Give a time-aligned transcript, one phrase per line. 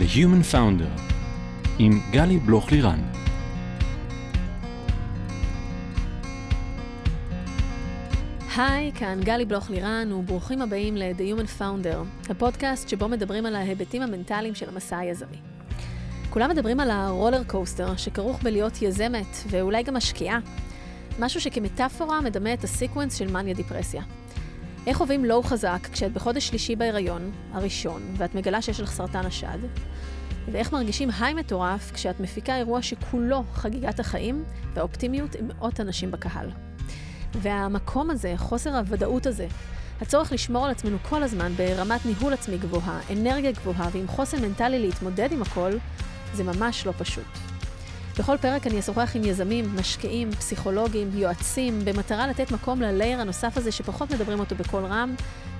[0.00, 1.00] The Human Founder
[1.78, 3.00] עם גלי בלוך-לירן.
[8.56, 14.54] היי, כאן גלי בלוך-לירן, וברוכים הבאים ל-The Human Founder, הפודקאסט שבו מדברים על ההיבטים המנטליים
[14.54, 15.36] של המסע היזמי.
[16.30, 20.38] כולם מדברים על ה roller coaster שכרוך בלהיות יזמת, ואולי גם משקיעה.
[21.18, 24.02] משהו שכמטאפורה מדמה את ה sequence של מניה דיפרסיה.
[24.86, 29.58] איך חווים low חזק כשאת בחודש שלישי בהיריון, הראשון, ואת מגלה שיש לך סרטן השד?
[30.52, 36.50] ואיך מרגישים היי מטורף כשאת מפיקה אירוע שכולו חגיגת החיים והאופטימיות עם מאות אנשים בקהל.
[37.34, 39.46] והמקום הזה, חוסר הוודאות הזה,
[40.00, 44.78] הצורך לשמור על עצמנו כל הזמן ברמת ניהול עצמי גבוהה, אנרגיה גבוהה ועם חוסן מנטלי
[44.78, 45.70] להתמודד עם הכל,
[46.34, 47.49] זה ממש לא פשוט.
[48.20, 53.72] בכל פרק אני אשוחח עם יזמים, משקיעים, פסיכולוגים, יועצים, במטרה לתת מקום ללייר הנוסף הזה
[53.72, 55.14] שפחות מדברים אותו בקול רם,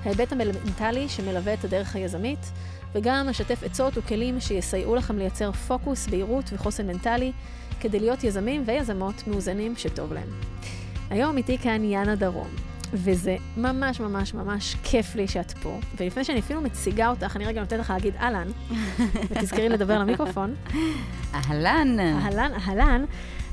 [0.05, 2.39] ההיבט המנטלי שמלווה את הדרך היזמית,
[2.95, 7.33] וגם אשתף עצות וכלים שיסייעו לכם לייצר פוקוס, בהירות וחוסן מנטלי,
[7.80, 10.29] כדי להיות יזמים ויזמות מאוזנים שטוב להם.
[11.11, 12.49] היום איתי כאן יאנה דרום,
[12.93, 15.79] וזה ממש ממש ממש כיף לי שאת פה.
[15.96, 18.49] ולפני שאני אפילו מציגה אותך, אני רגע נותנת לך להגיד אהלן,
[19.30, 20.55] ותזכרי לדבר למיקרופון.
[21.35, 22.01] אהלן.
[22.01, 23.05] אהלן, אהלן.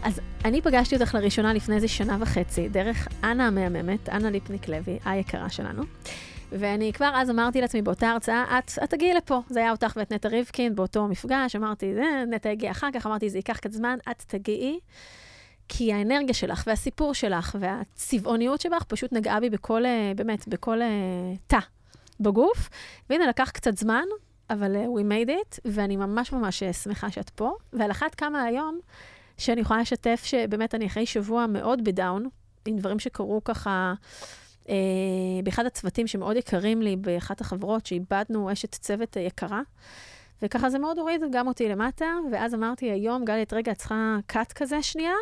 [0.03, 4.99] אז אני פגשתי אותך לראשונה לפני איזה שנה וחצי, דרך אנה המהממת, אנה ליפניק לוי,
[5.05, 5.83] היקרה שלנו.
[6.51, 9.41] ואני כבר אז אמרתי לעצמי באותה הרצאה, את, את תגיעי לפה.
[9.49, 13.29] זה היה אותך ואת נטע ריבקין באותו מפגש, אמרתי, זה, נטע הגיע אחר כך, אמרתי,
[13.29, 14.79] זה ייקח קצת זמן, את תגיעי.
[15.69, 20.87] כי האנרגיה שלך והסיפור שלך והצבעוניות שבך פשוט נגעה בי בכל, אה, באמת, בכל אה,
[21.47, 21.59] תא
[22.19, 22.69] בגוף.
[23.09, 24.03] והנה, לקח קצת זמן,
[24.49, 27.51] אבל uh, we made it, ואני ממש ממש שמחה שאת פה.
[27.73, 28.79] ועל אחת כמה היום,
[29.37, 32.29] שאני יכולה לשתף שבאמת אני אחרי שבוע מאוד בדאון,
[32.65, 33.93] עם דברים שקרו ככה
[34.69, 34.75] אה,
[35.43, 39.61] באחד הצוותים שמאוד יקרים לי, באחת החברות, שאיבדנו אשת צוות יקרה.
[40.41, 44.17] וככה זה מאוד הוריד גם אותי למטה, ואז אמרתי, היום, גלי, את רגע, את צריכה
[44.27, 45.13] cut כזה שנייה,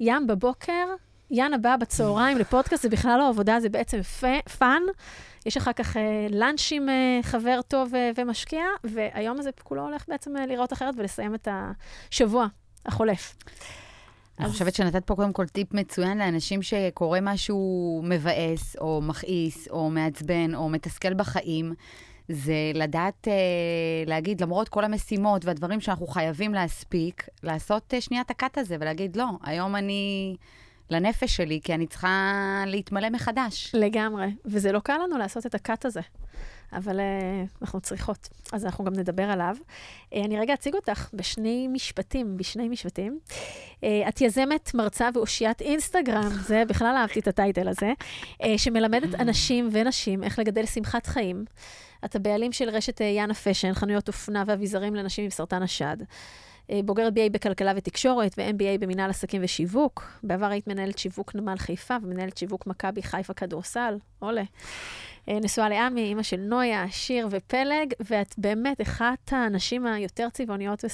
[0.00, 0.86] ים בבוקר,
[1.30, 4.02] יאנה באה בצהריים לפודקאסט, זה בכלל לא עבודה, זה בעצם
[4.58, 4.82] fun.
[5.46, 10.04] יש אחר כך אה, lunch עם אה, חבר טוב אה, ומשקיע, והיום הזה כולו הולך
[10.08, 11.48] בעצם לראות אחרת ולסיים את
[12.10, 12.46] השבוע
[12.86, 13.36] החולף.
[14.40, 19.90] אני חושבת שנתת פה קודם כל טיפ מצוין לאנשים שקורה משהו מבאס, או מכעיס, או
[19.90, 21.74] מעצבן, או מתסכל בחיים.
[22.28, 23.32] זה לדעת אה,
[24.06, 29.16] להגיד, למרות כל המשימות והדברים שאנחנו חייבים להספיק, לעשות אה, שנייה את הקאט הזה ולהגיד,
[29.16, 30.36] לא, היום אני
[30.90, 33.70] לנפש שלי, כי אני צריכה להתמלא מחדש.
[33.74, 36.00] לגמרי, וזה לא קל לנו לעשות את הקאט הזה.
[36.72, 37.02] אבל uh,
[37.62, 39.56] אנחנו צריכות, אז אנחנו גם נדבר עליו.
[39.60, 43.18] Uh, אני רגע אציג אותך בשני משפטים, בשני משפטים.
[43.28, 47.92] Uh, את יזמת, מרצה ואושיית אינסטגרם, זה בכלל אהבתי את הטייטל הזה,
[48.56, 51.44] שמלמדת אנשים ונשים איך לגדל שמחת חיים.
[52.04, 55.96] את הבעלים של רשת יאנה פשן, חנויות אופנה ואביזרים לנשים עם סרטן השד.
[56.84, 60.02] בוגרת BA בכלכלה ותקשורת ו-MBA במנהל עסקים ושיווק.
[60.22, 63.98] בעבר היית מנהלת שיווק נמל חיפה ומנהלת שיווק מכבי חיפה כדורסל.
[64.18, 64.42] עולה.
[65.28, 70.84] נשואה לעמי, אימא של נויה, שיר ופלג, ואת באמת אחת הנשים היותר צבעוניות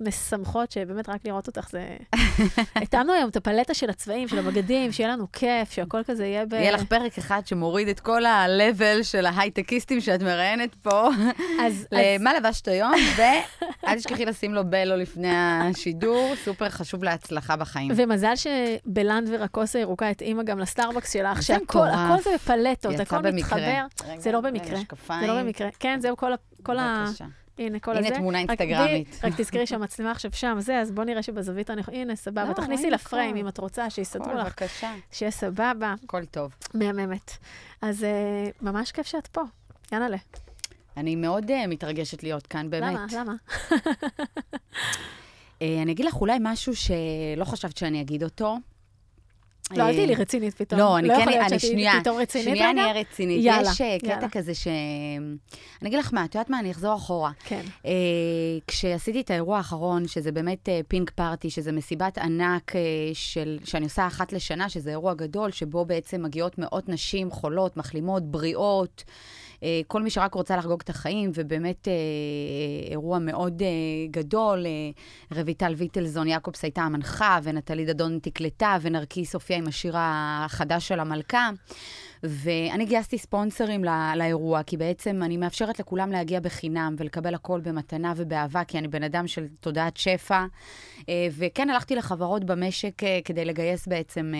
[0.00, 1.96] ומשמחות, שבאמת רק לראות אותך זה...
[2.82, 6.52] התאמנו היום את הפלטה של הצבעים, של הבגדים, שיהיה לנו כיף, שהכל כזה יהיה ב...
[6.52, 11.08] יהיה לך פרק אחד שמוריד את כל ה-level של ההייטקיסטים שאת מראיינת פה.
[11.60, 11.86] אז...
[11.92, 17.92] למה לבשת היום, ואל תשכחי לשים לו בלו לפני השידור, סופר חשוב להצלחה בחיים.
[17.96, 21.86] ומזל שבלנד ורקוסה ירוקה התאימה גם לסטארבקס שלך, שהכל
[22.24, 22.30] זה
[22.90, 23.84] בפלטות, הכל מתחבר.
[24.04, 24.78] רגע, זה לא במקרה.
[25.20, 25.68] זה לא במקרה.
[25.78, 26.36] כן, זהו כל ה...
[26.62, 27.04] כל ה...
[27.58, 28.08] הנה, כל הנה הזה.
[28.08, 29.20] הנה תמונה אינסטגרמית.
[29.24, 32.44] רק תזכרי שהמצלמה עכשיו שם, זה, אז בואי נראה שבזווית הנכונה, הנה, סבבה.
[32.48, 34.46] לא, תכניסי לפריים אם את רוצה, שיסתדרו לך.
[34.46, 34.94] בבקשה.
[35.10, 35.94] שיהיה סבבה.
[36.04, 36.54] הכל טוב.
[36.74, 37.30] מהממת.
[37.82, 39.42] אז אה, ממש כיף שאת פה.
[39.92, 40.16] יאללה.
[40.96, 43.12] אני מאוד uh, מתרגשת להיות כאן, באמת.
[43.12, 43.20] למה?
[43.20, 43.34] למה?
[45.58, 48.56] uh, אני אגיד לך אולי משהו שלא חשגיד שאני אגיד אותו.
[49.76, 50.80] לא, אל תהיי לי רצינית פתאום.
[50.80, 53.44] לא, אני כן, אני שנייה, פתאום רצינית שנייה אני אהיה רצינית.
[53.44, 54.66] יאללה, יש קטע כזה ש...
[55.82, 57.30] אני אגיד לך מה, את יודעת מה, אני אחזור אחורה.
[57.44, 57.62] כן.
[57.82, 57.88] Uh,
[58.66, 62.72] כשעשיתי את האירוע האחרון, שזה באמת פינק פארטי, שזה מסיבת ענק
[63.14, 68.22] של, שאני עושה אחת לשנה, שזה אירוע גדול, שבו בעצם מגיעות מאות נשים חולות, מחלימות,
[68.22, 69.04] בריאות.
[69.86, 71.92] כל מי שרק רוצה לחגוג את החיים, ובאמת אה,
[72.90, 73.68] אירוע מאוד אה,
[74.10, 74.66] גדול.
[74.66, 81.00] אה, רויטל ויטלזון יעקובס הייתה המנחה, ונטלי דדון תקלטה, ונרקיס הופיעה עם השיר החדש של
[81.00, 81.50] המלכה.
[82.22, 88.12] ואני גייסתי ספונסרים לא, לאירוע, כי בעצם אני מאפשרת לכולם להגיע בחינם ולקבל הכל במתנה
[88.16, 90.44] ובאהבה, כי אני בן אדם של תודעת שפע.
[91.10, 94.32] וכן, הלכתי לחברות במשק כדי לגייס בעצם...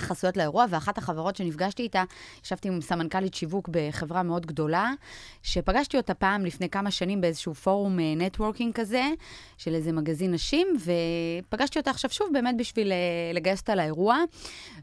[0.00, 2.04] חסויות לאירוע, ואחת החברות שנפגשתי איתה,
[2.44, 4.90] ישבתי עם סמנכ"לית שיווק בחברה מאוד גדולה,
[5.42, 9.04] שפגשתי אותה פעם לפני כמה שנים באיזשהו פורום networking כזה,
[9.58, 10.68] של איזה מגזין נשים,
[11.48, 12.92] ופגשתי אותה עכשיו שוב באמת בשביל
[13.34, 14.16] לגייס אותה לאירוע,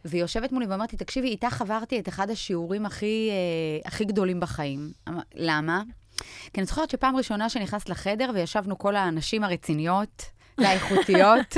[0.06, 3.30] והיא יושבת מולי ואמרתי, תקשיבי, איתך עברתי את אחד השיעורים הכי,
[3.86, 4.92] הכי גדולים בחיים.
[5.36, 5.84] למה?
[6.54, 10.24] כי אני זוכרת שפעם ראשונה שנכנסת לחדר וישבנו כל הנשים הרציניות,
[10.58, 11.58] והאיכותיות.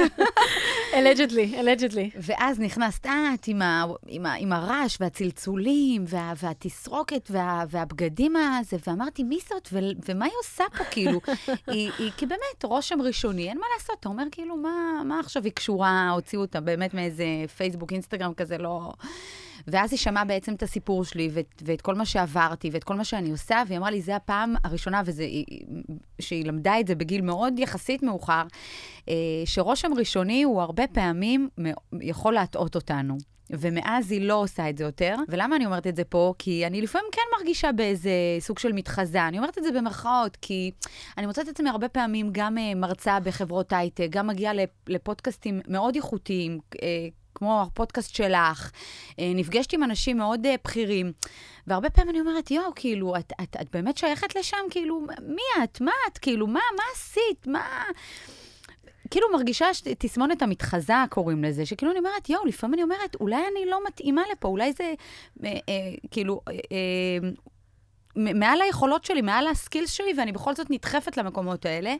[0.94, 2.10] אלג'דלי, אלג'דלי.
[2.16, 8.78] ואז נכנסת את עם, ה, עם, ה, עם הרעש והצלצולים וה, והתסרוקת וה, והבגדים הזה,
[8.88, 11.20] ואמרתי, מי זאת ו, ומה היא עושה פה, כאילו?
[11.68, 13.96] היא, היא, כי באמת, רושם ראשוני, אין מה לעשות.
[14.00, 17.26] אתה אומר, כאילו, מה, מה עכשיו היא קשורה, הוציאו אותה באמת מאיזה
[17.58, 18.94] פייסבוק, אינסטגרם כזה, לא...
[19.68, 23.04] ואז היא שמעה בעצם את הסיפור שלי, ואת, ואת כל מה שעברתי, ואת כל מה
[23.04, 25.26] שאני עושה, והיא אמרה לי, זה הפעם הראשונה, וזה,
[26.22, 28.44] שהיא למדה את זה בגיל מאוד יחסית מאוחר,
[29.10, 29.14] אה,
[29.46, 31.50] שרושם ראשוני הוא הרבה פעמים
[32.02, 33.18] יכול להטעות אותנו.
[33.50, 35.16] ומאז היא לא עושה את זה יותר.
[35.28, 36.34] ולמה אני אומרת את זה פה?
[36.40, 39.28] כי אני לפעמים כן מרגישה באיזה סוג של מתחזה.
[39.28, 40.72] אני אומרת את זה במרכאות, כי
[41.18, 44.54] אני מוצאת את עצמי הרבה פעמים גם uh, מרצה בחברות הייטק, גם מגיעה
[44.88, 46.60] לפודקאסטים מאוד איכותיים.
[47.38, 48.72] כמו הפודקאסט שלך,
[49.20, 51.12] אה, נפגשת עם אנשים מאוד אה, בכירים,
[51.68, 54.58] והרבה פעמים אני אומרת, יואו, כאילו, את, את, את באמת שייכת לשם?
[54.70, 55.82] כאילו, מי את?
[55.82, 56.18] מה את?
[56.18, 57.48] כאילו, מה, מה עשית?
[57.48, 57.84] מה...
[59.12, 59.66] כאילו מרגישה
[59.98, 64.22] תסמונת המתחזה, קוראים לזה, שכאילו אני אומרת, יואו, לפעמים אני אומרת, אולי אני לא מתאימה
[64.32, 64.94] לפה, אולי זה,
[65.44, 67.30] אה, אה, כאילו, אה, אה,
[68.16, 71.96] מעל היכולות שלי, מעל הסקילס שלי, ואני בכל זאת נדחפת למקומות האלה.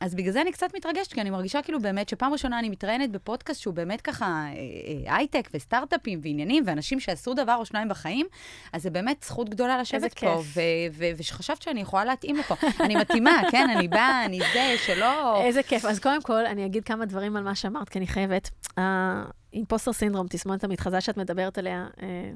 [0.00, 3.10] אז בגלל זה אני קצת מתרגשת, כי אני מרגישה כאילו באמת שפעם ראשונה אני מתראיינת
[3.10, 4.52] בפודקאסט שהוא באמת ככה אה,
[5.06, 8.26] אה, הייטק וסטארט-אפים ועניינים ואנשים שעשו דבר או שניים בחיים,
[8.72, 10.42] אז זה באמת זכות גדולה לשבת פה,
[11.16, 12.54] ושחשבת שאני יכולה להתאים לפה.
[12.80, 13.70] אני מתאימה, כן?
[13.70, 15.42] אני באה, אני זה, שלא...
[15.42, 15.84] איזה כיף.
[15.84, 18.50] אז קודם כל, אני אגיד כמה דברים על מה שאמרת, כי אני חייבת.
[18.76, 22.30] ה impostor syndrome, תסמונת המתחזה שאת מדברת עליה, אה,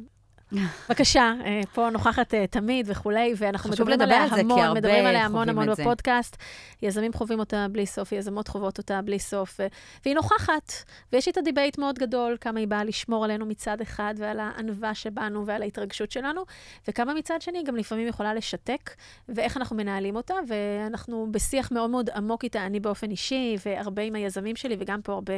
[0.88, 5.70] בבקשה, אה, פה נוכחת אה, תמיד וכולי, ואנחנו מדברים עליה המון, מדברים עליה המון המון
[5.70, 6.36] בפודקאסט.
[6.82, 9.60] יזמים חווים אותה בלי סוף, יזמות חוות אותה בלי סוף,
[10.04, 10.72] והיא נוכחת.
[11.12, 15.46] ויש איתה debate מאוד גדול, כמה היא באה לשמור עלינו מצד אחד, ועל הענווה שבנו
[15.46, 16.42] ועל ההתרגשות שלנו,
[16.88, 18.90] וכמה מצד שני גם לפעמים יכולה לשתק,
[19.28, 24.14] ואיך אנחנו מנהלים אותה, ואנחנו בשיח מאוד מאוד עמוק איתה, אני באופן אישי, והרבה עם
[24.14, 25.34] היזמים שלי, וגם פה הרבה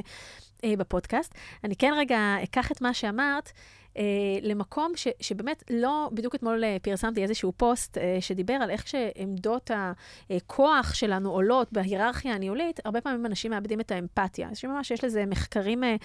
[0.65, 1.35] אה, בפודקאסט.
[1.65, 3.53] אני כן רגע אקח את מה שאמרת.
[3.97, 4.03] אה,
[4.43, 9.71] למקום ש, שבאמת לא, בדיוק אתמול אה, פרסמתי איזשהו פוסט אה, שדיבר על איך שעמדות
[10.31, 14.49] הכוח שלנו עולות בהיררכיה הניהולית, הרבה פעמים אנשים מאבדים את האמפתיה.
[14.51, 15.97] אז שממש יש לזה מחקרים אה, אה,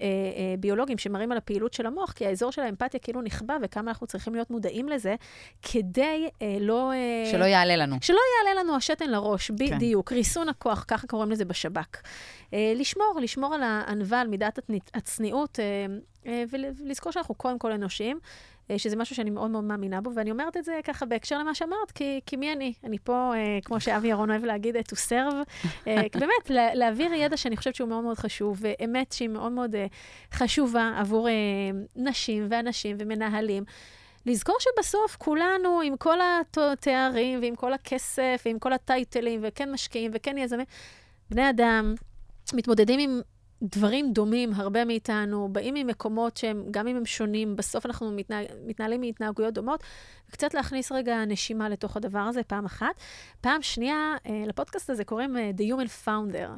[0.00, 4.06] אה, ביולוגיים שמראים על הפעילות של המוח, כי האזור של האמפתיה כאילו נכבה, וכמה אנחנו
[4.06, 5.14] צריכים להיות מודעים לזה,
[5.62, 6.92] כדי אה, לא...
[6.92, 7.96] אה, שלא יעלה לנו.
[8.00, 9.56] שלא יעלה לנו השתן לראש, כן.
[9.56, 10.08] בדיוק.
[10.08, 10.14] כן.
[10.14, 12.02] ריסון הכוח, ככה קוראים לזה בשב"כ.
[12.54, 14.58] אה, לשמור, לשמור על הענווה, על מידת
[14.94, 15.60] הצניעות.
[15.60, 18.18] אה, אה, ולזכור שאנחנו קודם כל אנושיים,
[18.70, 21.54] אה, שזה משהו שאני מאוד מאוד מאמינה בו, ואני אומרת את זה ככה בהקשר למה
[21.54, 22.72] שאמרת, כי, כי מי אני?
[22.84, 25.66] אני פה, אה, כמו שאבי ירון אוהב להגיד, to serve,
[26.20, 29.74] באמת, לה, להעביר ידע שאני חושבת שהוא מאוד מאוד חשוב, ואמת שהיא מאוד מאוד
[30.32, 31.28] חשובה עבור
[31.96, 33.64] נשים ואנשים ומנהלים.
[34.26, 40.38] לזכור שבסוף כולנו, עם כל התארים ועם כל הכסף ועם כל הטייטלים, וכן משקיעים וכן
[40.38, 40.66] יזמים,
[41.30, 41.94] בני אדם
[42.54, 43.20] מתמודדים עם
[43.64, 49.00] דברים דומים, הרבה מאיתנו, באים ממקומות שהם, גם אם הם שונים, בסוף אנחנו מתנהג, מתנהלים
[49.00, 49.84] מהתנהגויות דומות,
[50.28, 52.94] וקצת להכניס רגע נשימה לתוך הדבר הזה, פעם אחת.
[53.40, 56.48] פעם שנייה, אה, לפודקאסט הזה קוראים uh, The Human Founder,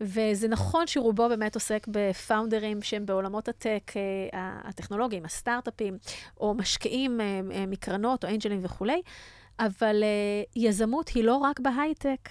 [0.00, 5.98] וזה נכון שרובו באמת עוסק בפאונדרים שהם בעולמות הטק, uh, הטכנולוגיים, הסטארט-אפים,
[6.40, 7.20] או משקיעים
[7.68, 9.02] מקרנות או אנג'לים וכולי,
[9.58, 10.04] אבל
[10.56, 12.28] יזמות היא לא רק בהייטק.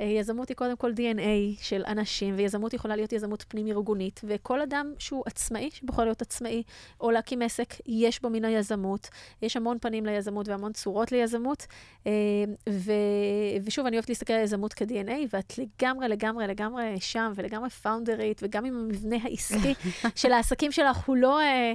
[0.00, 4.92] אה, יזמות היא קודם כל DNA של אנשים, ויזמות יכולה להיות יזמות פנים-ארגונית, וכל אדם
[4.98, 6.62] שהוא עצמאי, שבוחר להיות עצמאי,
[7.00, 9.08] או להקים עסק, יש בו מן היזמות.
[9.42, 11.66] יש המון פנים ליזמות והמון צורות ליזמות.
[12.06, 12.12] אה,
[12.68, 12.92] ו...
[13.64, 18.64] ושוב, אני אוהבת להסתכל על יזמות כ-DNA, ואת לגמרי, לגמרי, לגמרי שם, ולגמרי פאונדרית, וגם
[18.64, 19.74] עם המבנה העסקי
[20.20, 21.72] של העסקים שלך הוא לא, אה,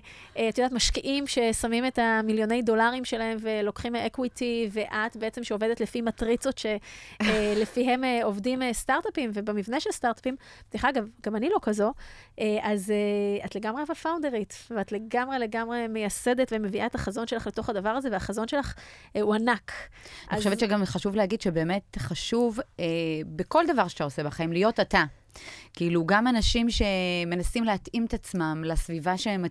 [0.49, 6.61] את יודעת, משקיעים ששמים את המיליוני דולרים שלהם ולוקחים אקוויטי, ואת בעצם שעובדת לפי מטריצות
[7.21, 10.35] שלפיהם עובדים אה, סטארט-אפים, ובמבנה של סטארט-אפים,
[10.71, 11.93] דרך אגב, גם אני לא כזו,
[12.39, 17.69] אה, אז אה, את לגמרי הפאונדרית, ואת לגמרי לגמרי מייסדת ומביאה את החזון שלך לתוך
[17.69, 18.73] הדבר הזה, והחזון שלך
[19.21, 19.71] הוא ענק.
[20.29, 20.43] אני אז...
[20.43, 22.85] חושבת שגם חשוב להגיד שבאמת חשוב אה,
[23.25, 25.03] בכל דבר שאתה עושה בחיים להיות אתה.
[25.73, 29.45] כאילו, גם אנשים שמנסים להתאים את עצמם לסביבה שהם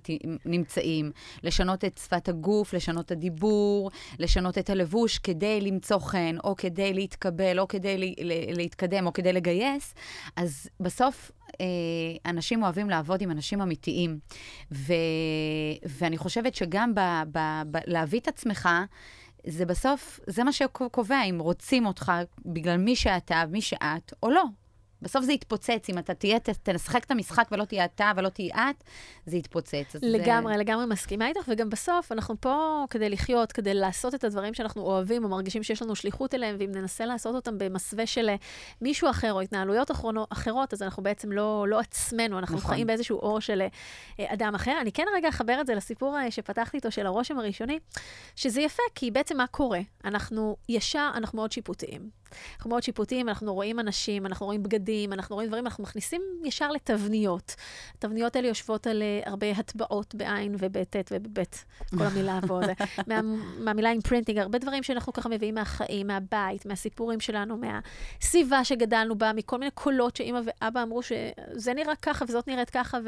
[0.45, 1.13] נמצאים,
[1.43, 6.95] לשנות את שפת הגוף, לשנות את הדיבור, לשנות את הלבוש כדי למצוא חן, או כדי
[6.95, 8.15] להתקבל, או כדי
[8.53, 9.95] להתקדם, או כדי לגייס,
[10.37, 11.67] אז בסוף אה,
[12.27, 14.19] אנשים אוהבים לעבוד עם אנשים אמיתיים.
[14.73, 14.93] ו,
[15.85, 17.01] ואני חושבת שגם ב,
[17.33, 17.39] ב,
[17.71, 18.69] ב, להביא את עצמך,
[19.47, 22.13] זה בסוף, זה מה שקובע אם רוצים אותך
[22.45, 24.45] בגלל מי שאתה, מי שאת, או לא.
[25.03, 28.85] בסוף זה יתפוצץ, אם אתה תהיה, תשחק את המשחק ולא תהיה אתה ולא תהיה את,
[29.27, 29.97] זה יתפוצץ.
[30.03, 30.61] לגמרי, זה...
[30.61, 35.25] לגמרי מסכימה איתך, וגם בסוף אנחנו פה כדי לחיות, כדי לעשות את הדברים שאנחנו אוהבים
[35.25, 38.37] או מרגישים שיש לנו שליחות אליהם, ואם ננסה לעשות אותם במסווה של אה,
[38.81, 39.91] מישהו אחר או התנהלויות
[40.31, 42.71] אחרות, אז אנחנו בעצם לא, לא עצמנו, אנחנו נכון.
[42.71, 43.63] חיים באיזשהו אור של
[44.21, 44.79] אה, אדם אחר.
[44.81, 47.79] אני כן רגע אחבר את זה לסיפור אה, שפתחתי איתו, של הרושם הראשוני,
[48.37, 49.81] שזה יפה, כי בעצם מה קורה?
[50.05, 52.22] אנחנו ישר, אנחנו מאוד שיפוטיים.
[52.57, 56.71] אנחנו מאוד שיפוטיים, אנחנו רואים אנשים, אנחנו רואים בגדים, אנחנו רואים דברים, אנחנו מכניסים ישר
[56.71, 57.55] לתבניות.
[57.99, 61.43] התבניות האלה יושבות על uh, הרבה הטבעות בעין ובט' ובב',
[61.99, 62.73] כל המילה פה, זה,
[63.09, 63.21] מה,
[63.59, 69.59] מהמילה imprinting, הרבה דברים שאנחנו ככה מביאים מהחיים, מהבית, מהסיפורים שלנו, מהסביבה שגדלנו בה, מכל
[69.59, 72.99] מיני קולות שאימא ואבא אמרו שזה נראה ככה וזאת נראית ככה,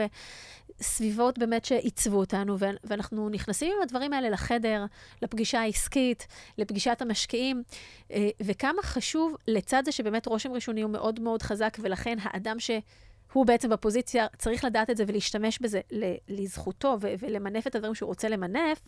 [0.81, 4.85] וסביבות באמת שעיצבו אותנו, ואנחנו נכנסים עם הדברים האלה לחדר,
[5.23, 6.27] לפגישה העסקית,
[6.59, 7.63] לפגישת המשקיעים,
[8.11, 9.14] אה, וכמה חשוב,
[9.49, 14.65] לצד זה שבאמת רושם ראשוני הוא מאוד מאוד חזק, ולכן האדם שהוא בעצם בפוזיציה צריך
[14.65, 15.81] לדעת את זה ולהשתמש בזה
[16.29, 18.81] לזכותו ולמנף את הדברים שהוא רוצה למנף,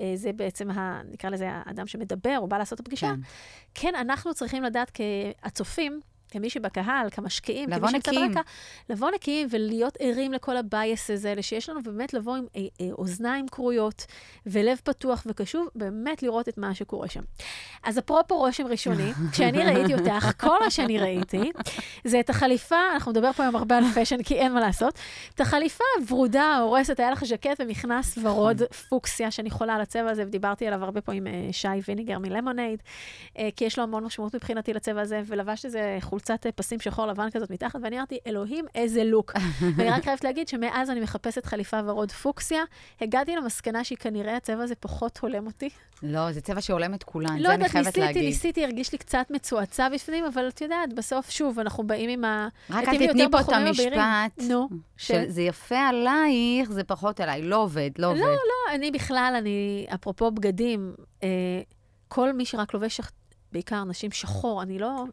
[0.00, 3.06] אה, זה בעצם, ה, נקרא לזה, האדם שמדבר או בא לעשות את הפגישה.
[3.06, 3.20] כן,
[3.74, 8.28] כן אנחנו צריכים לדעת כהצופים, כמי שבקהל, כמשקיעים, לבוא נקיים.
[8.28, 8.40] ברקע,
[8.90, 12.86] לבוא נקיים ולהיות ערים לכל ה biases האלה שיש לנו, ובאמת לבוא עם אה, אה,
[12.92, 14.06] אוזניים כרויות
[14.46, 17.20] ולב פתוח וקשוב, באמת לראות את מה שקורה שם.
[17.82, 21.52] אז אפרופו רושם ראשוני, כשאני ראיתי אותך, כל מה שאני ראיתי,
[22.04, 24.98] זה את החליפה, אנחנו נדבר פה היום הרבה על fashion, כי אין מה לעשות,
[25.34, 30.22] את החליפה הוורודה, ההורסת, היה לך ז'קט ומכנס ורוד פוקסיה, שאני חולה על הצבע הזה,
[30.26, 32.82] ודיברתי עליו הרבה פה עם אה, שי ויניגר מלמונייד,
[33.56, 37.30] כי יש לו המון משמעות מבחינתי לצבע הזה, ולבשת איזה חולצת אה, פסים שחור לבן
[37.30, 39.32] כזאת מתחת, ואני אמרתי, אלוהים, איזה look.
[39.76, 42.62] ואני רק חייבת להגיד שמאז אני מחפשת חליפה ורוד פוקסיה,
[43.00, 45.68] הגעתי למסקנה שהיא כנראה הצבע הזה פחות הולם אותי.
[46.02, 48.16] לא, זה צבע שהולם את כולן, לא זה אני חייבת ניסיתי, להגיד.
[48.16, 51.86] לא יודעת, ניסיתי, ניסיתי, הרגיש לי קצת מצועצע בפנים, אבל את יודעת, בסוף, שוב, אנחנו
[51.86, 52.48] באים עם ה...
[52.70, 57.90] רק אל תתני פה את המשפט, נו, שזה יפה עלייך, זה פחות עליי, לא עובד,
[57.98, 58.20] לא עובד.
[58.20, 61.28] לא, לא, אני בכלל, אני, אפרופו בגדים, אה,
[62.08, 63.00] כל מי שרק לובש,
[63.52, 65.04] בעיקר נשים שחור, אני לא...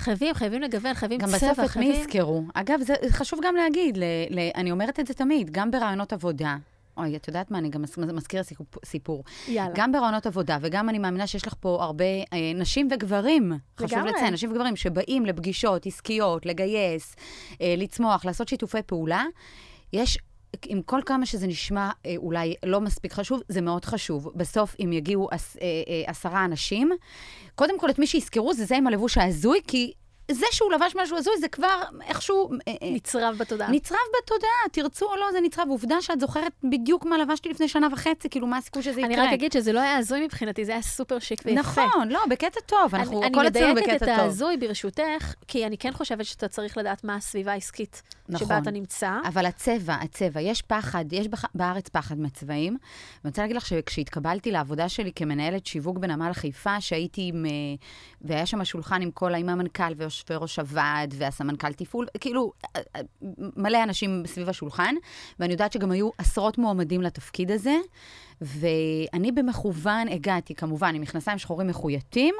[0.00, 1.48] חייבים, חייבים לגוון, חייבים צבע, חייבים...
[1.48, 2.42] גם בסוף את מי יזכרו.
[2.54, 6.56] אגב, זה חשוב גם להגיד, ל, ל, אני אומרת את זה תמיד, גם ברעיונות עבודה.
[6.96, 8.42] אוי, את יודעת מה, אני גם מזכירה
[8.84, 9.24] סיפור.
[9.48, 9.70] יאללה.
[9.74, 14.12] גם ברעיונות עבודה, וגם אני מאמינה שיש לך פה הרבה אה, נשים וגברים, חשוב לגמרי.
[14.12, 17.16] לציין, נשים וגברים שבאים לפגישות עסקיות, לגייס,
[17.60, 19.24] אה, לצמוח, לעשות שיתופי פעולה.
[19.92, 20.18] יש
[20.66, 24.30] עם כל כמה שזה נשמע אה, אולי לא מספיק חשוב, זה מאוד חשוב.
[24.34, 26.90] בסוף, אם יגיעו עש, אה, אה, עשרה אנשים,
[27.54, 29.92] קודם כל את מי שיזכרו זה זה עם הלבוש ההזוי, כי
[30.30, 32.50] זה שהוא לבש משהו הזוי, זה כבר איכשהו...
[32.68, 33.70] אה, אה, נצרב בתודעה.
[33.70, 35.68] נצרב בתודעה, תרצו או לא, זה נצרב.
[35.68, 39.14] עובדה שאת זוכרת בדיוק מה לבשתי לפני שנה וחצי, כאילו, מה הסיכוי שזה יקרה.
[39.14, 41.60] אני רק אגיד שזה לא היה הזוי מבחינתי, זה היה סופר שיק ויפה.
[41.60, 43.66] נכון, לא, בקטע טוב, אנחנו הכל אצלנו בקטע טוב.
[43.66, 48.02] אני מדייקת את ההזוי ברשותך, כי אני כן חושבת שאתה צריך לדעת מה הסביבה העסקית
[48.30, 49.18] נכון, שבה אתה נמצא.
[49.28, 52.76] אבל הצבע, הצבע, יש פחד, יש בארץ פחד מצבעים.
[53.24, 57.46] ואני רוצה להגיד לך שכשהתקבלתי לעבודה שלי כמנהלת שיווק בנמל חיפה, שהייתי עם...
[57.46, 57.50] אה,
[58.22, 62.52] והיה שם שולחן עם כל, עם המנכ"ל ויושבי ראש הוועד והסמנכ"ל תפעול, כאילו,
[63.56, 64.94] מלא אנשים סביב השולחן,
[65.40, 67.76] ואני יודעת שגם היו עשרות מועמדים לתפקיד הזה.
[68.40, 72.34] ואני במכוון הגעתי, כמובן, עם מכנסיים שחורים מחויטים,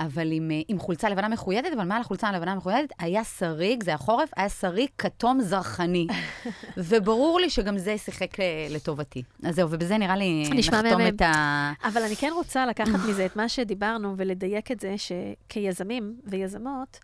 [0.00, 3.94] אבל עם, אה, עם חולצה לבנה מחויטת, אבל מעל החולצה הלבנה המחויטת היה שריג, זה
[3.94, 6.06] החורף, היה שריג כתום זרחני.
[6.76, 9.22] וברור לי שגם זה שיחק אה, לטובתי.
[9.44, 11.72] אז זהו, ובזה נראה לי נחתום את ה...
[11.84, 16.98] אבל אני כן רוצה לקחת מזה את מה שדיברנו ולדייק את זה, שכיזמים ויזמות,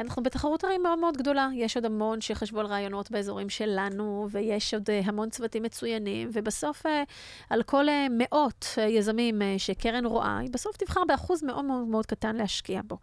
[0.00, 1.48] אנחנו בתחרות הרי מאוד מאוד גדולה.
[1.54, 6.86] יש עוד המון שחשבו על רעיונות באזורים שלנו, ויש עוד אה, המון צוותים מצוינים, ובסוף
[6.86, 7.02] אה,
[7.50, 12.80] על כל מאות יזמים שקרן רואה, היא בסוף תבחר באחוז מאוד מאוד מאוד קטן להשקיע
[12.84, 12.96] בו.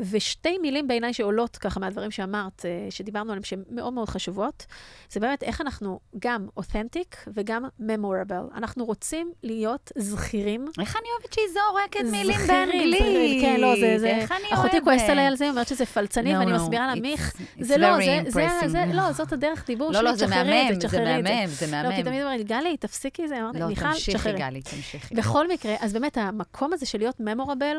[0.00, 4.66] ושתי מילים בעיניי שעולות ככה מהדברים שאמרת, אה, שדיברנו עליהן, שהן מאוד מאוד חשובות,
[5.10, 8.42] זה באמת איך אנחנו גם אותנטיק וגם ממורבל.
[8.54, 10.64] אנחנו רוצים להיות זכירים.
[10.80, 13.02] איך אני אוהבת שהיא זורקת מילים באנגלית?
[13.02, 14.52] זכירים, כן, לא, זה, זה, איך אני אוהבת.
[14.52, 17.76] אחותי כועסת עליי על זה, אומרת שזה פלצני, no, ואני no, מסבירה לה, מיך, זה
[17.76, 21.46] לא, זה, זה, זה, לא, זאת הדרך דיבור לא, שלי, לא, זה מהמם, זה מהמם,
[21.46, 21.90] זה מהמם.
[21.90, 24.16] לא, כי תמיד אומרת, גלי, תפסיקי זה, אמרתי, מיכל, תשחררי.
[24.16, 25.14] לא, תמשיכי, גלי, תמשיכי.
[25.14, 27.76] בכל מקרה, אז באמת, המקום הזה של להיות ממורבל,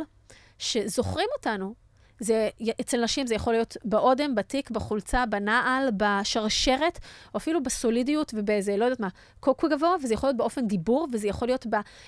[0.57, 1.73] שזוכרים אותנו,
[2.19, 2.49] זה,
[2.81, 6.99] אצל נשים זה יכול להיות באודם, בתיק, בחולצה, בנעל, בשרשרת,
[7.33, 9.07] או אפילו בסולידיות ובאיזה, לא יודעת מה,
[9.39, 11.65] קוקו גבוה, וזה יכול להיות באופן דיבור, וזה יכול להיות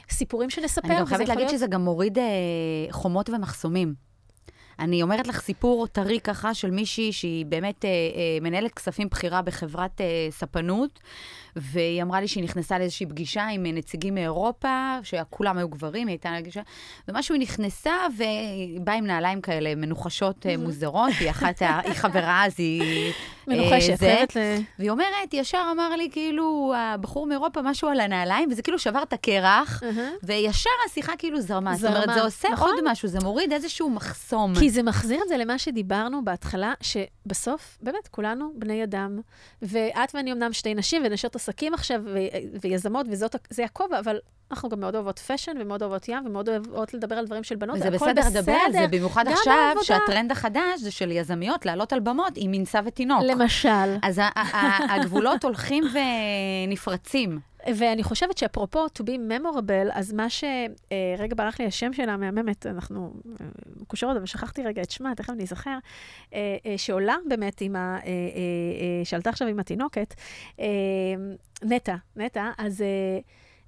[0.09, 0.87] בסיפורים שנספר.
[0.87, 1.51] אני גם חייבת להגיד להיות...
[1.51, 2.23] שזה גם מוריד אה,
[2.91, 4.11] חומות ומחסומים.
[4.81, 9.41] אני אומרת לך סיפור טרי ככה של מישהי שהיא באמת אה, אה, מנהלת כספים בכירה
[9.41, 10.99] בחברת אה, ספנות,
[11.55, 16.29] והיא אמרה לי שהיא נכנסה לאיזושהי פגישה עם נציגים מאירופה, שכולם היו גברים, היא הייתה
[16.39, 16.61] פגישה,
[17.07, 22.45] ומשהו היא נכנסה והיא באה עם נעליים כאלה מנוחשות אה, מוזרות, היא אחת, היא חברה,
[22.45, 23.11] אז היא...
[23.49, 24.05] אה, מנוחשת, זה.
[24.05, 24.39] חייבת ל...
[24.79, 29.13] והיא אומרת, ישר אמר לי, כאילו, הבחור מאירופה, משהו על הנעליים, וזה כאילו שבר את
[29.13, 29.83] הקרח.
[30.23, 31.75] וישר השיחה כאילו זרמה.
[31.75, 32.69] זאת אומרת, זרמה, זה עושה נכון.
[32.69, 34.53] עוד משהו, זה מוריד איזשהו מחסום.
[34.59, 39.19] כי זה מחזיר את זה למה שדיברנו בהתחלה, שבסוף, באמת, כולנו בני אדם,
[39.61, 42.01] ואת ואני אמנם שתי נשים ונשות עסקים עכשיו,
[42.61, 44.19] ויזמות, וזה הכובע, אבל
[44.51, 47.75] אנחנו גם מאוד אוהבות fashion, ומאוד אוהבות ים, ומאוד אוהבות לדבר על דברים של בנות,
[47.75, 49.75] וזה והכל בסדר לדבר על זה, במיוחד עכשיו.
[49.81, 53.23] שהטרנד החדש זה של יזמיות לעלות על במות עם מנסה ותינוק.
[53.23, 53.97] למשל.
[54.03, 54.21] אז
[54.89, 55.83] הגבולות הולכים
[56.67, 57.39] ונפרצים.
[57.75, 60.43] ואני חושבת שאפרופו to be memorable, אז מה ש...
[60.43, 63.45] אה, רגע, ברח לי השם שלה, מהממת, אנחנו אה,
[63.81, 65.77] מקושרות, אבל שכחתי רגע את שמה, תכף אני אזכר,
[66.33, 67.79] אה, אה, שעולה באמת עם ה...
[67.79, 70.13] אה, אה, אה, שעלתה עכשיו עם התינוקת,
[70.59, 70.65] אה,
[71.63, 73.19] נטע, נטע, אז אה,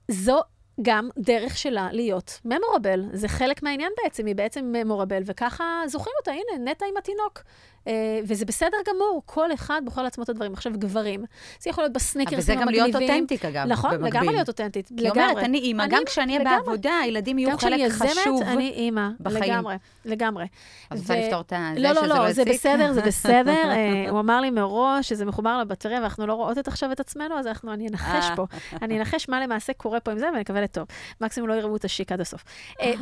[0.07, 0.41] זו...
[0.81, 3.05] גם דרך שלה להיות ממורבל.
[3.13, 7.41] זה חלק מהעניין בעצם, היא בעצם ממורבל, וככה זוכרים אותה, הנה, נטע עם התינוק.
[7.87, 10.53] אה, וזה בסדר גמור, כל אחד בוחר לעצמו את הדברים.
[10.53, 11.25] עכשיו, גברים,
[11.59, 12.91] זה יכול להיות אבל בסניקרסים זה גם המגניבים.
[12.91, 14.09] להיות אותנטית, אגב, נכון, במקביל.
[14.09, 15.29] לגמרי להיות אותנטית, היא לגמרי.
[15.29, 16.57] אומרת, אני אימא, גם כשאני אהיה.
[16.57, 18.43] בעבודה, הילדים יהיו גם כשאני חלק יזמת, חשוב.
[18.43, 19.43] אני אימא, בחיים.
[19.43, 19.75] לגמרי,
[20.05, 20.45] לגמרי.
[20.93, 22.45] את רוצה לפתור את זה, לא, לא, שזה לא, זה?
[22.45, 23.71] בסדר, זה בסדר.
[23.75, 27.39] אה, הוא אמר לי מראש שזה מחובר לבטריה ואנחנו לא רואות את עכשיו את עצמנו,
[27.39, 28.35] אז אנחנו, אני אנחש אה.
[28.35, 28.45] פה.
[28.81, 30.87] אני אנחש מה למעשה קורה פה עם זה, ונקווה לטוב.
[31.21, 32.43] מקסימום לא יראו את השיק עד הסוף.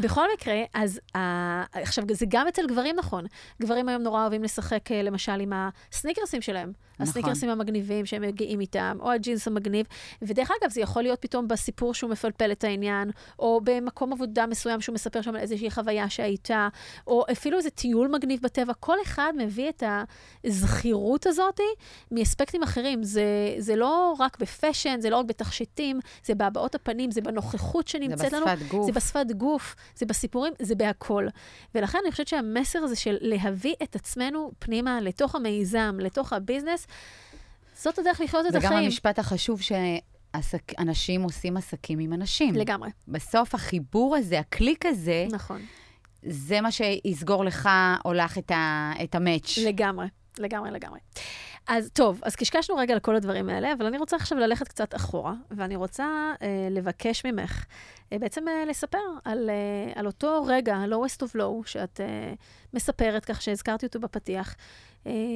[0.01, 0.99] בכל מקרה, אז
[1.73, 3.25] עכשיו, זה גם אצל גברים נכון.
[3.61, 6.71] גברים היום נורא אוהבים לשחק, אה, למשל, עם הסניקרסים שלהם.
[7.01, 9.85] הסניקרסים המגניבים שהם מגיעים איתם, או הג'ינס המגניב.
[10.21, 14.81] ודרך אגב, זה יכול להיות פתאום בסיפור שהוא מפלפל את העניין, או במקום עבודה מסוים
[14.81, 16.67] שהוא מספר שם על איזושהי חוויה שהייתה,
[17.07, 18.73] או אפילו איזה טיול מגניב בטבע.
[18.79, 19.83] כל אחד מביא את
[20.45, 21.59] הזכירות הזאת
[22.11, 23.03] מאספקטים אחרים.
[23.03, 23.23] זה,
[23.57, 28.33] זה לא רק ב fashion, זה לא רק בתכשיטים, זה בהבעות הפנים, זה בנוכחות שנמצאת
[28.33, 28.45] לנו.
[28.45, 28.85] בשפת גוף.
[28.85, 31.27] זה בשפת גוף, זה בסיפורים, זה בהכל.
[31.75, 36.87] ולכן אני חושבת שהמסר הזה של להביא את עצמנו פנימה לתוך המיזם, לתוך ה business,
[37.75, 38.73] זאת הדרך לחיות את זה החיים.
[38.73, 42.55] גם המשפט החשוב שאנשים עושים עסקים עם אנשים.
[42.55, 45.61] לגמרי, בסוף החיבור הזה, הקליק הזה, נכון.
[46.23, 47.69] זה מה שיסגור לך
[48.05, 49.57] או לך את, ה, את המאץ'.
[49.57, 50.07] לגמרי,
[50.39, 50.99] לגמרי, לגמרי.
[51.67, 54.95] אז טוב, אז קשקשנו רגע על כל הדברים האלה, אבל אני רוצה עכשיו ללכת קצת
[54.95, 57.65] אחורה, ואני רוצה אה, לבקש ממך
[58.13, 62.33] אה, בעצם אה, לספר על, אה, על אותו רגע, ה-lowest of low, שאת אה,
[62.73, 64.55] מספרת, כך שהזכרתי אותו בפתיח,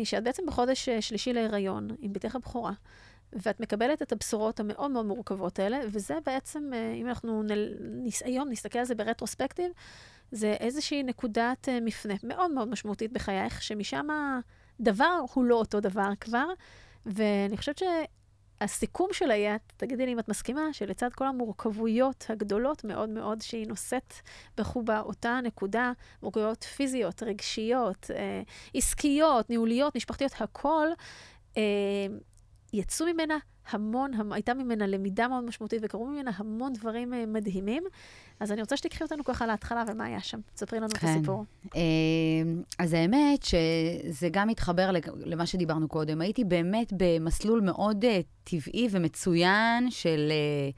[0.04, 2.74] שאת בעצם בחודש אה, שלישי להיריון עם בתך הבכורה,
[3.34, 8.24] ואת מקבלת את הבשורות המאוד מאוד מורכבות האלה, וזה בעצם, אה, אם אנחנו נל, נס,
[8.24, 9.72] היום נסתכל על זה ברטרוספקטיב,
[10.32, 14.08] זה איזושהי נקודת אה, מפנה מאוד מאוד משמעותית בחייך, שמשם
[14.80, 16.48] דבר הוא לא אותו דבר כבר,
[17.06, 17.82] ואני חושבת
[18.60, 23.68] שהסיכום שלה יהיה, תגידי לי אם את מסכימה, שלצד כל המורכבויות הגדולות מאוד מאוד שהיא
[23.68, 24.14] נושאת
[24.58, 25.92] בחובה אותה נקודה,
[26.24, 28.42] מורכבויות פיזיות, רגשיות, אה,
[28.74, 30.88] עסקיות, ניהוליות, משפחתיות, הכל,
[31.58, 31.64] אה,
[32.74, 33.38] יצאו ממנה
[33.70, 37.84] המון, המ- הייתה ממנה למידה מאוד משמעותית וקרו ממנה המון דברים אה, מדהימים.
[38.40, 40.40] אז אני רוצה שתיקחי אותנו ככה להתחלה ומה היה שם.
[40.56, 41.08] תספרי לנו את כן.
[41.08, 41.44] הסיפור.
[41.76, 41.82] אה,
[42.80, 44.90] אז האמת שזה גם מתחבר
[45.26, 46.22] למה שדיברנו קודם.
[46.22, 50.70] הייתי באמת במסלול מאוד אה, טבעי ומצוין של אה,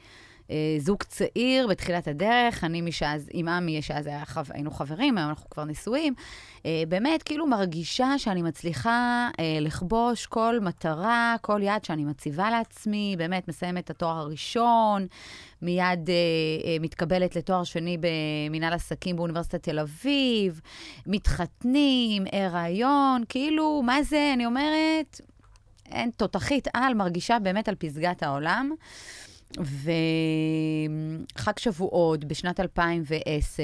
[0.79, 2.63] זוג צעיר בתחילת הדרך.
[2.63, 6.13] אני משאז, עם עמי, שאז היה היינו חברים, היום אנחנו כבר נשואים.
[6.65, 13.15] אה, באמת, כאילו מרגישה שאני מצליחה אה, לכבוש כל מטרה, כל יעד שאני מציבה לעצמי.
[13.17, 15.07] באמת, מסיימת את התואר הראשון,
[15.62, 16.15] מיד אה,
[16.65, 17.97] אה, מתקבלת לתואר שני
[18.49, 20.62] במנהל עסקים באוניברסיטת תל אביב,
[21.07, 25.21] מתחתנים, הריון, כאילו, מה זה, אני אומרת,
[25.91, 28.71] אין, תותחית על, מרגישה באמת על פסגת העולם.
[29.55, 33.63] וחג שבועות בשנת 2010,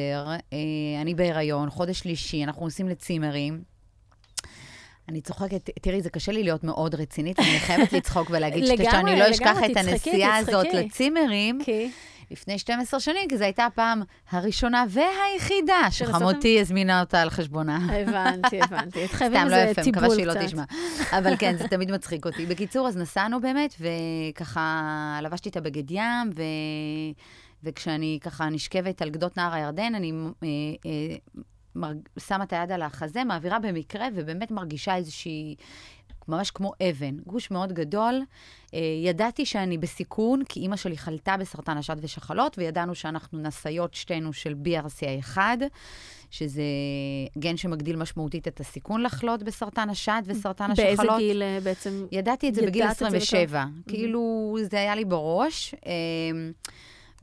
[0.54, 0.58] אה,
[1.02, 3.63] אני בהיריון, חודש שלישי, אנחנו נוסעים לצימרים.
[5.10, 9.32] אני צוחקת, תראי, זה קשה לי להיות מאוד רצינית, אני חייבת לצחוק ולהגיד שאני לא
[9.32, 10.67] אשכח את הנסיעה הזאת.
[10.74, 11.60] לצימרים.
[11.63, 11.89] כי...
[12.32, 15.92] לפני 12 שנים, כי זו הייתה הפעם הראשונה והיחידה?
[15.92, 17.78] שחמותי הזמינה אותה על חשבונה.
[18.02, 19.08] הבנתי, הבנתי.
[19.18, 20.34] חייבים סתם, לא יפה, מקווה שהיא לא.
[20.46, 20.64] תשמע.
[21.12, 22.46] אבל כן, זה תמיד מצחיק אותי.
[22.46, 26.42] בקיצור, אז נסענו באמת, וככה לבשתי את הבגד ים, ו...
[27.64, 30.12] וכשאני ככה נשכבת על גדות נהר הירדן, אני
[30.44, 30.48] אה,
[30.86, 31.16] אה,
[31.76, 31.98] מרג...
[32.20, 35.56] שמה את היד על החזה, מעבירה במקרה, ובאמת מרגישה איזושהי...
[36.28, 38.22] ממש כמו אבן, גוש מאוד גדול.
[38.74, 44.34] אה, ידעתי שאני בסיכון, כי אימא שלי חלתה בסרטן השד ושחלות, וידענו שאנחנו נשאיות שתינו
[44.34, 45.38] של BRCA1,
[46.32, 46.64] שזה
[47.38, 50.98] גן שמגדיל משמעותית את הסיכון לחלות בסרטן השד וסרטן השחלות.
[50.98, 53.66] באיזה גיל אה, בעצם ידעתי את זה בגיל 27.
[53.88, 55.76] כאילו, זה היה לי בראש.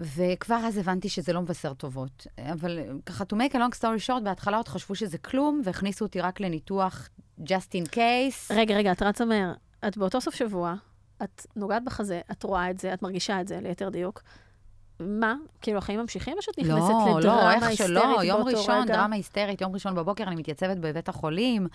[0.01, 2.27] אה, וכבר אז הבנתי שזה לא מבשר טובות.
[2.53, 6.21] אבל ככה, to make a long story short, בהתחלה עוד חשבו שזה כלום, והכניסו אותי
[6.21, 7.09] רק לניתוח
[7.41, 8.55] just in case.
[8.55, 9.53] רגע, רגע, את רצה מהר.
[9.89, 10.75] את באותו סוף שבוע,
[11.23, 14.23] את נוגעת בחזה, את רואה את זה, את מרגישה את זה, ליתר דיוק.
[15.01, 15.35] מה?
[15.61, 18.83] כאילו, החיים ממשיכים או שאת נכנסת לא, לדרמה לא, איך היסטרית שלא, באותו יום ראשון,
[18.83, 18.97] רגע?
[18.97, 21.69] דרמה היסטרית, יום ראשון בבוקר אני מתייצבת בבית החולים.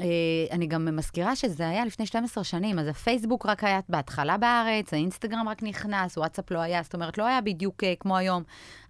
[0.00, 0.06] אה,
[0.50, 5.48] אני גם מזכירה שזה היה לפני 12 שנים, אז הפייסבוק רק היה בהתחלה בארץ, האינסטגרם
[5.48, 8.42] רק נכנס, וואטסאפ לא היה, זאת אומרת, לא היה בדיוק אה, כמו היום.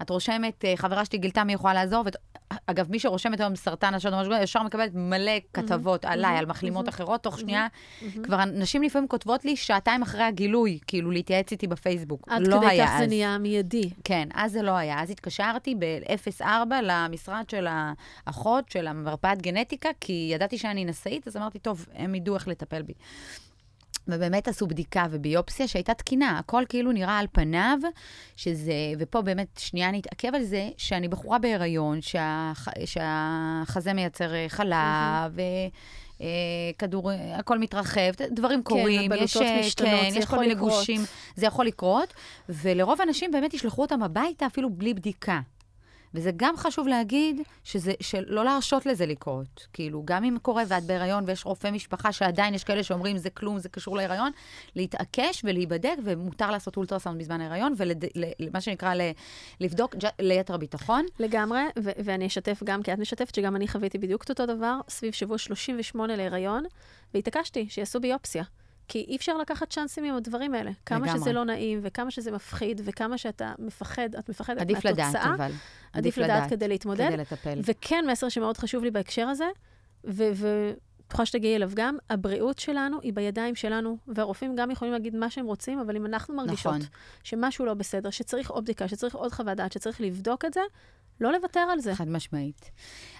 [0.02, 2.08] את רושמת, אה, חברה שלי גילתה מי יכולה לעזור, ו...
[2.66, 6.88] אגב, מי שרושמת היום סרטן השד או משהו ישר מקבלת מלא כתבות עליי, על מחלימות
[6.88, 7.66] אחרות, תוך שנייה.
[8.22, 12.28] כבר נשים לפעמים כותבות לי שעתיים אחרי הגילוי, כאילו להתייעץ איתי בפייסבוק.
[12.28, 12.98] עד לא כדי כך אז.
[12.98, 13.90] זה נהיה מיידי.
[14.04, 15.02] כן, אז זה לא היה.
[15.02, 16.44] אז התקשרתי ב-04
[16.82, 17.66] למשרד של
[18.26, 22.82] האחות, של המרפאת גנטיקה, כי ידעתי שאני נשאית, אז אמרתי, טוב, הם ידעו איך לטפל
[22.82, 22.92] בי.
[24.08, 27.78] ובאמת עשו בדיקה וביופסיה שהייתה תקינה, הכל כאילו נראה על פניו,
[28.36, 35.38] שזה, ופה באמת שנייה נתעכב על זה, שאני בחורה בהיריון, שהח, שהחזה מייצר אה, חלב,
[36.20, 36.26] אה,
[36.78, 40.70] כדור, אה, הכל מתרחב, דברים קורים, הבלוטות יש, אה, משתנות, כן, יש כל מיני לקרות.
[40.72, 41.00] גושים,
[41.36, 42.14] זה יכול לקרות,
[42.48, 45.40] ולרוב האנשים באמת ישלחו אותם הביתה אפילו בלי בדיקה.
[46.14, 49.66] וזה גם חשוב להגיד שזה, שלא להרשות לזה לקרות.
[49.72, 53.58] כאילו, גם אם קורה ואת בהיריון ויש רופא משפחה שעדיין יש כאלה שאומרים זה כלום,
[53.58, 54.30] זה קשור להיריון,
[54.76, 57.74] להתעקש ולהיבדק, ומותר לעשות אולטרסאונד בזמן ההיריון,
[58.40, 59.00] ומה שנקרא ל,
[59.60, 61.06] לבדוק ליתר ביטחון.
[61.18, 64.80] לגמרי, ו- ואני אשתף גם, כי את משתפת, שגם אני חוויתי בדיוק את אותו דבר,
[64.88, 66.64] סביב שבוע 38 להיריון,
[67.14, 68.44] והתעקשתי שיעשו ביופסיה.
[68.88, 70.70] כי אי אפשר לקחת צ'אנסים עם הדברים האלה.
[70.86, 71.20] כמה לגמרי.
[71.20, 75.10] שזה לא נעים, וכמה שזה מפחיד, וכמה שאתה מפחד, את מפחדת עדיף מהתוצאה.
[75.10, 75.50] לדעת, אבל.
[75.92, 77.08] עדיף לדעת כדי להתמודד.
[77.08, 77.60] כדי לטפל.
[77.64, 79.46] וכן, מסר שמאוד חשוב לי בהקשר הזה,
[81.04, 85.46] ובטוחה שתגיעי אליו גם, הבריאות שלנו היא בידיים שלנו, והרופאים גם יכולים להגיד מה שהם
[85.46, 86.86] רוצים, אבל אם אנחנו מרגישות נכון.
[87.22, 90.60] שמשהו לא בסדר, שצריך עוד בדיקה, שצריך עוד חוות דעת, שצריך לבדוק את זה,
[91.20, 91.94] לא לוותר על זה.
[91.94, 92.70] חד משמעית.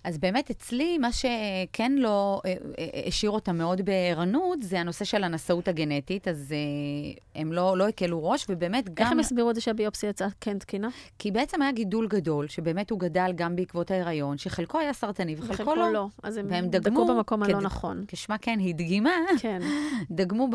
[0.05, 5.25] אז באמת אצלי, מה שכן לא אה, אה, השאיר אותם מאוד בערנות, זה הנושא של
[5.25, 9.05] הנשאות הגנטית, אז אה, הם לא, לא הקלו ראש, ובאמת גם...
[9.05, 10.89] איך הם הסבירו את זה שהביופסיה יצאה כן תקינה?
[11.19, 15.53] כי בעצם היה גידול גדול, שבאמת הוא גדל גם בעקבות ההיריון, שחלקו היה סרטני וחלקו
[15.53, 15.93] וחלקו לא.
[15.93, 16.07] לא.
[16.23, 18.05] אז הם והם דגמו דגמו במקום הלא כד- נכון.
[18.09, 19.61] כשמה כן, היא דגימה, כן.
[20.11, 20.49] דגמו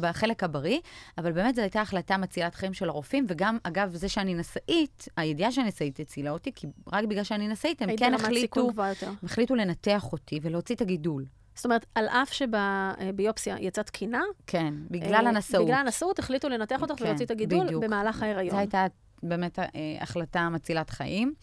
[0.00, 0.78] בחלק הבריא,
[1.18, 5.52] אבל באמת זו הייתה החלטה מצילת חיים של הרופאים, וגם, אגב, זה שאני נשאית, הידיעה
[5.52, 8.70] שאני נשאית הצילה אותי, כי רק בגלל שאני נשאית, הם כן החליטו.
[9.02, 11.24] הם החליטו לנתח אותי ולהוציא את הגידול.
[11.54, 15.64] זאת אומרת, על אף שבביופסיה יצאה תקינה, כן, בגלל אה, הנשאות.
[15.64, 17.84] בגלל הנשאית החליטו לנתח אותך כן, ולהוציא את הגידול בדיוק.
[17.84, 18.50] במהלך ההיריון.
[18.50, 18.86] זו הייתה
[19.22, 19.66] באמת אה,
[20.00, 21.34] החלטה מצילת חיים.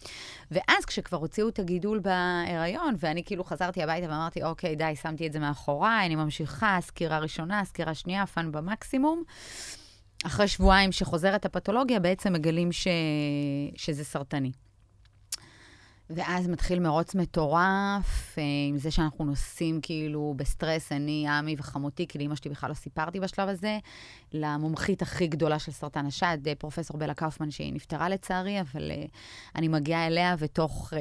[0.50, 5.32] ואז כשכבר הוציאו את הגידול בהיריון, ואני כאילו חזרתי הביתה ואמרתי, אוקיי, די, שמתי את
[5.32, 9.22] זה מאחוריי, אני ממשיכה, סקירה ראשונה, סקירה שנייה, fun במקסימום.
[10.26, 12.88] אחרי שבועיים שחוזרת הפתולוגיה, בעצם מגלים ש...
[13.76, 14.52] שזה סרטני.
[16.10, 22.18] ואז מתחיל מרוץ מטורף, אה, עם זה שאנחנו נוסעים כאילו בסטרס, אני, עמי וחמותי, כי
[22.18, 23.78] לאמא שלי בכלל לא סיפרתי בשלב הזה,
[24.32, 29.10] למומחית הכי גדולה של סרטן השד, אה, פרופסור בלה קאופמן, שהיא נפטרה לצערי, אבל uh,
[29.56, 30.92] אני מגיעה אליה, ותוך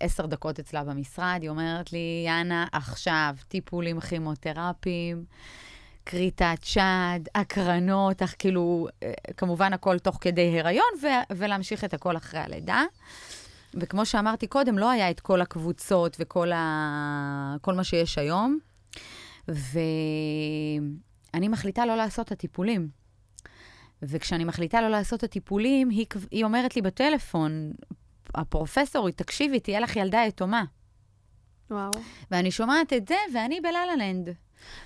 [0.00, 5.24] עשר דקות אצלה במשרד, היא אומרת לי, יאנה, עכשיו טיפולים כימותרפיים.
[6.06, 12.16] כריתת שד, הקרנות, אך כאילו, אה, כמובן הכל תוך כדי הריון, ו- ולהמשיך את הכל
[12.16, 12.82] אחרי הלידה.
[13.76, 17.56] וכמו שאמרתי קודם, לא היה את כל הקבוצות וכל ה...
[17.66, 18.58] מה שיש היום.
[19.48, 22.88] ואני מחליטה לא לעשות את הטיפולים.
[24.02, 27.72] וכשאני מחליטה לא לעשות את הטיפולים, היא, היא אומרת לי בטלפון,
[28.34, 30.64] הפרופסורית, תקשיבי, תהיה לך ילדה יתומה.
[31.72, 31.90] וואו.
[32.30, 34.34] ואני שומעת את זה, ואני בלה-לה לנד.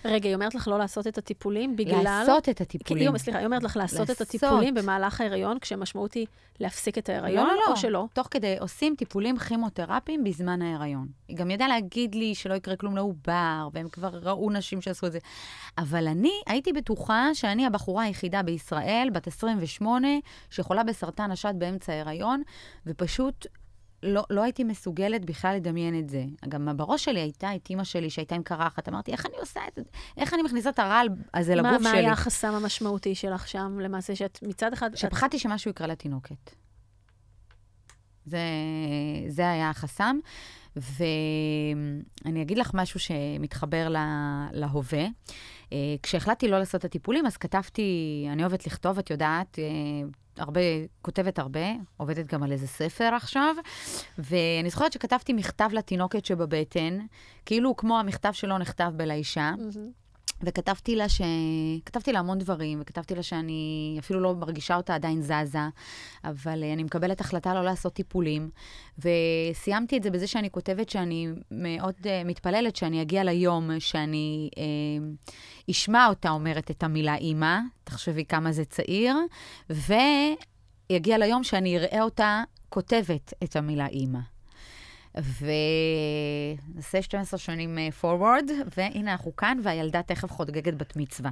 [0.04, 2.02] רגע, היא אומרת לך לא לעשות את הטיפולים בגלל...
[2.02, 3.12] לעשות את הטיפולים.
[3.12, 4.20] היא, סליחה, היא אומרת לך לעשות את לעשות.
[4.20, 6.26] הטיפולים במהלך ההיריון, כשהמשמעות היא
[6.60, 7.72] להפסיק את ההיריון, לא, לא, לא.
[7.72, 8.06] או שלא?
[8.12, 11.08] תוך כדי עושים טיפולים כימותרפיים בזמן ההיריון.
[11.28, 15.12] היא גם ידעה להגיד לי שלא יקרה כלום לעובר, והם כבר ראו נשים שעשו את
[15.12, 15.18] זה.
[15.78, 20.08] אבל אני הייתי בטוחה שאני הבחורה היחידה בישראל, בת 28,
[20.50, 22.42] שיכולה בסרטן השד באמצע ההיריון,
[22.86, 23.46] ופשוט
[24.02, 26.24] לא, לא הייתי מסוגלת בכלל לדמיין את זה.
[26.48, 28.88] גם בראש שלי הייתה את אימא שלי שהייתה עם קרחת.
[28.88, 29.82] אמרתי, איך אני עושה את זה?
[30.16, 31.98] איך אני מכניסה את הרעל הזה מה, לגוף מה שלי?
[31.98, 34.90] היה החסם המשמעותי שלך שם, למעשה, שאת מצד אחד...
[34.92, 36.50] את- שפחדתי שמשהו יקרה לתינוקת.
[38.24, 38.38] זה,
[39.28, 40.16] זה היה החסם.
[40.76, 45.04] ואני אגיד לך משהו שמתחבר לה, להווה.
[45.72, 49.64] אה, כשהחלטתי לא לעשות את הטיפולים, אז כתבתי, אני אוהבת לכתוב, את יודעת, אה,
[50.38, 50.60] הרבה,
[51.02, 53.56] כותבת הרבה, עובדת גם על איזה ספר עכשיו,
[54.18, 56.98] ואני זוכרת שכתבתי מכתב לתינוקת שבבטן,
[57.46, 59.52] כאילו כמו המכתב שלו נכתב בלאישה.
[59.58, 60.05] Mm-hmm.
[60.42, 61.20] וכתבתי לה ש...
[61.86, 65.58] כתבתי לה המון דברים, וכתבתי לה שאני אפילו לא מרגישה אותה עדיין זזה,
[66.24, 68.50] אבל uh, אני מקבלת החלטה לא לעשות טיפולים.
[68.98, 75.70] וסיימתי את זה בזה שאני כותבת שאני מאוד uh, מתפללת שאני אגיע ליום שאני uh,
[75.70, 79.16] אשמע אותה אומרת את המילה אימא, תחשבי כמה זה צעיר,
[79.70, 84.35] ויגיע ליום שאני אראה אותה כותבת את המילה אימא.
[85.16, 87.88] ונעשה 12 שנים אה,
[88.76, 91.30] והנה אנחנו כאן, והילדה תכף חוגגת בת מצווה.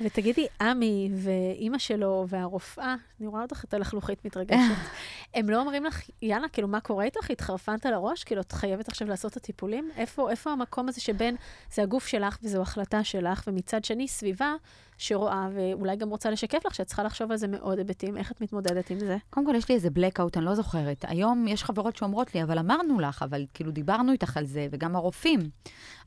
[0.00, 4.58] ותגידי, עמי ואימא שלו והרופאה, אני רואה אותך את הלחלוכית מתרגשת,
[5.34, 7.30] הם לא אומרים לך, יאללה, כאילו, מה קורה איתך?
[7.30, 8.24] התחרפנת על הראש?
[8.24, 9.90] כאילו, את חייבת עכשיו לעשות את הטיפולים?
[9.96, 11.36] איפה, איפה המקום הזה שבין,
[11.74, 14.54] זה הגוף שלך וזו החלטה שלך, ומצד שני, סביבה
[14.98, 18.40] שרואה, ואולי גם רוצה לשקף לך, שאת צריכה לחשוב על זה מאוד היבטים, איך את
[18.40, 19.16] מתמודדת עם זה?
[19.30, 21.04] קודם כל, יש לי איזה blackout, אני לא זוכרת.
[21.08, 24.96] היום יש חברות שאומרות לי, אבל אמרנו לך, אבל כאילו דיברנו איתך על זה, וגם
[24.96, 25.40] הרופאים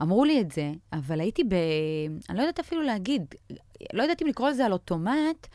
[0.02, 1.54] אמרו לי את זה, אבל הייתי ב...
[2.30, 3.36] אני לא יודעת אפילו להגיד,
[3.93, 5.48] לא יודעת אם לקרוא לזה על אוטומט,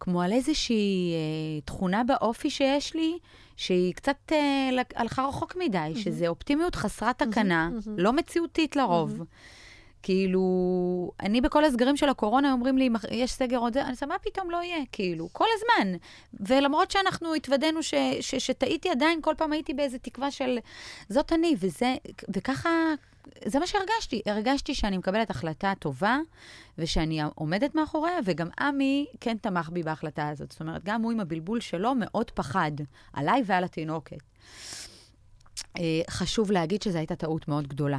[0.00, 3.18] כמו על איזושהי אה, תכונה באופי שיש לי,
[3.56, 5.98] שהיא קצת אה, הלכה רחוק מדי, mm-hmm.
[5.98, 7.90] שזה אופטימיות חסרת תקנה, mm-hmm.
[7.96, 9.20] לא מציאותית לרוב.
[9.20, 9.24] Mm-hmm.
[10.02, 10.42] כאילו,
[11.20, 14.50] אני בכל הסגרים של הקורונה אומרים לי, יש סגר עוד זה, אני אומרת, מה פתאום
[14.50, 14.84] לא יהיה?
[14.92, 15.92] כאילו, כל הזמן.
[16.40, 20.58] ולמרות שאנחנו התוודענו ש, ש, שטעיתי עדיין, כל פעם הייתי באיזה תקווה של,
[21.08, 21.94] זאת אני, וזה,
[22.36, 22.70] וככה,
[23.44, 24.22] זה מה שהרגשתי.
[24.26, 26.18] הרגשתי שאני מקבלת החלטה טובה,
[26.78, 30.52] ושאני עומדת מאחוריה, וגם עמי כן תמך בי בהחלטה הזאת.
[30.52, 32.72] זאת אומרת, גם הוא עם הבלבול שלו מאוד פחד,
[33.12, 34.18] עליי ועל התינוקת.
[35.78, 37.98] אה, חשוב להגיד שזו הייתה טעות מאוד גדולה.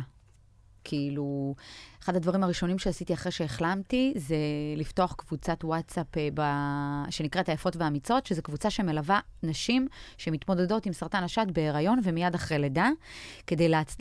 [0.83, 1.55] כאילו,
[2.03, 4.35] אחד הדברים הראשונים שעשיתי אחרי שהחלמתי, זה
[4.75, 6.41] לפתוח קבוצת וואטסאפ אה, ב...
[7.09, 9.87] שנקראת היפות והאמיצות, שזו קבוצה שמלווה נשים
[10.17, 12.89] שמתמודדות עם סרטן השד בהיריון ומיד אחרי לידה,
[13.47, 13.97] כדי להצ...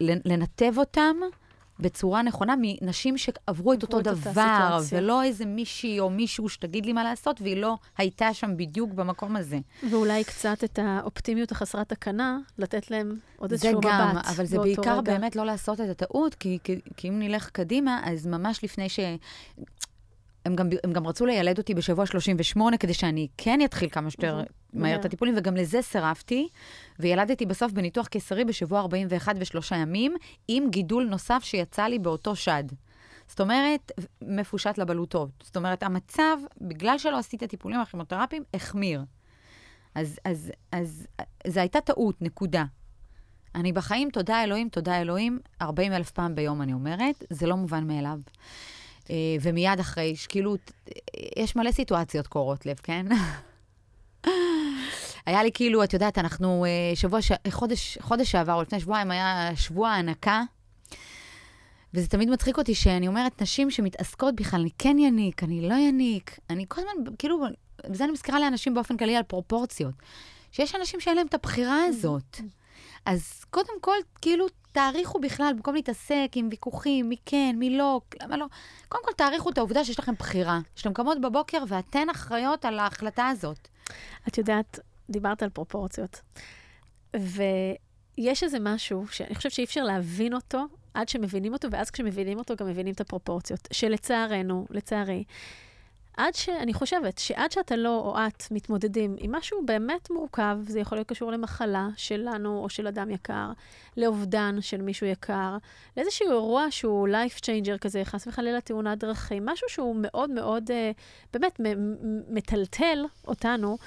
[0.00, 1.16] לנתב אותם.
[1.80, 7.04] בצורה נכונה מנשים שעברו את אותו דבר, ולא איזה מישהי או מישהו שתגיד לי מה
[7.04, 9.58] לעשות, והיא לא הייתה שם בדיוק במקום הזה.
[9.90, 13.82] ואולי קצת את האופטימיות החסרת תקנה, לתת להם עוד איזשהו מבט.
[13.82, 15.00] זה גם, אבל זה בעיקר רגע.
[15.00, 19.00] באמת לא לעשות את הטעות, כי, כי, כי אם נלך קדימה, אז ממש לפני ש...
[20.44, 24.42] הם גם, הם גם רצו לילד אותי בשבוע 38, כדי שאני כן אתחיל כמה שיותר
[24.72, 26.48] מהר את הטיפולים, וגם לזה סירבתי,
[26.98, 30.14] וילדתי בסוף בניתוח קיסרי בשבוע 41 ושלושה ימים,
[30.48, 32.64] עם גידול נוסף שיצא לי באותו שד.
[33.28, 35.30] זאת אומרת, מפושט לבלוטות.
[35.42, 39.04] זאת אומרת, המצב, בגלל שלא עשיתי את הטיפולים הכימותרפיים, החמיר.
[39.94, 41.06] אז, אז, אז,
[41.46, 42.64] זו הייתה טעות, נקודה.
[43.54, 47.86] אני בחיים, תודה אלוהים, תודה אלוהים, 40 אלף פעם ביום אני אומרת, זה לא מובן
[47.86, 48.18] מאליו.
[49.10, 50.56] אה, ומיד אחרי, כאילו,
[51.36, 53.06] יש מלא סיטואציות קורות לב, כן?
[55.26, 57.32] היה לי כאילו, את יודעת, אנחנו אה, שבוע, ש...
[57.50, 60.42] חודש, חודש שעבר, או לפני שבועיים, היה שבוע הנקה.
[61.94, 66.38] וזה תמיד מצחיק אותי שאני אומרת, נשים שמתעסקות בכלל, אני כן יניק, אני לא יניק.
[66.50, 67.44] אני כל הזמן, כאילו,
[67.90, 69.94] וזה אני מזכירה לאנשים באופן כללי על פרופורציות.
[70.52, 72.40] שיש אנשים שאין להם את הבחירה הזאת.
[73.06, 78.36] אז קודם כל, כאילו, תעריכו בכלל, במקום להתעסק עם ויכוחים, מי כן, מי לא, למה
[78.36, 78.46] לא.
[78.88, 80.60] קודם כל, תעריכו את העובדה שיש לכם בחירה.
[80.76, 83.68] שאתם קמות בבוקר ואתן אחראיות על ההחלטה הזאת.
[84.28, 84.78] את יודעת,
[85.10, 86.20] דיברת על פרופורציות.
[87.16, 90.64] ויש איזה משהו שאני חושבת שאי אפשר להבין אותו
[90.94, 93.68] עד שמבינים אותו, ואז כשמבינים אותו גם מבינים את הפרופורציות.
[93.72, 95.24] שלצערנו, לצערי,
[96.16, 96.48] עד ש...
[96.48, 101.08] אני חושבת שעד שאתה לא או את מתמודדים עם משהו באמת מורכב, זה יכול להיות
[101.08, 103.52] קשור למחלה שלנו או של אדם יקר,
[103.96, 105.56] לאובדן של מישהו יקר,
[105.96, 110.90] לאיזשהו אירוע שהוא life changer כזה, חס וחלילה תאונת דרכים, משהו שהוא מאוד מאוד, אה,
[111.32, 111.60] באמת,
[112.28, 113.78] מטלטל אותנו.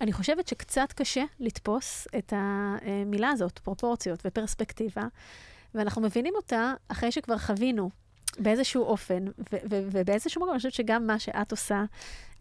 [0.00, 5.04] אני חושבת שקצת קשה לתפוס את המילה הזאת, פרופורציות ופרספקטיבה,
[5.74, 7.90] ואנחנו מבינים אותה אחרי שכבר חווינו
[8.38, 9.24] באיזשהו אופן,
[9.70, 11.84] ובאיזשהו מקום, אני חושבת שגם מה שאת עושה,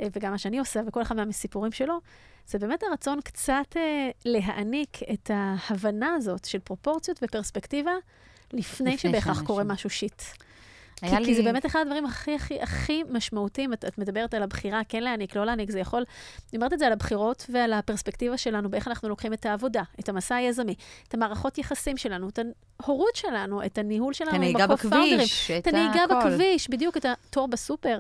[0.02, 2.00] אה, וגם מה שאני עושה, וכל אחד מהסיפורים שלו,
[2.48, 7.92] זה באמת הרצון קצת אה, להעניק את ההבנה הזאת של פרופורציות ופרספקטיבה,
[8.54, 10.22] לפני, לפני שבהכרח קורה משהו שיט.
[11.10, 11.26] כי, לי...
[11.26, 13.74] כי זה באמת אחד הדברים הכי הכי הכי משמעותיים.
[13.74, 16.04] את, את מדברת על הבחירה, כן להעניק, לא להעניק, זה יכול...
[16.52, 20.10] אני אומרת את זה על הבחירות ועל הפרספקטיבה שלנו, באיך אנחנו לוקחים את העבודה, את
[20.10, 20.76] המסע היזמי,
[21.08, 22.40] את המערכות יחסים שלנו, את
[22.80, 24.68] ההורות שלנו, את הניהול שלנו את הנהיגה.
[24.68, 26.16] בכביש, את הנהיגה הכל.
[26.16, 27.98] בכביש, בדיוק, את התור בסופר,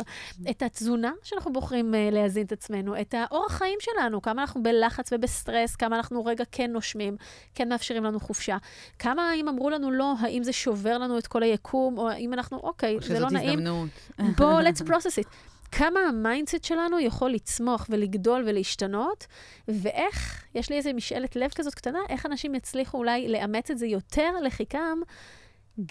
[0.49, 5.13] את התזונה שאנחנו בוחרים uh, להזין את עצמנו, את האורח חיים שלנו, כמה אנחנו בלחץ
[5.13, 7.15] וב סטרס, כמה אנחנו רגע כן נושמים,
[7.55, 8.57] כן מאפשרים לנו חופשה.
[8.99, 12.57] כמה, אם אמרו לנו לא, האם זה שובר לנו את כל היקום, או האם אנחנו,
[12.57, 13.89] אוקיי, זה לא נעים, שזאת הזדמנות.
[14.37, 15.27] בואו, let's process it.
[15.71, 19.27] כמה ה mindset שלנו יכול לצמוח ולגדול ולהשתנות,
[19.67, 23.87] ואיך, יש לי איזו משאלת לב כזאת קטנה, איך אנשים יצליחו אולי לאמץ את זה
[23.87, 24.99] יותר לחיקם,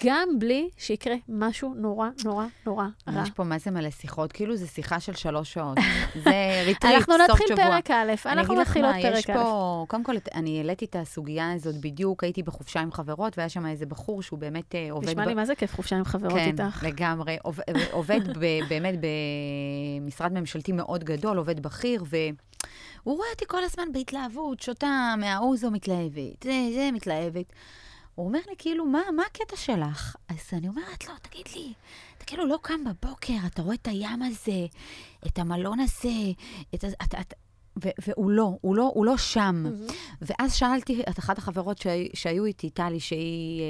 [0.05, 3.23] גם בלי שיקרה משהו נורא נורא נורא רע.
[3.23, 5.77] יש פה מה זה מלא שיחות, כאילו זה שיחה של שלוש שעות.
[6.23, 7.63] זה ריטריט, אנחנו סוף נתחיל שבוע.
[7.65, 9.43] פרק א', אנחנו נתחיל עוד אני אגיד לך פרק מה, יש א'.
[9.43, 13.65] פה, קודם כל, אני העליתי את הסוגיה הזאת בדיוק, הייתי בחופשה עם חברות, והיה שם
[13.65, 15.09] איזה בחור שהוא באמת אה, עובד...
[15.09, 16.83] נשמע לי מה זה כיף חופשה עם חברות כן, איתך.
[16.83, 17.37] לגמרי.
[17.43, 17.59] עוב-
[17.91, 18.19] עובד
[18.69, 18.95] באמת
[20.01, 22.25] במשרד ממשלתי מאוד גדול, עובד בכיר, והוא
[23.17, 27.53] רואה אותי כל הזמן בהתלהבות, שותה מהאוזו מתלהבת, זה, זה מתלהבת.
[28.21, 30.15] הוא אומר לי, כאילו, מה, מה הקטע שלך?
[30.29, 31.73] אז אני אומרת לו, תגיד לי,
[32.17, 34.65] אתה כאילו לא קם בבוקר, אתה רואה את הים הזה,
[35.27, 36.09] את המלון הזה,
[36.75, 36.85] את...
[36.85, 37.35] אתה, אתה,
[37.85, 39.55] ו- והוא לא, הוא לא, הוא לא שם.
[39.63, 39.87] מהמם.
[40.21, 43.67] ואז שאלתי את אחת החברות שהי, שהיו איתי, טלי, שהיא, אה,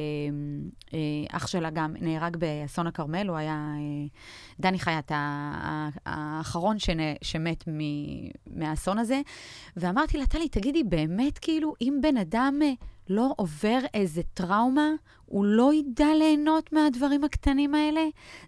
[0.94, 4.08] אה, אח שלה גם נהרג באסון הכרמל, הוא היה, אה,
[4.60, 5.12] דני חייט,
[6.06, 9.22] האחרון שנ- שמת מ- מהאסון הזה,
[9.78, 12.72] ואמרתי לה, טלי, תגידי, באמת, כאילו, אם בן אדם אה,
[13.12, 14.90] לא עובר איזה טראומה,
[15.26, 18.02] הוא לא ידע ליהנות מהדברים הקטנים האלה?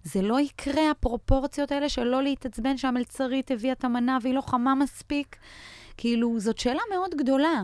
[0.03, 4.75] זה לא יקרה, הפרופורציות האלה של לא להתעצבן שהמלצרית הביאה את המנה והיא לא חמה
[4.75, 5.35] מספיק?
[5.97, 7.61] כאילו, זאת שאלה מאוד גדולה.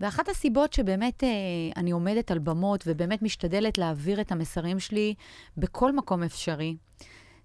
[0.00, 1.28] ואחת הסיבות שבאמת אה,
[1.76, 5.14] אני עומדת על במות ובאמת משתדלת להעביר את המסרים שלי
[5.56, 6.76] בכל מקום אפשרי,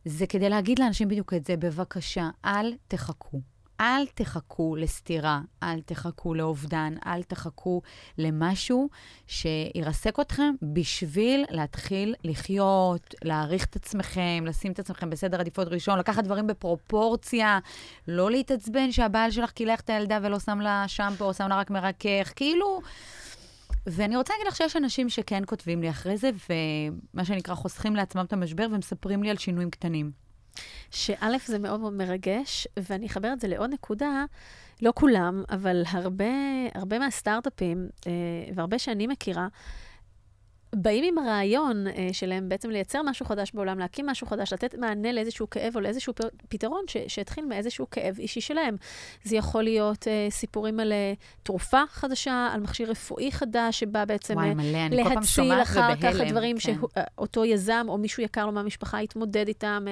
[0.05, 3.56] זה כדי להגיד לאנשים בדיוק את זה, בבקשה, אל תחכו.
[3.81, 7.81] אל תחכו לסתירה, אל תחכו לאובדן, אל תחכו
[8.17, 8.89] למשהו
[9.27, 16.23] שירסק אתכם בשביל להתחיל לחיות, להעריך את עצמכם, לשים את עצמכם בסדר עדיפות ראשון, לקחת
[16.23, 17.59] דברים בפרופורציה,
[18.07, 21.69] לא להתעצבן שהבעל שלך קילח את הילדה ולא שם לה שמפו או שם לה רק
[21.69, 22.81] מרכך, כאילו...
[23.89, 28.25] ואני רוצה להגיד לך שיש אנשים שכן כותבים לי אחרי זה, ומה שנקרא חוסכים לעצמם
[28.25, 30.26] את המשבר ומספרים לי על שינויים קטנים.
[30.91, 34.25] שא', זה מאוד מאוד מרגש, ואני אחבר את זה לעוד נקודה,
[34.81, 36.25] לא כולם, אבל הרבה,
[36.75, 38.11] הרבה מהסטארט-אפים, אה,
[38.55, 39.47] והרבה שאני מכירה,
[40.75, 45.11] באים עם הרעיון אה, שלהם בעצם לייצר משהו חדש בעולם, להקים משהו חדש, לתת מענה
[45.11, 46.13] לאיזשהו כאב או לאיזשהו
[46.49, 48.75] פתרון ש- שהתחיל מאיזשהו כאב אישי שלהם.
[49.23, 54.33] זה יכול להיות אה, סיפורים על אה, תרופה חדשה, על מכשיר רפואי חדש, שבא בעצם
[54.33, 56.19] וואי, אה, מלא, אני כל פעם להציל שומעת אחר כך.
[56.19, 56.73] הדברים כן.
[57.17, 59.85] שאותו יזם או מישהו יקר לו מהמשפחה התמודד איתם,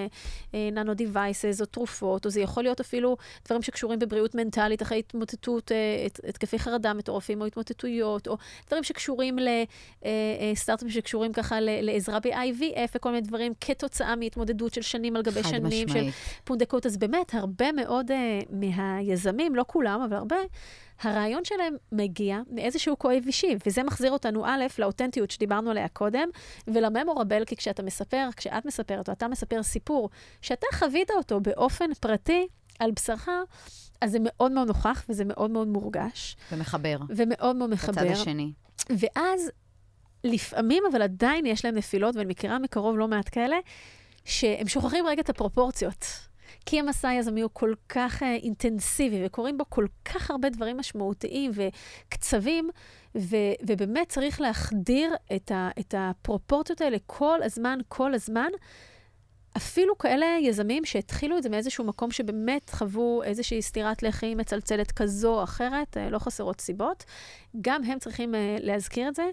[0.54, 5.72] ננו דיווייסס או תרופות, או זה יכול להיות אפילו דברים שקשורים בבריאות מנטלית אחרי התמוטטות,
[5.72, 9.38] אה, הת- התקפי חרדה מטורפים או התמוטטויות, או דברים שקשורים
[10.66, 15.88] לסטארט-אפים שקשורים ככה לעזרה ב-IVF וכל מיני דברים כתוצאה מהתמודדות של שנים על גבי שנים
[15.88, 16.14] של משמעית.
[16.44, 16.86] פונדקאות.
[16.86, 18.14] אז באמת, הרבה מאוד uh,
[18.50, 20.36] מהיזמים, לא כולם, אבל הרבה,
[21.02, 26.30] הרעיון שלהם מגיע מאיזשהו כואב אישי, וזה מחזיר אותנו, א', לאותנטיות שדיברנו עליה קודם,
[26.68, 30.10] ולממורבל, כי כשאתה מספר, כשאת מספרת או אתה מספר סיפור,
[30.42, 32.48] שאתה חווית אותו באופן פרטי,
[32.80, 33.30] על בשרך,
[34.02, 36.98] אז זה מאוד מאוד נוכח וזה מאוד מאוד מורגש, ומחבר.
[37.10, 38.12] ומאוד מאוד בצד מחבר.
[38.12, 38.52] השני.
[38.90, 39.52] ואז
[40.26, 43.58] לפעמים, אבל עדיין יש להם נפילות, ואני מכירה מקרוב לא מעט כאלה,
[44.26, 46.06] שהם שוכחים רגע את הפרופורציות.
[46.66, 51.52] כי המסע היזמי הוא כל כך uh, אינטנסיבי, וקורים בו כל כך הרבה דברים משמעותיים
[51.54, 52.70] וקצבים,
[53.18, 58.50] ו- ובאמת צריך להחדיר את, ה- את הפרופורציות האלה כל הזמן, כל הזמן.
[59.58, 65.34] אפילו כאלה יזמים שהתחילו את זה מאיזשהו מקום שבאמת חוו איזושהי סטירת לחי מצלצלת כזו
[65.34, 67.04] או אחרת, אה, לא חסרות סיבות,
[67.62, 69.30] גם הם צריכים אה, להזכיר את זה.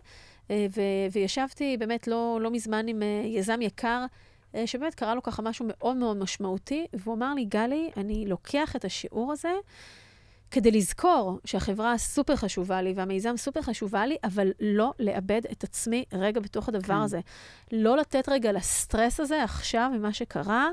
[0.53, 4.05] אה, ו- וישבתי באמת לא, לא מזמן עם אה, יזם יקר,
[4.55, 8.77] אה, שבאמת קרה לו ככה משהו מאוד מאוד משמעותי, והוא אמר לי, גלי, אני לוקח
[8.77, 9.53] את השיעור הזה
[10.51, 16.05] כדי לזכור שהחברה סופר חשובה לי והמיזם סופר חשובה לי, אבל לא לאבד את עצמי
[16.13, 17.01] רגע בתוך הדבר כן.
[17.01, 17.21] הזה.
[17.73, 20.69] לא לתת רגע לסטרס הזה עכשיו ממה שקרה,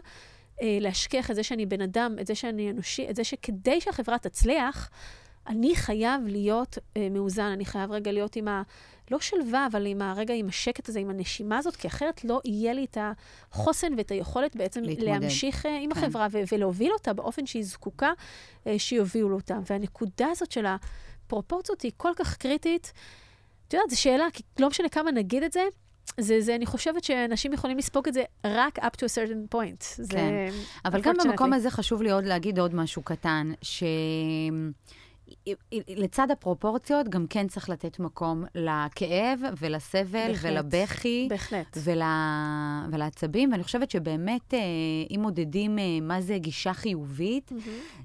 [0.62, 4.90] להשכיח את זה שאני בן אדם, את זה שאני אנושי, את זה שכדי שהחברה תצליח,
[5.50, 8.62] אני חייב להיות אה, מאוזן, אני חייב רגע להיות עם ה...
[9.12, 12.74] לא שלווה, אבל עם הרגע, עם השקט הזה, עם הנשימה הזאת, כי אחרת לא יהיה
[12.74, 12.98] לי את
[13.52, 15.12] החוסן ואת היכולת בעצם להתמודד.
[15.12, 16.00] להמשיך אה, עם כן.
[16.00, 18.12] החברה ו- ולהוביל אותה באופן שהיא זקוקה
[18.68, 19.60] אה, שיובילו אותה.
[19.70, 22.94] והנקודה הזאת של הפרופורציות היא כל כך קריטית.
[23.68, 25.64] את יודעת, זו שאלה, כי לא משנה כמה נגיד את זה,
[26.18, 29.84] זה, זה, אני חושבת שאנשים יכולים לספוג את זה רק up to a certain point.
[29.96, 30.50] זה, כן.
[30.86, 31.16] אבל גם.
[31.24, 33.84] במקום הזה חשוב לי עוד להגיד עוד משהו קטן, ש...
[35.88, 40.52] לצד הפרופורציות, גם כן צריך לתת מקום לכאב ולסבל בהחלט.
[40.52, 41.28] ולבכי.
[41.30, 41.78] בהחלט.
[41.84, 42.02] ול...
[42.92, 44.60] ולעצבים, ואני חושבת שבאמת, אה,
[45.12, 47.52] אם מודדים אה, מה זה גישה חיובית,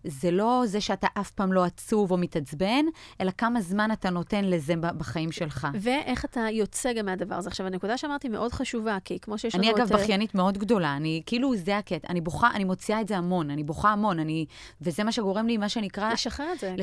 [0.04, 2.84] זה לא זה שאתה אף פעם לא עצוב או מתעצבן,
[3.20, 5.68] אלא כמה זמן אתה נותן לזה בחיים שלך.
[5.80, 7.48] ואיך אתה יוצא גם מהדבר הזה.
[7.48, 9.92] עכשיו, הנקודה שאמרתי מאוד חשובה, כי כמו שיש לנו אני אגב.
[9.92, 13.50] אה, בכיינית מאוד גדולה, אני כאילו, זה הקטע, אני בוכה, אני מוציאה את זה המון,
[13.50, 14.46] אני בוכה המון, אני,
[14.80, 16.68] וזה מה שגורם לי, מה שנקרא, לשחרר את זה.
[16.68, 16.76] גם.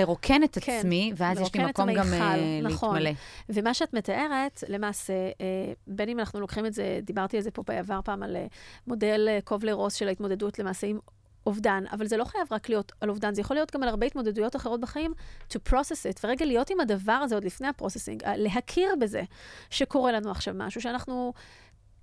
[0.00, 2.96] לרוקן את כן, עצמי, ואז יש לי מקום גם המיכל, אה, נכון.
[2.96, 3.16] להתמלא.
[3.48, 7.62] ומה שאת מתארת, למעשה, אה, בין אם אנחנו לוקחים את זה, דיברתי על זה פה
[7.66, 8.46] בעבר פעם, על אה,
[8.86, 10.98] מודל אה, קובלר רוס של ההתמודדות למעשה עם
[11.46, 14.06] אובדן, אבל זה לא חייב רק להיות על אובדן, זה יכול להיות גם על הרבה
[14.06, 15.12] התמודדויות אחרות בחיים,
[15.52, 19.22] to process it, ורגע להיות עם הדבר הזה עוד לפני ה processing, להכיר בזה
[19.70, 21.32] שקורה לנו עכשיו משהו, שאנחנו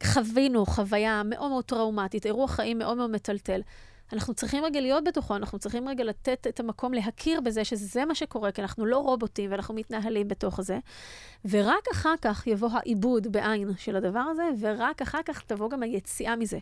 [0.03, 3.61] חווינו חוויה מאוד מאוד טראומטית, אירוע חיים מאוד מאוד מטלטל.
[4.13, 8.15] אנחנו צריכים רגע להיות בתוכו, אנחנו צריכים רגע לתת את המקום להכיר בזה שזה מה
[8.15, 10.79] שקורה, כי אנחנו לא רובוטים ואנחנו מתנהלים בתוך זה.
[11.49, 16.35] ורק אחר כך יבוא העיבוד בעין של הדבר הזה, ורק אחר כך תבוא גם היציאה
[16.35, 16.57] מזה.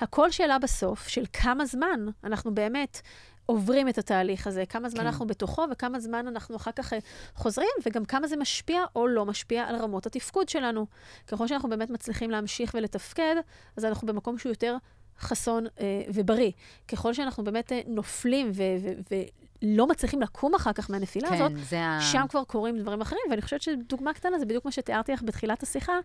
[0.00, 3.00] הכל שאלה בסוף של כמה זמן אנחנו באמת
[3.46, 5.06] עוברים את התהליך הזה, כמה זמן כן.
[5.06, 6.98] אנחנו בתוכו וכמה זמן אנחנו אחר כך אה,
[7.34, 10.86] חוזרים, וגם כמה זה משפיע או לא משפיע על רמות התפקוד שלנו.
[11.26, 13.34] ככל שאנחנו באמת מצליחים להמשיך ולתפקד,
[13.76, 14.76] אז אנחנו במקום שהוא יותר
[15.20, 16.50] חסון אה, ובריא.
[16.88, 19.16] ככל שאנחנו באמת אה, נופלים ו- ו-
[19.62, 21.98] ולא מצליחים לקום אחר כך מהנפילה כן, הזאת, זה ה...
[22.00, 25.62] שם כבר קורים דברים אחרים, ואני חושבת שדוגמה קטנה זה בדיוק מה שתיארתי לך בתחילת
[25.62, 25.98] השיחה,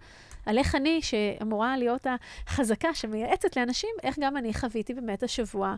[0.46, 2.08] על איך אני, שאמורה להיות
[2.48, 5.76] החזקה שמייעצת לאנשים, איך גם אני חוויתי באמת השבוע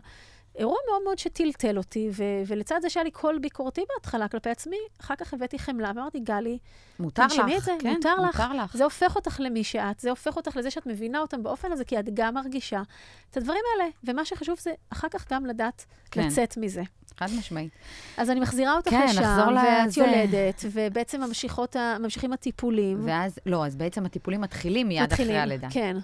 [0.58, 4.76] אירוע מאוד מאוד שטלטל אותי, ו- ולצד זה שהיה לי קול ביקורתי בהתחלה כלפי עצמי,
[5.00, 6.58] אחר כך הבאתי חמלה ואמרתי, גלי,
[6.98, 8.40] מותר לך, את זה, כן, מותר לך.
[8.40, 8.76] מותר לך.
[8.76, 11.98] זה הופך אותך למי שאת, זה הופך אותך לזה שאת מבינה אותם באופן הזה, כי
[11.98, 12.82] את גם מרגישה
[13.30, 13.90] את הדברים האלה.
[14.04, 16.26] ומה שחשוב זה אחר כך גם לדעת כן.
[16.26, 16.82] לצאת מזה.
[17.16, 17.72] חד משמעית.
[18.16, 20.00] אז אני מחזירה אותך כן, לשם, ואת לזה.
[20.00, 23.00] יולדת, ובעצם ממשיכות ממשיכים הטיפולים.
[23.06, 25.68] ואז, לא, אז בעצם הטיפולים מתחילים מיד מתחילים, אחרי הלידה.
[25.70, 25.96] כן.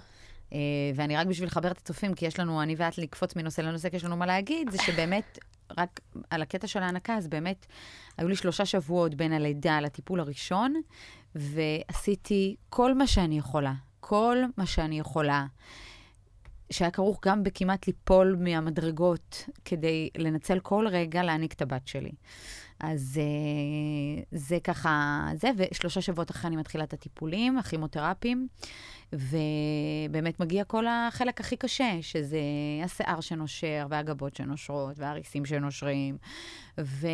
[0.53, 0.57] אה,
[0.95, 3.95] ואני רק בשביל לחבר את הצופים, כי יש לנו, אני ואת לקפוץ מנושא לנושא, כי
[3.95, 5.39] יש לנו מה להגיד, זה שבאמת,
[5.77, 7.65] רק על הקטע של ההנקה, אז באמת,
[8.17, 10.73] היו לי שלושה שבועות בין הלידה לטיפול הראשון,
[11.35, 15.45] ועשיתי כל מה שאני יכולה, כל מה שאני יכולה,
[16.69, 22.11] שהיה כרוך גם בכמעט ליפול מהמדרגות, כדי לנצל כל רגע להעניק את הבת שלי.
[22.79, 28.47] אז אה, זה ככה, זה, ושלושה שבועות אחרי אני מתחילה את הטיפולים, הכימותרפיים,
[29.13, 32.39] ובאמת מגיע כל החלק הכי קשה, שזה
[32.83, 36.17] השיער שנושר, והגבות שנושרות, והריסים שנושרים,
[36.79, 37.07] ו...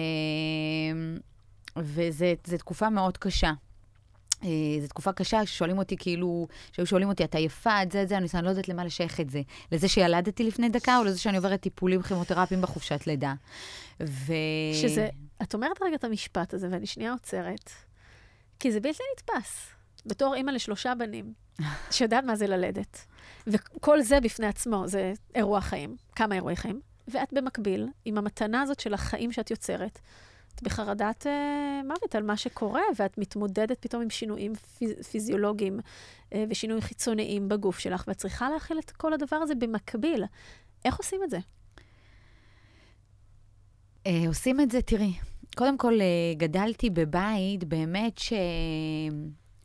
[1.77, 3.51] וזו תקופה מאוד קשה.
[4.43, 4.49] אה,
[4.81, 8.17] זו תקופה קשה, ששואלים אותי כאילו, שהיו שואלים אותי, את עייפה, את זה, את זה,
[8.17, 9.41] אני לא יודעת למה לשייך את זה.
[9.71, 13.33] לזה שילדתי לפני דקה, או לזה שאני עוברת טיפולים כימותרפיים בחופשת לידה.
[14.01, 14.33] ו...
[14.73, 15.09] שזה,
[15.41, 17.69] את אומרת רגע את המשפט הזה, ואני שנייה עוצרת,
[18.59, 19.67] כי זה בלתי נתפס.
[20.05, 21.33] בתור אימא לשלושה בנים,
[21.91, 23.05] שיודעת מה זה ללדת.
[23.47, 26.81] וכל זה בפני עצמו, זה אירוע חיים, כמה אירועי חיים.
[27.07, 29.99] ואת במקביל, עם המתנה הזאת של החיים שאת יוצרת,
[30.55, 35.79] את בחרדת אה, מוות על מה שקורה, ואת מתמודדת פתאום עם שינויים פיז- פיזיולוגיים
[36.33, 40.23] אה, ושינויים חיצוניים בגוף שלך, ואת צריכה להכיל את כל הדבר הזה במקביל.
[40.85, 41.39] איך עושים את זה?
[44.07, 45.13] אה, עושים את זה, תראי,
[45.55, 48.33] קודם כל, אה, גדלתי בבית באמת ש...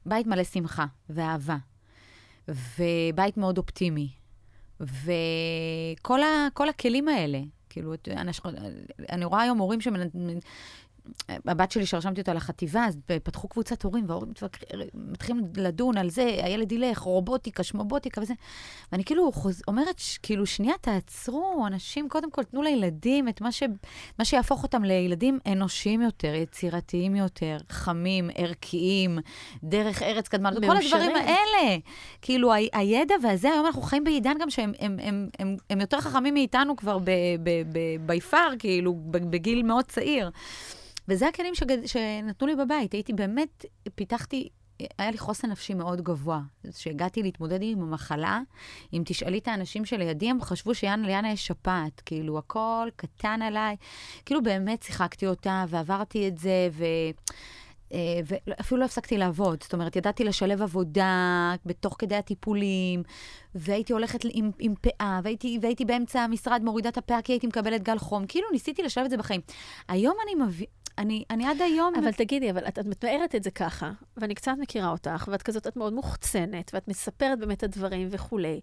[0.07, 1.57] בית מלא שמחה ואהבה,
[2.49, 4.09] ובית מאוד אופטימי.
[4.81, 6.49] וכל ה...
[6.55, 8.41] כל הכלים האלה, כאילו, אנש...
[9.13, 10.09] אני רואה היום הורים שמנ...
[11.29, 14.33] הבת שלי, שרשמתי אותה לחטיבה, אז פתחו קבוצת הורים, וההורים
[14.95, 18.35] מתחילים לדון על זה, הילד ילך, רובוטיקה, שמובוטיקה וזה.
[18.93, 19.63] ואני כאילו חוז...
[19.69, 23.63] אומרת, ש- כאילו, שנייה, תעצרו, אנשים, קודם כל, תנו לילדים את מה, ש...
[24.19, 29.19] מה שיהפוך אותם לילדים אנושיים יותר, יצירתיים יותר, חמים, ערכיים,
[29.65, 31.03] דרך ארץ קדמה, כל מאושרים.
[31.03, 31.77] הדברים האלה.
[32.23, 32.57] כאילו, ה...
[32.73, 36.77] הידע והזה, היום אנחנו חיים בעידן גם שהם הם, הם, הם, הם יותר חכמים מאיתנו
[36.77, 36.99] כבר
[38.07, 40.31] בי פאר, כאילו, ב- בגיל מאוד צעיר.
[41.09, 41.87] וזה הכלים שגד...
[41.87, 42.93] שנתנו לי בבית.
[42.93, 44.49] הייתי באמת, פיתחתי,
[44.99, 46.41] היה לי חוסן נפשי מאוד גבוה.
[46.75, 48.41] כשהגעתי להתמודד עם המחלה,
[48.93, 52.03] אם תשאלי את האנשים שלידי, הם חשבו שליאנה יש שפעת.
[52.07, 53.77] כאילו, הכל קטן עליי.
[54.25, 56.85] כאילו, באמת שיחקתי אותה ועברתי את זה, ו...
[57.93, 59.63] אה, ואפילו לא הפסקתי לעבוד.
[59.63, 63.03] זאת אומרת, ידעתי לשלב עבודה בתוך כדי הטיפולים,
[63.55, 67.83] והייתי הולכת עם, עם פאה, והייתי, והייתי באמצע המשרד מורידה את הפאה כי הייתי מקבלת
[67.83, 68.27] גל חום.
[68.27, 69.41] כאילו, ניסיתי לשלב את זה בחיים.
[69.89, 70.67] היום אני מבין...
[70.99, 71.95] אני, אני עד היום...
[71.95, 75.67] אבל תגידי, אבל את, את מתארת את זה ככה, ואני קצת מכירה אותך, ואת כזאת,
[75.67, 78.61] את מאוד מוחצנת, ואת מספרת באמת את הדברים וכולי.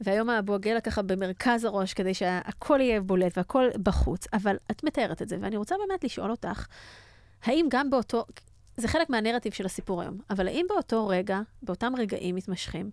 [0.00, 5.28] והיום האבו-עגלה ככה במרכז הראש, כדי שהכל יהיה בולט והכל בחוץ, אבל את מתארת את
[5.28, 6.66] זה, ואני רוצה באמת לשאול אותך,
[7.44, 8.24] האם גם באותו...
[8.76, 12.90] זה חלק מהנרטיב של הסיפור היום, אבל האם באותו רגע, באותם רגעים מתמשכים,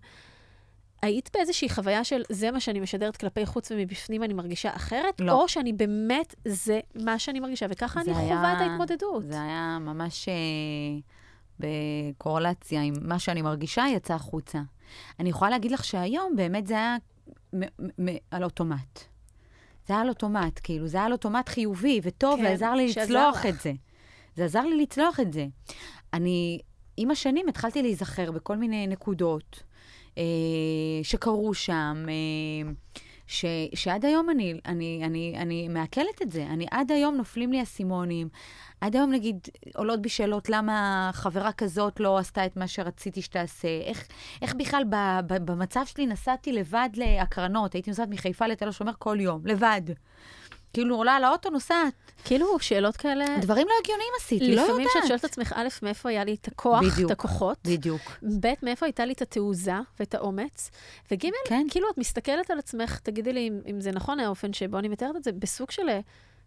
[1.02, 5.20] היית באיזושהי חוויה של זה מה שאני משדרת כלפי חוץ ומבפנים אני מרגישה אחרת?
[5.20, 5.32] לא.
[5.42, 9.22] או שאני באמת, זה מה שאני מרגישה, וככה אני זה חווה היה- את ההתמודדות.
[9.28, 10.34] זה היה ממש אה,
[11.60, 14.58] בקורלציה עם מה שאני מרגישה, יצא החוצה.
[15.20, 16.96] אני יכולה להגיד לך שהיום באמת זה היה
[17.54, 17.64] מ-
[18.04, 18.98] מ- על אוטומט.
[19.88, 23.36] זה היה על אוטומט, כאילו, זה היה על אוטומט חיובי וטוב, כן, ועזר לי לצלוח
[23.36, 23.46] לך.
[23.46, 23.72] את זה.
[24.36, 25.46] זה עזר לי לצלוח את זה.
[26.14, 26.58] אני,
[26.96, 29.62] עם השנים התחלתי להיזכר בכל מיני נקודות
[31.02, 32.72] שקרו שם, אה,
[33.26, 33.44] ש,
[33.74, 36.46] שעד היום אני, אני, אני, אני מעכלת את זה.
[36.46, 38.28] אני, עד היום נופלים לי אסימונים.
[38.80, 39.38] עד היום, נגיד,
[39.74, 43.68] עולות בי שאלות למה חברה כזאת לא עשתה את מה שרציתי שתעשה.
[43.68, 44.06] איך,
[44.42, 44.96] איך בכלל ב,
[45.26, 49.82] ב, במצב שלי נסעתי לבד להקרנות, הייתי נוסעת מחיפה לתל השומר כל יום, לבד.
[50.72, 51.92] כאילו, עולה על האוטו, נוסעת.
[52.24, 54.68] כאילו, שאלות כאלה, דברים לא הגיוניים עשיתי, לא יודעת.
[54.68, 57.10] לפעמים כשאת שואלת את עצמך, א', מאיפה היה לי את הכוח, בדיוק.
[57.12, 58.00] את הכוחות, בדיוק.
[58.40, 60.70] ב', מאיפה הייתה לי את התעוזה ואת האומץ,
[61.10, 61.66] וג', כן.
[61.70, 65.16] כאילו את מסתכלת על עצמך, תגידי לי אם, אם זה נכון האופן שבו אני מתארת
[65.16, 66.00] את זה, בסוג של אה,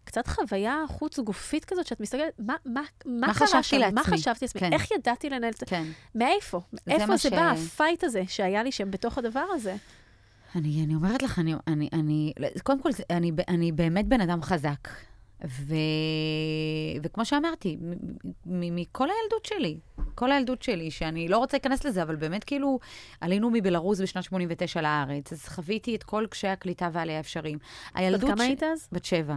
[0.04, 3.80] קצת חוויה חוץ גופית כזאת, שאת מסתכלת, מה, מה, מה, מה קרה חשבתי שם?
[3.80, 4.18] מה לעצמי?
[4.18, 4.60] חשבתי לעצמי?
[4.60, 4.72] כן.
[4.72, 5.66] איך ידעתי לנהל את זה?
[5.66, 5.84] כן.
[6.14, 6.60] מאיפה?
[6.88, 9.76] איפה מה זה ש- בא, הפייט הזה שהיה לי שם בתוך הדבר הזה?
[10.54, 12.32] אני, אני אומרת לך, אני, אני, אני,
[12.62, 14.88] קודם כל, אני, אני באמת בן אדם חזק.
[15.44, 15.74] ו...
[17.02, 17.76] וכמו שאמרתי,
[18.46, 19.78] מכל הילדות שלי,
[20.14, 22.78] כל הילדות שלי, שאני לא רוצה להיכנס לזה, אבל באמת כאילו,
[23.20, 27.58] עלינו מבלרוס בשנת 89 לארץ, אז חוויתי את כל קשיי הקליטה והעלייה האפשריים.
[27.58, 28.88] בת הילדות כמה היית אז?
[28.92, 29.36] בת שבע.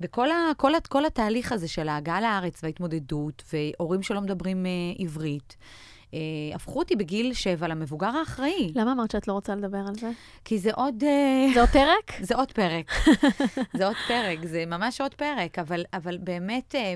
[0.00, 4.70] וכל ה, כל, ה- כל התהליך הזה של ההגעה לארץ וההתמודדות, והורים שלא מדברים אה,
[4.98, 5.56] עברית,
[6.14, 6.18] אה,
[6.54, 8.72] הפכו אותי בגיל שבע למבוגר האחראי.
[8.74, 10.10] למה אמרת שאת לא רוצה לדבר על זה?
[10.44, 11.04] כי זה עוד...
[11.04, 12.12] אה, זה עוד פרק?
[12.28, 12.92] זה עוד פרק.
[13.76, 16.94] זה עוד פרק, זה ממש עוד פרק, אבל, אבל באמת, אה,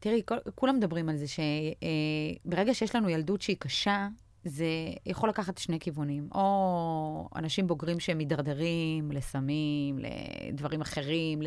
[0.00, 4.08] תראי, כל, כולם מדברים על זה שברגע שיש לנו ילדות שהיא קשה,
[4.48, 4.66] זה
[5.06, 6.28] יכול לקחת שני כיוונים.
[6.34, 9.98] או אנשים בוגרים שהם מידרדרים לסמים,
[10.48, 11.38] לדברים אחרים,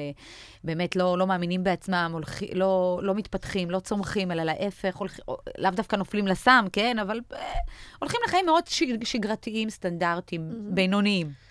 [0.64, 5.20] באמת לא, לא מאמינים בעצמם, הולכ, לא, לא מתפתחים, לא צומחים, אלא להפך, הולכ,
[5.58, 7.00] לאו דווקא נופלים לסם, כן?
[7.00, 7.54] אבל אה,
[8.00, 10.42] הולכים לחיים מאוד שג- שגרתיים, סטנדרטיים,
[10.74, 11.49] בינוניים.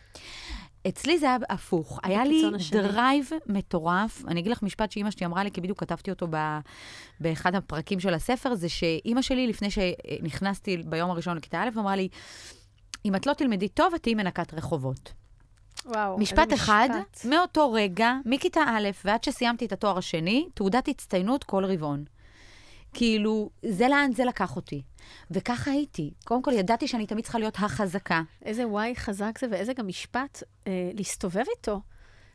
[0.88, 2.00] אצלי זה היה הפוך.
[2.02, 2.82] היה לי השני.
[2.82, 4.22] drive מטורף.
[4.28, 6.58] אני אגיד לך משפט שאימא שלי אמרה לי, כי בדיוק כתבתי אותו ב,
[7.20, 12.08] באחד הפרקים של הספר, זה שאימא שלי, לפני שנכנסתי ביום הראשון לכיתה א', אמרה לי,
[13.04, 15.12] אם את לא תלמדי טוב, את תהיי מנקת רחובות.
[15.86, 17.24] וואו, משפט אחד, משפט.
[17.24, 22.04] מאותו רגע, מכיתה א' ועד שסיימתי את התואר השני, תעודת הצטיינות כל רבעון.
[22.94, 24.82] כאילו, זה לאן זה לקח אותי.
[25.30, 26.10] וככה הייתי.
[26.24, 28.22] קודם כל, ידעתי שאני תמיד צריכה להיות החזקה.
[28.44, 31.80] איזה וואי חזק זה, ואיזה גם משפט אה, להסתובב איתו,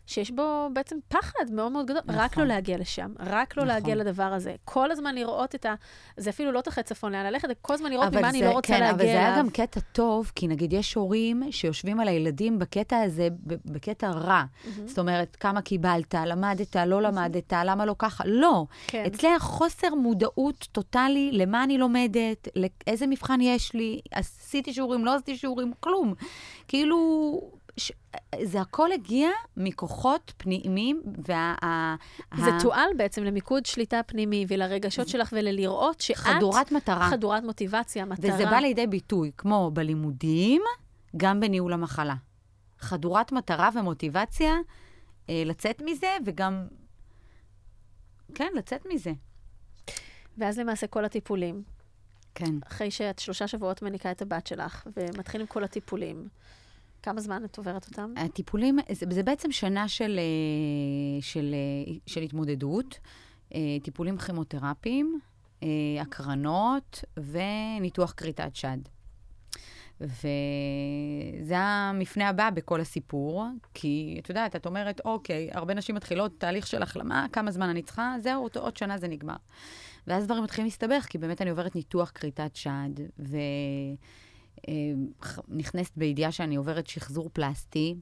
[0.06, 2.02] שיש בו בעצם פחד מאוד מאוד גדול.
[2.06, 2.16] נכון.
[2.22, 3.68] רק לא להגיע לשם, רק לא נכון.
[3.68, 4.56] להגיע לדבר הזה.
[4.66, 5.74] כל הזמן לראות את ה...
[6.18, 8.52] זה אפילו לא תחת צפון לאן ללכת, זה כל הזמן לראות ממה אני זה- לא
[8.52, 9.40] רוצה כן, להגיע אבל זה היה אליו.
[9.40, 13.28] גם קטע טוב, כי נגיד יש הורים שיושבים על הילדים בקטע הזה,
[13.66, 14.44] בקטע רע.
[14.86, 18.24] זאת אומרת, כמה קיבלת, למדת, לא למדת, למה לא ככה?
[18.28, 18.66] לא.
[18.88, 19.04] כן.
[19.08, 25.16] אצלי היה חוסר מודעות טוטאלי למה אני לומדת, לאיזה מבחן יש לי, עשיתי שיעורים, לא
[25.16, 26.14] עשיתי שיעורים, כלום.
[26.68, 26.98] כאילו,
[27.78, 27.92] ש...
[28.44, 31.56] זה הכל הגיע מכוחות פנימיים, וה...
[32.36, 37.10] זה ה- תועל בעצם למיקוד שליטה פנימי ולרגשות שלך וללראות שאת חדורת מטרה.
[37.10, 38.34] חדורת מוטיבציה, מטרה.
[38.36, 40.62] וזה בא לידי ביטוי, כמו בלימודים,
[41.18, 42.16] גם בניהול המחלה.
[42.80, 44.54] חדורת מטרה ומוטיבציה
[45.30, 46.68] אה, לצאת מזה, וגם,
[48.36, 49.12] כן, לצאת מזה.
[50.38, 51.64] ואז למעשה כל הטיפולים,
[52.36, 52.56] כן.
[52.68, 56.28] אחרי שאת שלושה שבועות מניקה את הבת שלך, ומתחילים כל הטיפולים,
[57.04, 58.14] כמה זמן את עוברת אותם?
[58.18, 61.56] הטיפולים, זה, זה בעצם שנה של, אה, של,
[61.88, 63.00] אה, של התמודדות,
[63.54, 65.20] אה, טיפולים כימותרפיים,
[66.02, 68.78] הקרנות וניתוח כריתת שד.
[70.02, 76.68] וזה המפנה הבא בכל הסיפור, כי את יודעת, את אומרת, אוקיי, הרבה נשים מתחילות תהליך
[76.68, 79.36] של החלמה, כמה זמן אני צריכה, זהו, עוד שנה זה נגמר.
[80.08, 83.38] ואז דברים מתחילים להסתבך, כי באמת אני עוברת ניתוח כריתת שד, ו...
[84.68, 84.74] אה,
[85.48, 87.96] נכנסת בידיעה שאני עוברת שחזור פלסטי,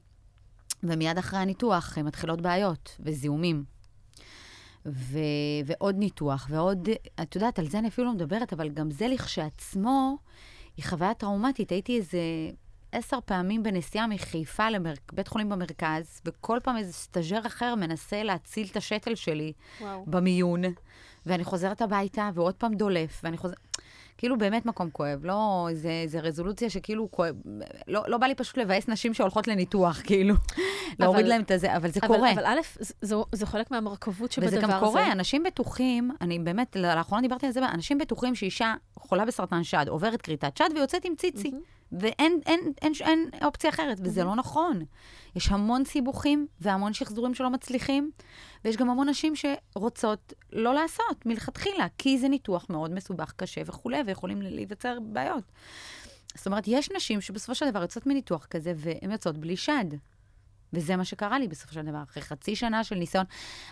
[0.84, 3.64] ומיד אחרי הניתוח אה, מתחילות בעיות וזיהומים.
[4.86, 5.20] ו-
[5.66, 6.90] ועוד ניתוח, ועוד,
[7.22, 10.18] את יודעת, על זה אני אפילו לא מדברת, אבל גם זה לכשעצמו
[10.78, 11.72] היא חוויה טראומטית.
[11.72, 12.20] הייתי איזה
[12.92, 18.78] עשר פעמים בנסיעה מחיפה לבית חולים במרכז, וכל פעם איזה סטאג'ר אחר מנסה להציל את
[18.78, 20.06] השתל שלי וואו.
[20.08, 20.62] במיון,
[21.26, 23.71] ואני חוזרת הביתה, ועוד פעם דולף, ואני חוזרת...
[24.22, 27.36] כאילו באמת מקום כואב, לא איזה, רזולוציה שכאילו כואב,
[27.88, 30.36] לא, לא בא לי פשוט לבאס נשים שהולכות לניתוח, כאילו,
[31.00, 32.32] להוריד להם את הזה, אבל זה אבל, קורה.
[32.34, 32.60] אבל א',
[33.02, 34.74] זה- זה חלק מהמורכבות שבדבר וזה הזה.
[34.74, 39.64] גם קורה, אנשים בטוחים, אני באמת, לאחרונה דיברתי על זה, אנשים בטוחים שאישה חולה בסרטן
[39.64, 41.52] שד, עוברת כריתת שד ויוצאת עם ציצי.
[41.92, 44.80] ואין אין, אין, אין, אין אופציה אחרת, וזה לא נכון.
[45.36, 48.12] יש המון סיבוכים והמון שחזורים שלא מצליחים,
[48.66, 53.98] ויש גם המון נשים שרוצות לא לעשות מלכתחילה, כי זה ניתוח מאוד מסובך, קשה וכולי,
[54.06, 55.44] ויכולים להיווצר בעיות.
[56.36, 59.86] זאת אומרת, יש נשים שבסופו של דבר יוצאות מניתוח כזה, והן יוצאות בלי שד.
[60.74, 63.26] וזה מה שקרה לי בסופו של דבר, אחרי חצי שנה של ניסיון.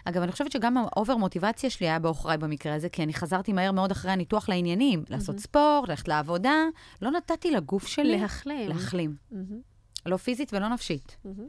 [0.05, 3.53] אגב, אני חושבת שגם ה over מוטיבציה שלי היה בעוכריי במקרה הזה, כי אני חזרתי
[3.53, 5.03] מהר מאוד אחרי הניתוח לעניינים.
[5.09, 6.55] לעשות ספורט, ללכת לעבודה.
[7.01, 8.69] לא נתתי לגוף שלי להחלים.
[8.69, 9.15] להחלים.
[9.31, 9.61] מהמם,
[10.05, 11.17] לא פיזית ולא נפשית.
[11.25, 11.47] מהמם.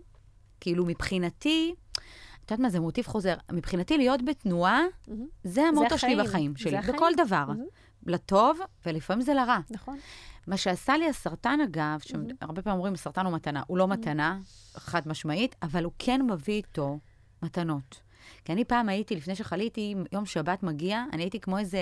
[0.60, 3.34] כאילו, מבחינתי, את יודעת מה, זה מוטיב חוזר.
[3.52, 5.26] מבחינתי, להיות בתנועה, מהמם.
[5.44, 6.16] זה המוטו שלי.
[6.16, 6.78] בחיים שלי.
[6.88, 7.44] בכל דבר.
[7.46, 7.64] מהמם.
[8.06, 9.58] לטוב, ולפעמים זה לרע.
[9.70, 9.98] נכון.
[10.46, 13.62] מה שעשה לי הסרטן, אגב, שהרבה פעמים אומרים, סרטן הוא מתנה.
[13.66, 14.38] הוא לא מתנה,
[14.74, 16.98] חד משמעית, אבל הוא כן מביא איתו
[17.42, 18.00] מתנות.
[18.44, 21.80] כי אני פעם הייתי, לפני שחליתי, יום שבת מגיע, אני הייתי כמו איזה,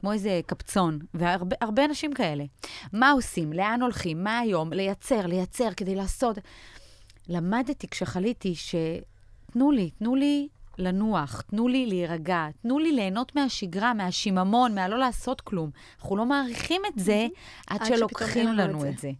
[0.00, 2.44] כמו איזה קפצון, והרבה הרבה אנשים כאלה.
[2.92, 3.52] מה עושים?
[3.52, 4.24] לאן הולכים?
[4.24, 4.72] מה היום?
[4.72, 6.38] לייצר, לייצר, כדי לעשות.
[7.28, 10.48] למדתי כשחליתי שתנו לי, תנו לי
[10.78, 15.70] לנוח, תנו לי להירגע, תנו לי ליהנות מהשגרה, מהשיממון, מהלא לעשות כלום.
[16.00, 17.26] אנחנו לא מעריכים את זה
[17.66, 19.10] עד עד שלוקחים לנו את את זה.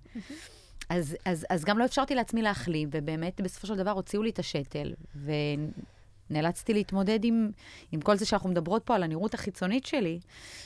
[0.89, 4.39] אז, אז, אז גם לא אפשרתי לעצמי להחלים, ובאמת, בסופו של דבר הוציאו לי את
[4.39, 4.93] השתל,
[6.31, 7.51] ונאלצתי להתמודד עם,
[7.93, 10.21] עם כל זה שאנחנו מדברות פה על הנראות החיצונית שלי,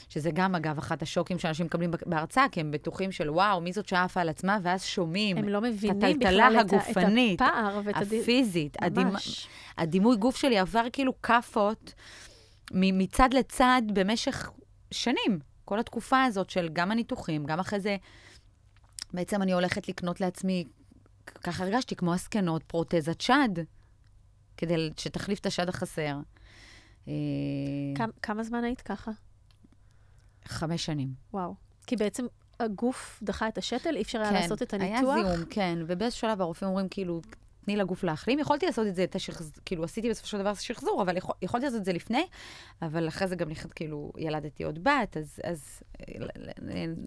[0.09, 3.87] שזה גם, אגב, אחת השוקים שאנשים מקבלים בהרצאה, כי הם בטוחים של וואו, מי זאת
[3.87, 8.13] שעפה על עצמה, ואז שומעים הם לא מבינים בכלל הגופנית, את הפער ואת הד...
[8.13, 9.07] הפיזית, הדימ...
[9.77, 11.93] הדימוי גוף שלי עבר כאילו כאפות
[12.71, 14.49] מצד לצד במשך
[14.91, 15.39] שנים.
[15.65, 17.97] כל התקופה הזאת של גם הניתוחים, גם אחרי זה,
[19.13, 20.63] בעצם אני הולכת לקנות לעצמי,
[21.43, 23.49] ככה הרגשתי, כמו הזקנות, פרוטזת שד,
[24.57, 26.17] כדי שתחליף את השד החסר.
[27.07, 27.13] אה,
[28.21, 29.11] כמה, זמן היית ככה?
[30.45, 31.13] חמש שנים.
[31.33, 31.53] וואו.
[31.87, 32.25] כי בעצם
[32.59, 35.15] הגוף דחה את השתל, אי אפשר היה לעשות את היה הניתוח.
[35.15, 37.21] זיהום, כן, ובאיזשהו שלב הרופאים אומרים, כאילו,
[37.65, 38.39] תני לגוף להחלים.
[38.39, 39.51] יכולתי לעשות את זה, את השחז...
[39.65, 41.35] כאילו, עשיתי בסופו של דבר שחזור, אבל יכול...
[41.41, 42.25] יכולתי לעשות את זה לפני,
[42.81, 45.83] אבל אחרי זה גם נכד, כאילו, ילדתי עוד בת, אז, אז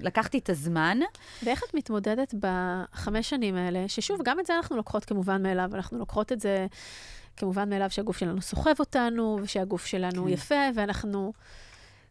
[0.01, 0.99] לקחתי את הזמן.
[1.43, 5.99] ואיך את מתמודדת בחמש שנים האלה, ששוב, גם את זה אנחנו לוקחות כמובן מאליו, אנחנו
[5.99, 6.67] לוקחות את זה
[7.39, 10.29] כמובן מאליו שהגוף שלנו סוחב אותנו, ושהגוף שלנו כן.
[10.29, 11.33] יפה, ואנחנו,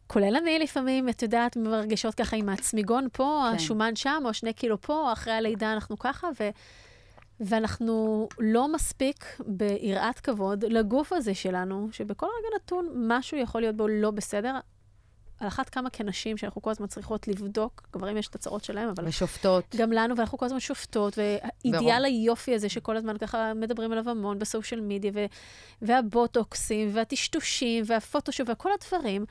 [0.06, 3.56] כולל אני לפעמים, את יודעת, מרגשות ככה עם הצמיגון פה, כן.
[3.56, 6.48] השומן שם, או שני קילו פה, אחרי הלידה אנחנו ככה, ו...
[7.40, 13.88] ואנחנו לא מספיק ביראת כבוד לגוף הזה שלנו, שבכל רגע נתון משהו יכול להיות בו
[13.88, 14.58] לא בסדר.
[15.40, 19.08] על אחת כמה כנשים שאנחנו כל הזמן צריכות לבדוק, גברים יש את הצרות שלהם, אבל
[19.08, 19.64] ושופטות.
[19.76, 24.38] גם לנו, ואנחנו כל הזמן שופטות, ואידיאל היופי הזה שכל הזמן ככה מדברים עליו המון
[24.38, 25.26] בסושיאל מדיה, ו-
[25.82, 29.24] והבוטוקסים, והטשטושים, והפוטושופ, וכל הדברים,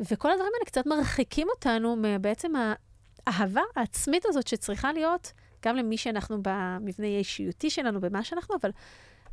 [0.00, 2.52] וכל הדברים האלה קצת מרחיקים אותנו מבעצם
[3.26, 5.32] האהבה העצמית הזאת שצריכה להיות
[5.64, 8.70] גם למי שאנחנו במבנה האישיותי שלנו, במה שאנחנו, אבל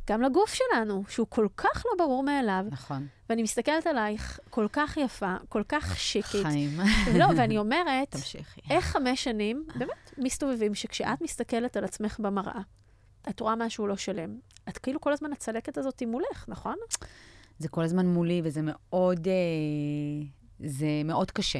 [0.06, 2.64] גם לגוף שלנו, שהוא כל כך לא ברור מאליו.
[2.70, 3.06] נכון.
[3.28, 6.42] ואני מסתכלת עלייך, כל כך יפה, כל כך שיקית.
[6.46, 6.70] חיים.
[7.18, 8.60] לא, ואני אומרת, תמשיכי.
[8.70, 12.60] איך חמש שנים באמת מסתובבים שכשאת מסתכלת על עצמך במראה,
[13.28, 14.38] את רואה משהו לא שלם.
[14.68, 16.76] את כאילו כל הזמן הצלקת הזאת היא מולך, נכון?
[17.58, 19.32] זה כל הזמן מולי, וזה מאוד, אה,
[20.58, 21.58] זה מאוד קשה.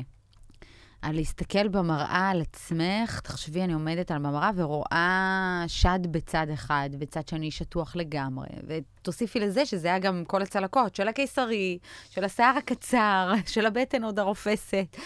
[1.05, 7.29] על להסתכל במראה על עצמך, תחשבי, אני עומדת על במראה ורואה שד בצד אחד, בצד
[7.29, 8.47] שני שטוח לגמרי.
[8.67, 11.79] ותוסיפי לזה שזה היה גם כל הצלקות של הקיסרי,
[12.11, 14.97] של השיער הקצר, של הבטן עוד הרופסת.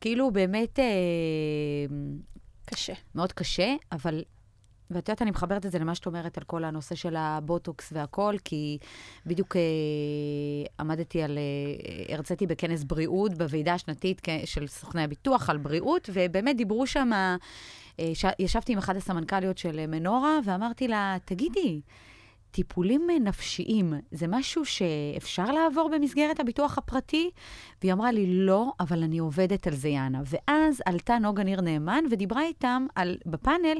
[0.00, 0.84] כאילו, באמת אה,
[2.64, 2.94] קשה.
[3.14, 4.22] מאוד קשה, אבל...
[4.90, 8.34] ואת יודעת, אני מחברת את זה למה שאת אומרת על כל הנושא של הבוטוקס והכל,
[8.44, 8.78] כי
[9.26, 9.62] בדיוק אה,
[10.80, 11.38] עמדתי על...
[11.38, 17.10] אה, הרציתי בכנס בריאות בוועידה השנתית של סוכני הביטוח על בריאות, ובאמת דיברו שם...
[17.12, 17.36] אה,
[18.14, 18.24] ש...
[18.38, 21.80] ישבתי עם אחת הסמנכ"ליות של מנורה, ואמרתי לה, תגידי,
[22.50, 27.30] טיפולים נפשיים, זה משהו שאפשר לעבור במסגרת הביטוח הפרטי?
[27.82, 30.20] והיא אמרה לי, לא, אבל אני עובדת על זה, יאנה.
[30.24, 33.78] ואז עלתה נוגה ניר נאמן ודיברה איתם על, בפאנל,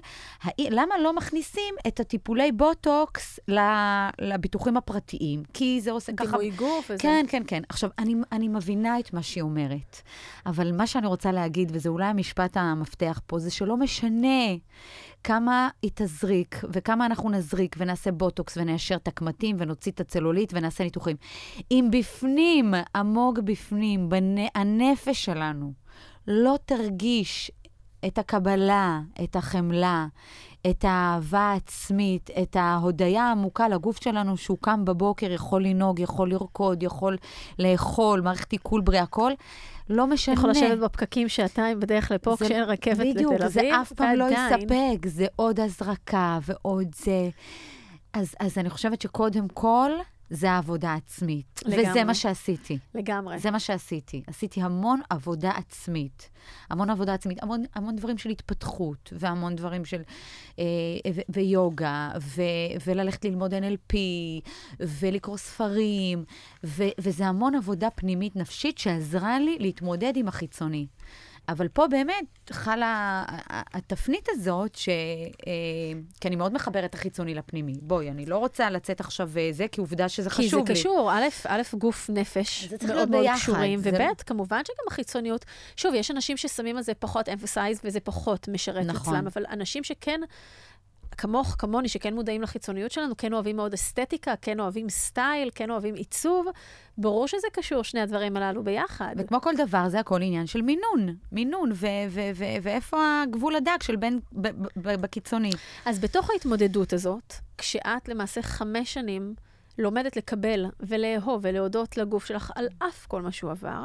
[0.59, 3.41] למה לא מכניסים את הטיפולי בוטוקס
[4.21, 5.43] לביטוחים הפרטיים?
[5.55, 6.25] כי זה עושה ככה...
[6.25, 7.03] דימוי גוף וזה.
[7.03, 7.63] כן, כן, כן.
[7.69, 10.03] עכשיו, אני, אני מבינה את מה שהיא אומרת,
[10.47, 14.57] אבל מה שאני רוצה להגיד, וזה אולי המשפט המפתח פה, זה שלא משנה
[15.25, 20.85] כמה היא תזריק, וכמה אנחנו נזריק ונעשה בוטוקס וניישר את הקמטים ונוציא את הצלולית ונעשה
[20.85, 21.17] ניתוחים.
[21.71, 24.35] אם בפנים, עמוק בפנים, בנ...
[24.55, 25.73] הנפש שלנו,
[26.27, 27.51] לא תרגיש
[28.07, 30.07] את הקבלה, את החמלה,
[30.71, 36.83] את האהבה העצמית, את ההודיה העמוקה לגוף שלנו שהוא קם בבוקר, יכול לנהוג, יכול לרקוד,
[36.83, 37.17] יכול
[37.59, 39.33] לאכול, מערכת עיכול בריאה, הכל.
[39.91, 40.35] לא משנה.
[40.35, 43.93] יכול לשבת בפקקים שעתיים בדרך לפה זה, כשאין רכבת בדיוק, לתל אביב, בדיוק, זה אף
[43.93, 47.29] פעם לא יספק, זה עוד הזרקה ועוד זה.
[48.13, 49.91] אז, אז אני חושבת שקודם כל,
[50.31, 51.61] זה העבודה העצמית.
[51.67, 51.91] לגמרי.
[51.91, 52.79] וזה מה שעשיתי.
[52.95, 53.39] לגמרי.
[53.39, 54.23] זה מה שעשיתי.
[54.27, 56.31] עשיתי המון עבודה עצמית.
[56.71, 60.03] המון עבודה עצמית, המון, המון דברים של התפתחות, והמון דברים של...
[60.59, 60.65] אה,
[61.15, 62.43] ו- ויוגה, ו-
[62.87, 63.95] וללכת ללמוד NLP,
[64.81, 66.25] ולקרוא ספרים,
[66.65, 70.87] ו- וזה המון עבודה פנימית נפשית שעזרה לי להתמודד עם החיצוני.
[71.49, 74.89] אבל פה באמת חלה התפנית הזאת, ש...
[74.89, 75.53] אה,
[76.21, 77.73] כי אני מאוד מחברת את החיצוני לפנימי.
[77.83, 80.67] בואי, אני לא רוצה לצאת עכשיו אה, זה, כי עובדה שזה חשוב לי.
[80.67, 83.91] כי זה קשור, א', א', גוף, נפש, מאוד מאוד קשורים, זה...
[83.91, 85.45] וב', כמובן שגם החיצוניות,
[85.77, 89.15] שוב, יש אנשים ששמים על זה פחות אמפסייז, וזה פחות משרת נכון.
[89.15, 90.21] אצלם, אבל אנשים שכן...
[91.19, 95.95] כמוך, כמוני, שכן מודעים לחיצוניות שלנו, כן אוהבים מאוד אסתטיקה, כן אוהבים סטייל, כן אוהבים
[95.95, 96.47] עיצוב,
[96.99, 99.15] ברור שזה קשור, שני הדברים הללו ביחד.
[99.19, 101.17] וכמו כל דבר, זה הכל עניין של מינון.
[101.33, 101.71] מינון,
[102.63, 104.21] ואיפה הגבול הדק של בין,
[104.77, 105.51] בקיצוני.
[105.85, 109.35] אז בתוך ההתמודדות הזאת, כשאת למעשה חמש שנים
[109.79, 113.85] לומדת לקבל ולאהוב ולהודות לגוף שלך על אף כל מה שהוא עבר,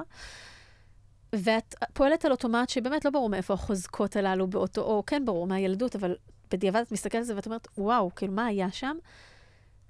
[1.34, 5.96] ואת פועלת על אוטומט שבאמת לא ברור מאיפה החוזקות הללו באותו, או כן ברור מהילדות,
[5.96, 6.16] אבל
[6.54, 8.98] בדיעבד את מסתכלת על זה ואת אומרת, וואו, כאילו, מה היה שם?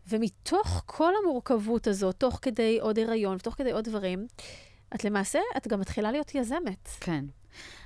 [0.07, 4.28] ומתוך כל המורכבות הזאת, תוך כדי עוד הריון ותוך כדי עוד דברים,
[4.95, 6.89] את למעשה, את גם מתחילה להיות יזמת.
[6.99, 7.26] כן.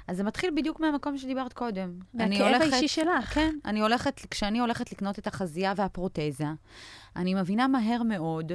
[0.08, 2.00] אז זה מתחיל בדיוק מהמקום שדיברת קודם.
[2.14, 3.34] מהכאב האישי שלך.
[3.34, 6.46] כן, אני הולכת, כשאני הולכת לקנות את החזייה והפרוטזה,
[7.16, 8.52] אני מבינה מהר מאוד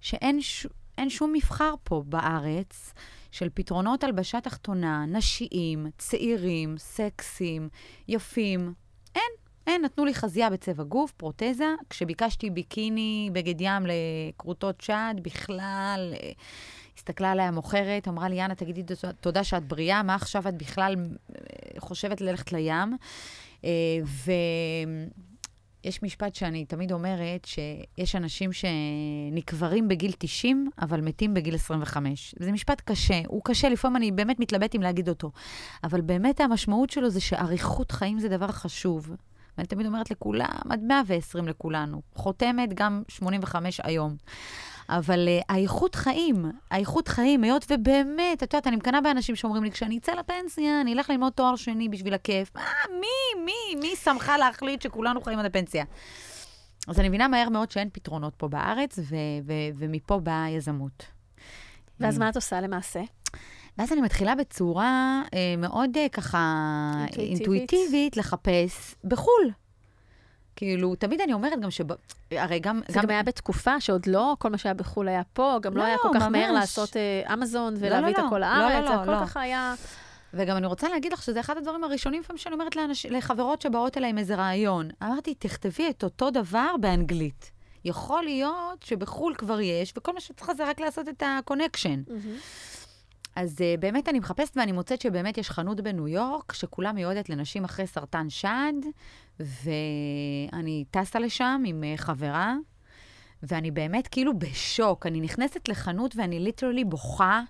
[0.00, 0.66] שאין ש,
[1.08, 2.92] שום מבחר פה בארץ
[3.30, 7.68] של פתרונות הלבשה תחתונה, נשיים, צעירים, סקסיים,
[8.08, 8.74] יפים.
[9.14, 9.43] אין.
[9.66, 11.74] אין, נתנו לי חזייה בצבע גוף, פרוטזה.
[11.90, 16.30] כשביקשתי ביקיני, בגד ים לכרותות שד, בכלל, אה,
[16.96, 18.82] הסתכלה עליי המוכרת, אמרה לי, יאנה, תגידי
[19.20, 22.96] תודה שאת בריאה, מה עכשיו את בכלל אה, חושבת ללכת לים?
[23.64, 23.70] אה,
[25.84, 32.34] ויש משפט שאני תמיד אומרת, שיש אנשים שנקברים בגיל 90, אבל מתים בגיל 25.
[32.38, 35.30] זה משפט קשה, הוא קשה, לפעמים אני באמת מתלבט אם להגיד אותו.
[35.84, 39.16] אבל באמת המשמעות שלו זה שאריכות חיים זה דבר חשוב.
[39.58, 42.02] ואני תמיד אומרת לכולם, עד 120 לכולנו.
[42.14, 44.16] חותמת גם 85 היום.
[44.88, 49.70] אבל uh, האיכות חיים, האיכות חיים, היות ובאמת, את יודעת, אני מקנאה באנשים שאומרים לי,
[49.70, 52.50] כשאני אצא לפנסיה, אני אלך ללמוד תואר שני בשביל הכיף.
[52.54, 52.62] מה,
[53.00, 55.84] מי, מי, מי שמחה להחליט שכולנו חיים עד הפנסיה?
[56.88, 59.14] אז אני מבינה מהר מאוד שאין פתרונות פה בארץ, ו-
[59.46, 61.06] ו- ומפה באה היזמות.
[62.00, 63.02] ואז מה את עושה למעשה?
[63.78, 66.38] ואז אני מתחילה בצורה אה, מאוד אה, ככה
[66.96, 67.38] אינטואיטיבית.
[67.38, 69.50] אינטואיטיבית לחפש בחו"ל.
[70.56, 71.84] כאילו, תמיד אני אומרת גם שב...
[72.30, 72.80] הרי גם...
[72.88, 75.82] זה גם, גם היה בתקופה שעוד לא כל מה שהיה בחו"ל היה פה, גם לא,
[75.82, 76.32] לא היה כל כך ממש.
[76.32, 79.26] מהר לעשות אה, אמזון ולהביא לא, לא, את הכל לא, לארץ, לא, לא, הכל לא.
[79.26, 79.74] ככה היה...
[80.34, 83.06] וגם אני רוצה להגיד לך שזה אחד הדברים הראשונים לפעמים שאני אומרת לאנש...
[83.06, 84.88] לחברות שבאות אליי עם איזה רעיון.
[85.02, 87.50] אמרתי, תכתבי את אותו דבר באנגלית.
[87.84, 92.02] יכול להיות שבחו"ל כבר יש, וכל מה שצריכה זה רק לעשות את ה connection.
[92.06, 92.83] Mm-hmm.
[93.36, 97.64] אז uh, באמת אני מחפשת ואני מוצאת שבאמת יש חנות בניו יורק, שכולה מיועדת לנשים
[97.64, 98.72] אחרי סרטן שד,
[99.40, 102.54] ואני טסה לשם עם uh, חברה,
[103.42, 105.06] ואני באמת כאילו בשוק.
[105.06, 107.40] אני נכנסת לחנות ואני literally בוכה,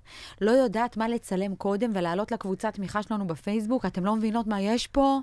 [0.41, 3.87] לא יודעת מה לצלם קודם ולעלות לקבוצת תמיכה שלנו בפייסבוק.
[3.87, 5.21] אתם לא מבינות מה יש פה.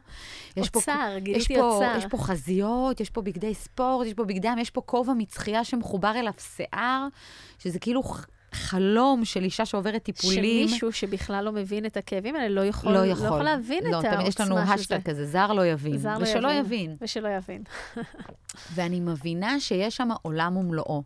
[0.57, 1.93] יש אוצר, גיליתי אוצר.
[1.97, 5.63] יש פה חזיות, יש פה בגדי ספורט, יש פה בגדי ים, יש פה כובע מצחייה
[5.63, 7.07] שמחובר אליו שיער,
[7.59, 8.03] שזה כאילו
[8.53, 10.67] חלום של אישה שעוברת טיפולים.
[10.67, 13.23] שמישהו שבכלל לא מבין את הכאבים האלה לא יכול, לא יכול.
[13.23, 14.27] לא יכול להבין לא, את העוצמה של זה.
[14.27, 15.97] יש לנו השטג כזה, זר לא יבין.
[15.97, 16.81] זר לא ושלא יבין.
[16.81, 16.95] יבין.
[17.01, 17.63] ושלא יבין.
[18.75, 21.03] ואני מבינה שיש שם עולם ומלואו.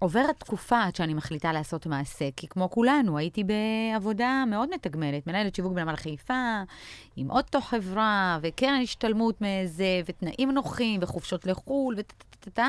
[0.00, 5.54] ועוברת תקופה עד שאני מחליטה לעשות מעשה, כי כמו כולנו, הייתי בעבודה מאוד מתגמלת, מנהלת
[5.54, 6.62] שיווק בנמל חיפה,
[7.16, 12.68] עם אוטו חברה, וקרן השתלמות מזה, ותנאים נוחים, וחופשות לחו"ל, וטה-טה-טה.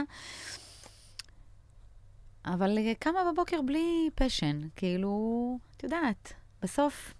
[2.53, 7.13] אבל אה, קמה בבוקר בלי פשן, כאילו, את יודעת, בסוף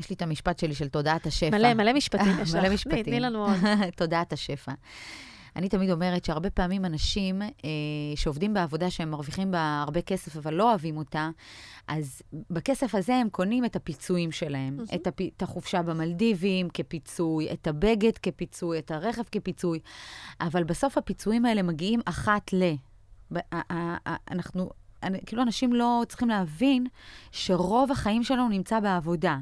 [0.00, 1.58] יש לי את המשפט שלי של תודעת השפע.
[1.58, 2.56] מלא, מלא משפטים יש לך.
[2.56, 3.02] מלא משפטים.
[3.02, 3.56] תני לנו עוד.
[3.96, 4.72] תודעת השפע.
[5.56, 7.48] אני תמיד אומרת שהרבה פעמים אנשים אה,
[8.16, 11.30] שעובדים בעבודה שהם מרוויחים בה הרבה כסף, אבל לא אוהבים אותה,
[11.88, 14.78] אז בכסף הזה הם קונים את הפיצויים שלהם.
[14.80, 14.94] Mm-hmm.
[14.94, 15.20] את, הפ...
[15.20, 19.78] את החופשה במלדיבים כפיצוי, את הבגד כפיצוי, את הרכב כפיצוי,
[20.40, 22.74] אבל בסוף הפיצויים האלה מגיעים אחת ל...
[24.30, 24.70] אנחנו,
[25.26, 26.86] כאילו, אנשים לא צריכים להבין
[27.32, 29.38] שרוב החיים שלנו נמצא בעבודה.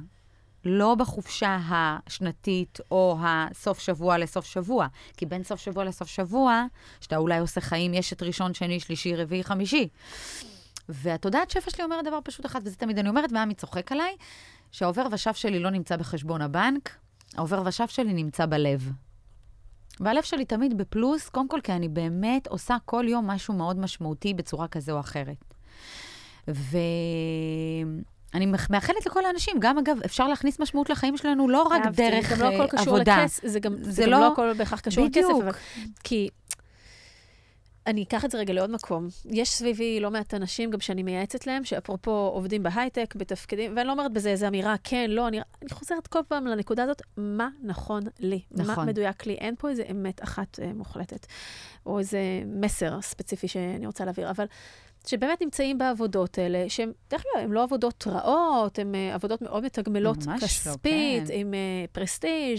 [0.65, 4.87] לא בחופשה השנתית או הסוף שבוע לסוף שבוע.
[5.17, 6.65] כי בין סוף שבוע לסוף שבוע,
[7.01, 9.89] שאתה אולי עושה חיים, יש את ראשון, שני, שלישי, רביעי, חמישי.
[10.89, 14.17] והתודעת שפע שלי אומרת דבר פשוט אחד, וזה תמיד אני אומרת, ועמי צוחק עליי,
[14.73, 16.97] שהעובר ושב שלי לא נמצא בחשבון הבנק,
[17.37, 18.93] העובר ושב שלי נמצא בלב.
[20.01, 24.35] והלב שלי תמיד בפלוס, קודם כל כי אני באמת עושה כל יום משהו מאוד משמעותי
[24.35, 25.45] בצורה כזו או אחרת.
[26.49, 26.79] ו...
[28.35, 32.37] אני מאחלת לכל האנשים, גם אגב, אפשר להכניס משמעות לחיים שלנו לא רק דרך עבודה.
[32.37, 34.81] זה גם לא הכל קשור לכסף, זה גם, זה, זה גם לא, לא הכל בהכרח
[34.81, 35.53] קשור לכסף, אבל...
[36.05, 36.29] כי
[37.87, 39.09] אני אקח את זה רגע לעוד מקום.
[39.25, 43.93] יש סביבי לא מעט אנשים, גם שאני מייעצת להם, שאפרופו עובדים בהייטק, בתפקידים, ואני לא
[43.93, 48.03] אומרת בזה איזו אמירה, כן, לא, אני, אני חוזרת כל פעם לנקודה הזאת, מה נכון
[48.19, 48.75] לי, נכון.
[48.75, 49.35] מה מדויק לי.
[49.35, 51.27] אין פה איזו אמת אחת אה, מוחלטת,
[51.87, 54.45] או איזה מסר ספציפי שאני רוצה להעביר, אבל
[55.07, 59.65] שבאמת נמצאים בעבודות האלה, שהן, דרך אגב, הן לא עבודות רעות, הן uh, עבודות מאוד
[59.65, 61.35] מתגמלות כספית, לא, כן.
[61.35, 62.59] עם uh, פרסטיג'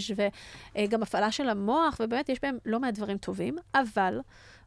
[0.76, 4.18] וגם uh, הפעלה של המוח, ובאמת יש בהם לא מעט דברים טובים, אבל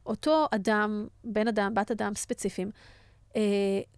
[0.05, 2.71] אותו אדם, בן אדם, בת אדם ספציפיים,
[3.35, 3.41] אה,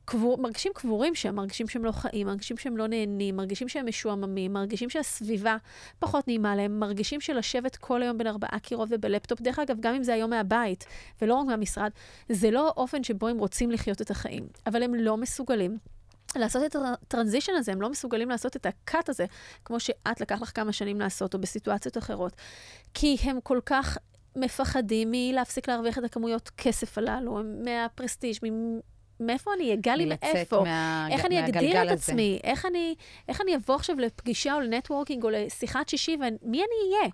[0.05, 4.53] קבור, מרגישים קבורים שם, מרגישים שהם לא חיים, מרגישים שהם לא נהנים, מרגישים שהם משועממים,
[4.53, 5.57] מרגישים שהסביבה
[5.99, 10.03] פחות נעימה להם, מרגישים שלשבת כל היום בין ארבעה קירות ובלפטופ, דרך אגב, גם אם
[10.03, 10.85] זה היום מהבית
[11.21, 11.91] ולא רק מהמשרד,
[12.29, 15.77] זה לא האופן שבו הם רוצים לחיות את החיים, אבל הם לא מסוגלים.
[16.35, 19.25] לעשות את ה transition הזה, הם לא מסוגלים לעשות את ה cut הזה,
[19.65, 22.35] כמו שאת לקח לך כמה שנים לעשות, או בסיטואציות אחרות.
[22.93, 23.97] כי הם כל כך
[24.37, 28.35] מפחדים מלהפסיק להרוויח את הכמויות כסף הללו, מה prestige,
[29.19, 29.75] מאיפה אני אהיה?
[29.75, 30.63] גלי, מאיפה?
[30.63, 31.07] מה...
[31.11, 31.93] איך אני אגדיר את הזה.
[31.93, 32.39] עצמי?
[32.43, 32.95] איך אני,
[33.29, 37.09] איך אני אבוא עכשיו לפגישה או לנטוורקינג או לשיחת שישי, ומי אני אהיה?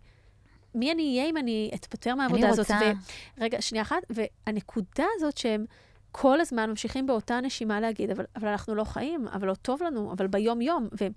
[0.76, 2.72] מי אני אהיה אם אני אתפטר מהעבודה הזאת?
[2.72, 3.00] אני רוצה...
[3.38, 3.44] ו...
[3.44, 3.98] רגע, שנייה אחת.
[4.10, 5.66] והנקודה הזאת שהם
[6.12, 10.12] כל הזמן ממשיכים באותה נשימה להגיד, אבל, אבל אנחנו לא חיים, אבל לא טוב לנו,
[10.12, 10.88] אבל ביום-יום.
[10.92, 11.12] והם,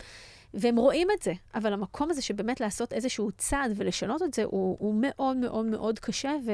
[0.57, 1.33] והם רואים את זה.
[1.55, 5.99] אבל המקום הזה שבאמת לעשות איזשהו צעד ולשנות את זה, הוא, הוא מאוד מאוד מאוד
[5.99, 6.51] קשה, ו,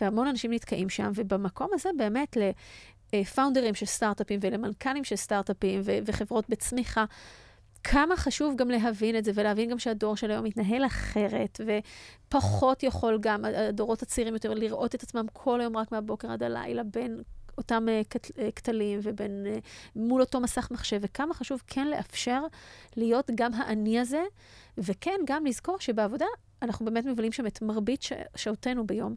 [0.00, 1.10] והמון אנשים נתקעים שם.
[1.14, 2.36] ובמקום הזה באמת
[3.12, 7.04] לפאונדרים של סטארט-אפים ולמנכ"לים של סטארט-אפים ו- וחברות בצמיחה,
[7.84, 13.18] כמה חשוב גם להבין את זה, ולהבין גם שהדור של היום מתנהל אחרת, ופחות יכול
[13.22, 17.22] גם, הדורות הצעירים יותר, לראות את עצמם כל היום רק מהבוקר עד הלילה, בין
[17.58, 17.86] אותם
[18.54, 19.58] קטלים אה, ובין, אה,
[19.96, 22.42] מול אותו מסך מחשב, וכמה חשוב כן לאפשר
[22.96, 24.22] להיות גם האני הזה,
[24.78, 26.26] וכן, גם לזכור שבעבודה
[26.62, 28.00] אנחנו באמת מבלים שם את מרבית
[28.36, 29.14] שעותינו ביום.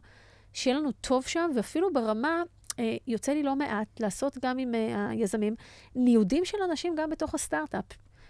[0.52, 2.42] שיהיה לנו טוב שם, ואפילו ברמה,
[2.78, 5.54] אה, יוצא לי לא מעט לעשות גם עם אה, היזמים,
[5.94, 7.84] ניודים של אנשים גם בתוך הסטארט-אפ.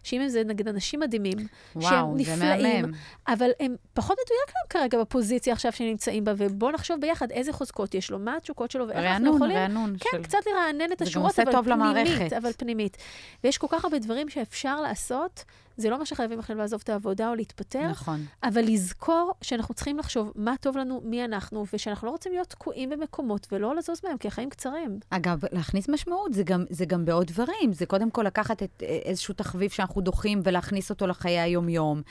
[0.04, 1.38] שאם זה נגיד אנשים מדהימים,
[1.76, 2.84] וואו, שהם נפלאים,
[3.28, 7.52] אבל הם פחות מדויק להם כרגע בפוזיציה עכשיו שהם נמצאים בה, ובואו נחשוב ביחד איזה
[7.52, 9.56] חוזקות יש לו, מה התשוקות שלו, ואיך אנחנו יכולים...
[9.56, 10.22] רענון, כן, של...
[10.22, 12.32] קצת לרענן את השורות, אבל פנימית, למערכת.
[12.32, 12.96] אבל פנימית.
[13.44, 15.44] ויש כל כך הרבה דברים שאפשר לעשות.
[15.76, 18.24] זה לא מה שחייבים עכשיו לעזוב את העבודה או להתפטר, נכון.
[18.42, 22.90] אבל לזכור שאנחנו צריכים לחשוב מה טוב לנו, מי אנחנו, ושאנחנו לא רוצים להיות תקועים
[22.90, 24.98] במקומות ולא לזוז מהם, כי החיים קצרים.
[25.10, 27.72] אגב, להכניס משמעות זה גם, זה גם בעוד דברים.
[27.72, 32.02] זה קודם כל לקחת את אה, איזשהו תחביב שאנחנו דוחים ולהכניס אותו לחיי היום-יום.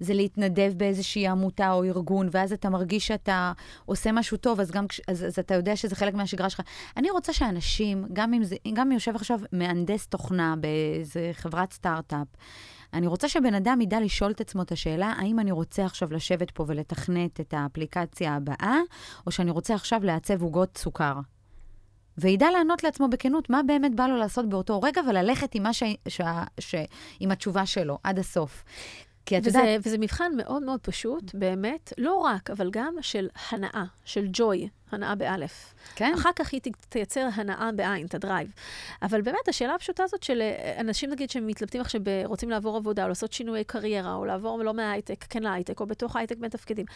[0.00, 3.52] זה להתנדב באיזושהי עמותה או ארגון, ואז אתה מרגיש שאתה
[3.84, 6.60] עושה משהו טוב, אז גם אז, אז אתה יודע שזה חלק מהשגרה שלך.
[6.96, 12.26] אני רוצה שאנשים, גם אם, זה, גם אם יושב עכשיו מהנדס תוכנה באיזה חברת סטארט-אפ,
[12.92, 16.50] אני רוצה שבן אדם ידע לשאול את עצמו את השאלה, האם אני רוצה עכשיו לשבת
[16.50, 18.78] פה ולתכנת את האפליקציה הבאה,
[19.26, 21.14] או שאני רוצה עכשיו לעצב עוגות סוכר.
[22.18, 25.82] וידע לענות לעצמו בכנות מה באמת בא לו לעשות באותו רגע, וללכת עם, ש...
[26.08, 26.20] ש...
[26.60, 26.74] ש...
[27.20, 28.64] עם התשובה שלו עד הסוף.
[29.26, 29.80] כי את וזה, יודעת...
[29.86, 35.14] וזה מבחן מאוד מאוד פשוט, באמת, לא רק, אבל גם של הנאה, של ג'וי, הנאה
[35.14, 35.74] באלף.
[35.94, 36.12] כן.
[36.14, 38.52] אחר כך היא תייצר הנאה בעין, את ה drive.
[39.02, 43.08] אבל באמת, השאלה הפשוטה הזאת של אה, אנשים, נגיד, שמתלבטים עכשיו, רוצים לעבור עבודה, או
[43.08, 46.86] לעשות שינויי קריירה, או לעבור לא מההייטק, כן להייטק, או בתוך ההייטק בין תפקידים.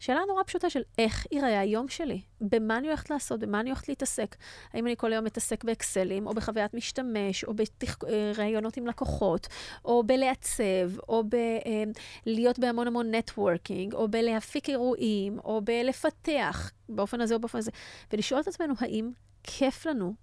[0.00, 3.88] שאלה נורא פשוטה של איך ייראה היום שלי, במה אני הולכת לעשות, במה אני הולכת
[3.88, 4.36] להתעסק.
[4.72, 9.46] האם אני כל היום מתעסק באקסלים, או בחוויית משתמש, או בראיונות עם לקוחות,
[9.84, 17.34] או בלעצב, או בלהיות אה, בהמון המון נטוורקינג, או בלהפיק אירועים, או בלפתח, באופן הזה
[17.34, 17.70] או באופן הזה,
[18.12, 19.10] ולשאול את עצמנו האם
[19.42, 20.14] כיף לנו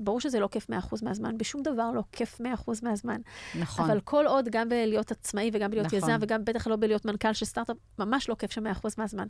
[0.00, 0.72] ברור שזה לא כיף 100%
[1.02, 2.44] מהזמן, בשום דבר לא כיף 100%
[2.82, 3.20] מהזמן.
[3.60, 3.84] נכון.
[3.84, 5.98] אבל כל עוד, גם בלהיות עצמאי וגם בלהיות נכון.
[5.98, 9.26] יזם, וגם בטח לא בלהיות מנכ"ל של סטארט-אפ, ממש לא כיף שם 100% מהזמן.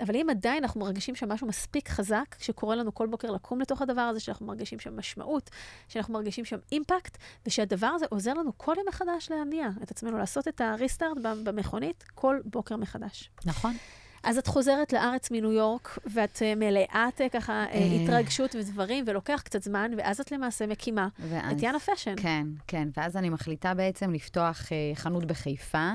[0.00, 4.00] אבל אם עדיין אנחנו מרגישים שמשהו מספיק חזק, שקורה לנו כל בוקר לקום לתוך הדבר
[4.00, 5.50] הזה, שאנחנו מרגישים שם משמעות,
[5.88, 7.16] שאנחנו מרגישים שם impact,
[7.46, 12.04] ושהדבר הזה עוזר לנו כל יום מחדש להניע את עצמנו, לעשות את ה restart במכונית
[12.14, 13.30] כל בוקר מחדש.
[13.44, 13.76] נכון.
[14.22, 19.40] אז את חוזרת לארץ מניו יורק, ואת uh, מלאת uh, ככה uh, התרגשות ודברים, ולוקח
[19.44, 22.14] קצת זמן, ואז את למעשה מקימה ואז, את יאנה פאשן.
[22.16, 25.90] כן, כן, ואז אני מחליטה בעצם לפתוח uh, חנות בחיפה,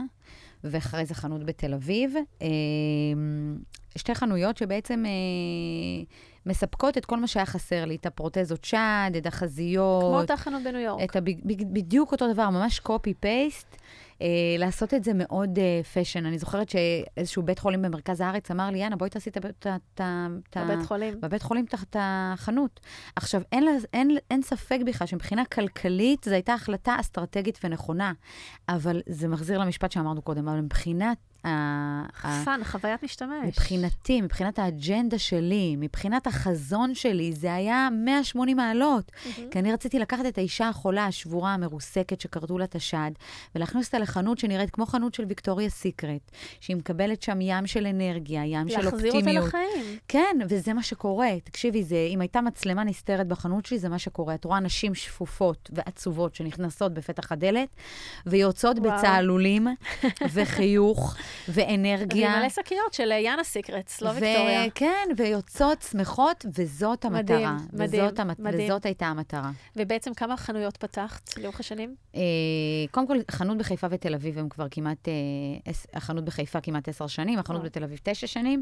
[0.63, 2.15] ואחרי זה חנות בתל אביב.
[2.39, 2.43] Uh,
[3.95, 6.13] שתי חנויות שבעצם uh,
[6.45, 10.03] מספקות את כל מה שהיה חסר לי, את הפרוטזות שד, את החזיות.
[10.03, 11.09] כמו אותה חנות בניו יורק.
[11.09, 11.25] את הב...
[11.45, 13.75] בדיוק אותו דבר, ממש קופי-פייסט.
[14.21, 14.27] אה,
[14.59, 15.59] לעשות את זה מאוד.
[15.59, 15.81] אה,
[16.25, 20.27] אני זוכרת שאיזשהו בית חולים במרכז הארץ אמר לי, יאנה, בואי תעשי את ה...
[20.55, 21.21] בבית חולים.
[21.21, 22.79] בבית חולים את החנות.
[23.15, 23.63] עכשיו, אין,
[23.93, 28.13] אין, אין ספק בכלל שמבחינה כלכלית זו הייתה החלטה אסטרטגית ונכונה,
[28.69, 31.17] אבל זה מחזיר למשפט שאמרנו קודם, אבל מבחינת
[32.45, 33.47] fun, חוויית משתמש.
[33.47, 39.11] מבחינתי, מבחינת האג'נדה שלי, מבחינת החזון שלי, זה היה 180 מעלות.
[39.11, 39.41] Mm-hmm.
[39.51, 43.11] כי אני רציתי לקחת את האישה החולה, השבורה, המרוסקת, שכרתו לה את השד,
[43.55, 48.45] ולהכניס אותה לחנות שנראית כמו חנות של ויקטוריה סיקרט, שהיא מקבלת שם ים של אנרגיה,
[48.45, 49.13] ים של אופטימיות.
[49.13, 49.97] להחזיר אותה לחיים.
[50.07, 51.29] כן, וזה מה שקורה.
[51.43, 54.35] תקשיבי, זה, אם הייתה מצלמה נסתרת בחנות שלי, זה מה שקורה.
[54.35, 57.69] את רואה נשים שפופות ועצובות שנכנסות בפתח הדלת,
[58.25, 59.67] ויוצאות בצהלולים
[60.33, 61.15] וחיוך.
[61.47, 62.29] ואנרגיה.
[62.35, 64.69] ומלא שקיות של יאנה Secrets, לא ויקטוריה.
[64.75, 67.37] כן, ויוצאות שמחות, וזאת המטרה.
[67.37, 68.39] מדהים, מדהים, וזאת המת...
[68.39, 68.65] מדהים.
[68.65, 69.51] וזאת הייתה המטרה.
[69.75, 71.95] ובעצם כמה חנויות פתחת לאורך השנים?
[72.15, 72.21] אה,
[72.91, 77.39] קודם כל, חנות בחיפה ותל אביב הם כבר כמעט, אה, החנות בחיפה כמעט עשר שנים,
[77.39, 78.61] החנות בתל אביב תשע שנים.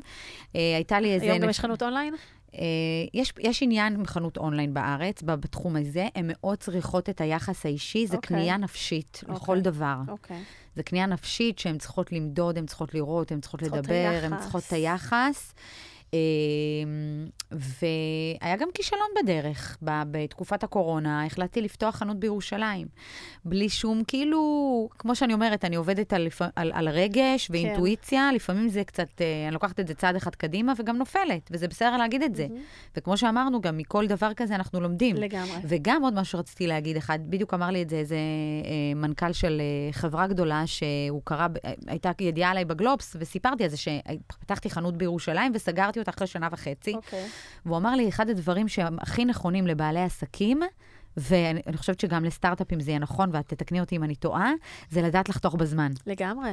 [0.55, 1.25] אה, הייתה לי איזה...
[1.25, 2.13] היום גם יש חנות אונליין?
[2.53, 2.55] Uh,
[3.13, 8.07] יש, יש עניין עם חנות אונליין בארץ, בתחום הזה, הן מאוד צריכות את היחס האישי,
[8.07, 8.17] זה okay.
[8.17, 8.37] אוקיי.
[8.37, 9.31] קנייה נפשית okay.
[9.33, 9.71] לכל אוקיי.
[9.71, 9.95] דבר.
[10.07, 10.11] Okay.
[10.11, 10.43] אוקיי.
[10.75, 14.73] זה קנייה נפשית שהן צריכות למדוד, הן צריכות לראות, הן צריכות לדבר, הן צריכות את
[14.73, 15.53] היחס.
[16.13, 19.77] אמ, והיה גם כישלון בדרך.
[19.81, 22.87] בתקופת הקורונה החלטתי לפתוח חנות בירושלים.
[23.45, 28.35] בלי שום, כאילו, כמו שאני אומרת, אני עובדת על, על, על רגש ואינטואיציה, כן.
[28.35, 31.97] לפעמים זה קצת, אה, אני לוקחת את זה צעד אחד קדימה וגם נופלת, וזה בסדר
[31.97, 32.47] להגיד את זה.
[32.49, 32.97] Mm-hmm.
[32.97, 35.15] וכמו שאמרנו, גם מכל דבר כזה אנחנו לומדים.
[35.15, 35.57] לגמרי.
[35.63, 39.61] וגם עוד משהו שרציתי להגיד, אחד, בדיוק אמר לי את זה איזה אה, מנכ"ל של
[39.61, 41.47] אה, חברה גדולה, שהוא קרא,
[41.87, 46.93] הייתה ידיעה עליי בגלובס, וסיפרתי על זה שפתחתי חנות בירושלים וסגרתי אותה אחרי שנה וחצי.
[46.93, 47.25] אוקיי.
[47.25, 47.65] Okay.
[47.65, 50.61] והוא אמר לי, אחד הדברים שהם הכי נכונים לבעלי עסקים,
[51.17, 54.51] ואני חושבת שגם לסטארט-אפים זה יהיה נכון, ואת תתקני אותי אם אני טועה,
[54.89, 55.91] זה לדעת לחתוך בזמן.
[56.07, 56.51] לגמרי.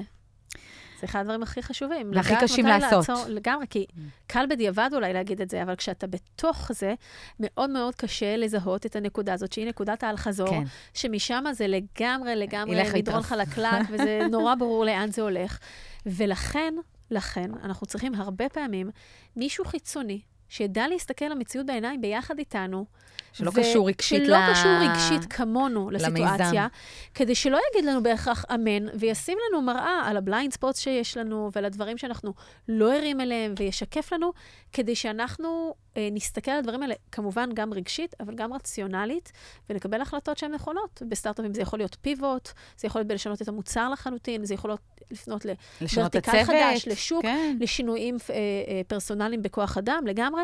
[1.00, 2.10] זה אחד הדברים הכי חשובים.
[2.14, 3.08] והכי קשים לעשות.
[3.08, 3.86] לעצור, לגמרי, כי
[4.26, 6.94] קל בדיעבד אולי להגיד את זה, אבל כשאתה בתוך זה,
[7.40, 10.62] מאוד מאוד קשה לזהות את הנקודה הזאת, שהיא נקודת האל-חזור, כן.
[10.94, 15.58] שמשם זה לגמרי, לגמרי מדרון חלקלק, וזה נורא ברור לאן זה הולך.
[16.06, 16.74] ולכן,
[17.10, 18.90] לכן, אנחנו צריכים הרבה פעמים
[19.36, 22.86] מישהו חיצוני, שידע להסתכל למציאות בעיניים ביחד איתנו.
[23.32, 24.52] שלא קשור רגשית שלא ל...
[24.52, 26.66] קשור רגשית כמונו לסיטואציה, למיזם.
[27.14, 31.50] כדי שלא יגיד לנו בהכרח אמן, וישים לנו מראה על ה blind spot שיש לנו,
[31.54, 32.32] ועל הדברים שאנחנו
[32.68, 34.32] לא ערים אליהם, וישקף לנו,
[34.72, 39.32] כדי שאנחנו אה, נסתכל על הדברים האלה, כמובן גם רגשית, אבל גם רציונלית,
[39.70, 41.02] ונקבל החלטות שהן נכונות.
[41.08, 44.80] בסטארט-אפים זה יכול להיות פיבוט, זה יכול להיות בלשנות את המוצר לחלוטין, זה יכול להיות
[45.10, 45.46] לפנות
[45.80, 47.56] לוורטיקל חדש, לשוק, כן.
[47.60, 50.42] לשינויים אה, אה, פרסונליים בכוח אדם, לגמרי.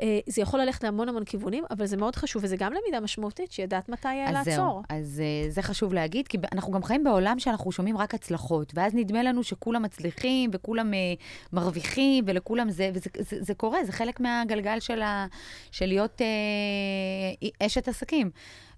[0.00, 3.52] אה, זה יכול ללכת להמון המון כיוונים, אבל זה מאוד חשוב, וזה גם למידה משמעותית,
[3.52, 4.54] שידעת מתי אז לעצור.
[4.54, 8.72] זהו, אז אה, זה חשוב להגיד, כי אנחנו גם חיים בעולם שאנחנו שומעים רק הצלחות,
[8.74, 10.98] ואז נדמה לנו שכולם מצליחים, וכולם אה,
[11.52, 15.26] מרוויחים, ולכולם זה, וזה זה, זה קורה, זה חלק מהגלגל של, ה,
[15.70, 18.30] של להיות אה, אשת עסקים.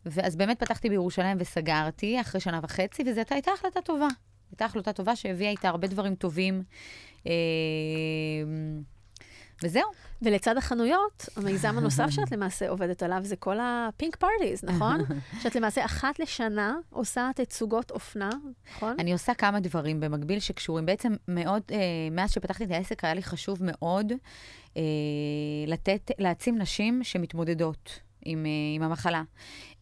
[0.07, 4.09] ואז באמת פתחתי בירושלים וסגרתי אחרי שנה וחצי, וזו הייתה החלטה טובה.
[4.51, 6.63] הייתה החלטה טובה שהביאה איתה הרבה דברים טובים.
[7.27, 7.33] אה,
[9.63, 9.91] וזהו.
[10.23, 15.01] ולצד החנויות, המיזם הנוסף שאת למעשה עובדת עליו זה כל הפינק פארטיז, נכון?
[15.43, 18.31] שאת למעשה אחת לשנה עושה תצוגות אופנה,
[18.77, 18.97] נכון?
[18.99, 20.87] אני עושה כמה דברים במקביל שקשורים.
[20.87, 21.79] בעצם מאוד, אה,
[22.11, 24.13] מאז שפתחתי את העסק, היה לי חשוב מאוד
[24.77, 24.83] אה,
[25.67, 28.06] לתת, להעצים נשים שמתמודדות.
[28.27, 29.23] עם, אה, עם המחלה.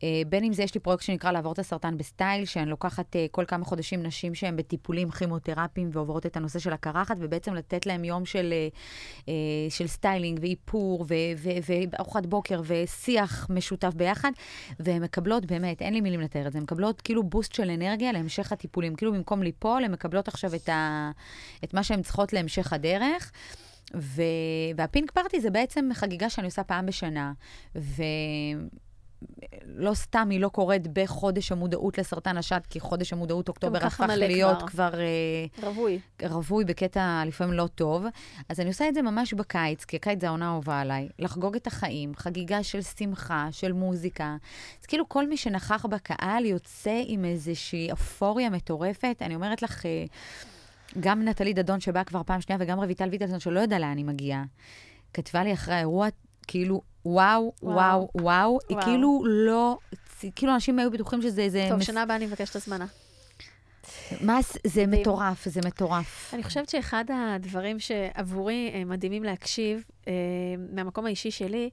[0.03, 3.27] אה, בין אם זה, יש לי פרויקט שנקרא לעבור את הסרטן בסטייל, שאני לוקחת אה,
[3.31, 8.05] כל כמה חודשים נשים שהן בטיפולים כימותרפיים ועוברות את הנושא של הקרחת, ובעצם לתת להן
[8.05, 8.55] יום של,
[9.69, 11.07] של styling ואיפור
[11.67, 14.31] וארוחת בוקר ושיח משותף ביחד,
[14.81, 18.13] והן מקבלות, באמת, אין לי מילים לתאר את זה, הן מקבלות כאילו boost של אנרגיה
[18.13, 18.95] להמשך הטיפולים.
[18.95, 21.11] כאילו במקום ליפול, הן מקבלות עכשיו את, ה,
[21.65, 23.33] את מה שהן צריכות להמשך הדרך.
[23.97, 24.23] ו...
[24.77, 27.33] והפינק פארטי זה בעצם חגיגה שאני עושה פעם בשנה,
[27.77, 28.03] ו...
[29.67, 34.59] לא סתם היא לא קורית בחודש המודעות לסרטן השד, כי חודש המודעות אוקטובר הפך להיות
[34.59, 34.99] כבר, כבר
[35.61, 35.99] uh, רווי.
[36.23, 38.05] רווי בקטע לפעמים לא טוב.
[38.49, 41.09] אז אני עושה את זה ממש בקיץ, כי הקיץ זה העונה האהובה עליי.
[41.19, 44.37] לחגוג את החיים, חגיגה של שמחה, של מוזיקה.
[44.81, 49.17] אז כאילו כל מי שנכח בקהל יוצא עם איזושהי אפוריה מטורפת.
[49.21, 49.83] אני אומרת לך...
[49.83, 49.87] Uh,
[51.01, 54.45] גם נטלי דדון, שבאה כבר פעם שנייה, וגם רויטל ויטלסון, שלא יודע לאן היא מגיעה,
[55.13, 56.09] כתבה לי אחרי האירוע,
[56.47, 58.59] כאילו, וואו, וואו, וואו, וואו.
[58.69, 59.79] היא כאילו לא,
[60.35, 61.67] כאילו אנשים היו בטוחים שזה איזה...
[61.69, 61.87] טוב, מס...
[61.87, 62.87] שנה הבאה אני מבקשת הזמנה.
[64.21, 66.35] מה, זה מטורף, זה מטורף.
[66.35, 70.13] אני חושבת שאחד הדברים שעבורי אה, מדהימים להקשיב, אה,
[70.73, 71.71] מהמקום האישי שלי,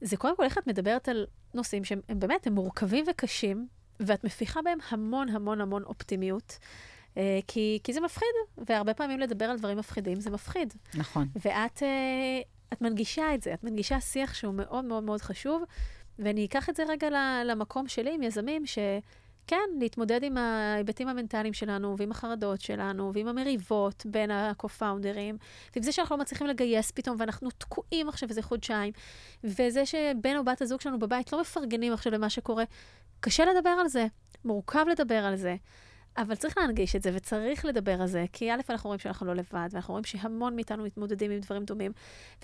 [0.00, 3.66] זה קודם כל איך את מדברת על נושאים שהם באמת, הם מורכבים וקשים,
[4.00, 6.58] ואת מפיחה בהם המון המון המון אופטימיות.
[7.16, 10.74] אה, כי, כי זה מפחיד, והרבה פעמים לדבר על דברים מפחידים זה מפחיד.
[10.94, 11.28] נכון.
[11.36, 12.40] ואת אה,
[12.72, 15.62] את מנגישה את זה, את מנגישה שיח שהוא מאוד מאוד מאוד חשוב,
[16.18, 17.08] ואני אקח את זה רגע
[17.44, 24.06] למקום שלי עם יזמים, שכן, להתמודד עם ההיבטים המנטליים שלנו, ועם החרדות שלנו, ועם המריבות
[24.06, 25.36] בין ה-co-founders,
[25.74, 28.92] ועם זה שאנחנו לא מצליחים לגייס פתאום, ואנחנו תקועים עכשיו איזה חודשיים,
[29.44, 32.64] וזה שבן או בת הזוג שלנו בבית לא מפרגנים עכשיו למה שקורה.
[33.20, 34.06] קשה לדבר על זה,
[34.44, 35.56] מורכב לדבר על זה.
[36.16, 39.34] אבל צריך להנגיש את זה, וצריך לדבר על זה, כי א', אנחנו רואים שאנחנו לא
[39.34, 41.92] לבד, ואנחנו רואים שהמון מאיתנו מתמודדים עם דברים דומים,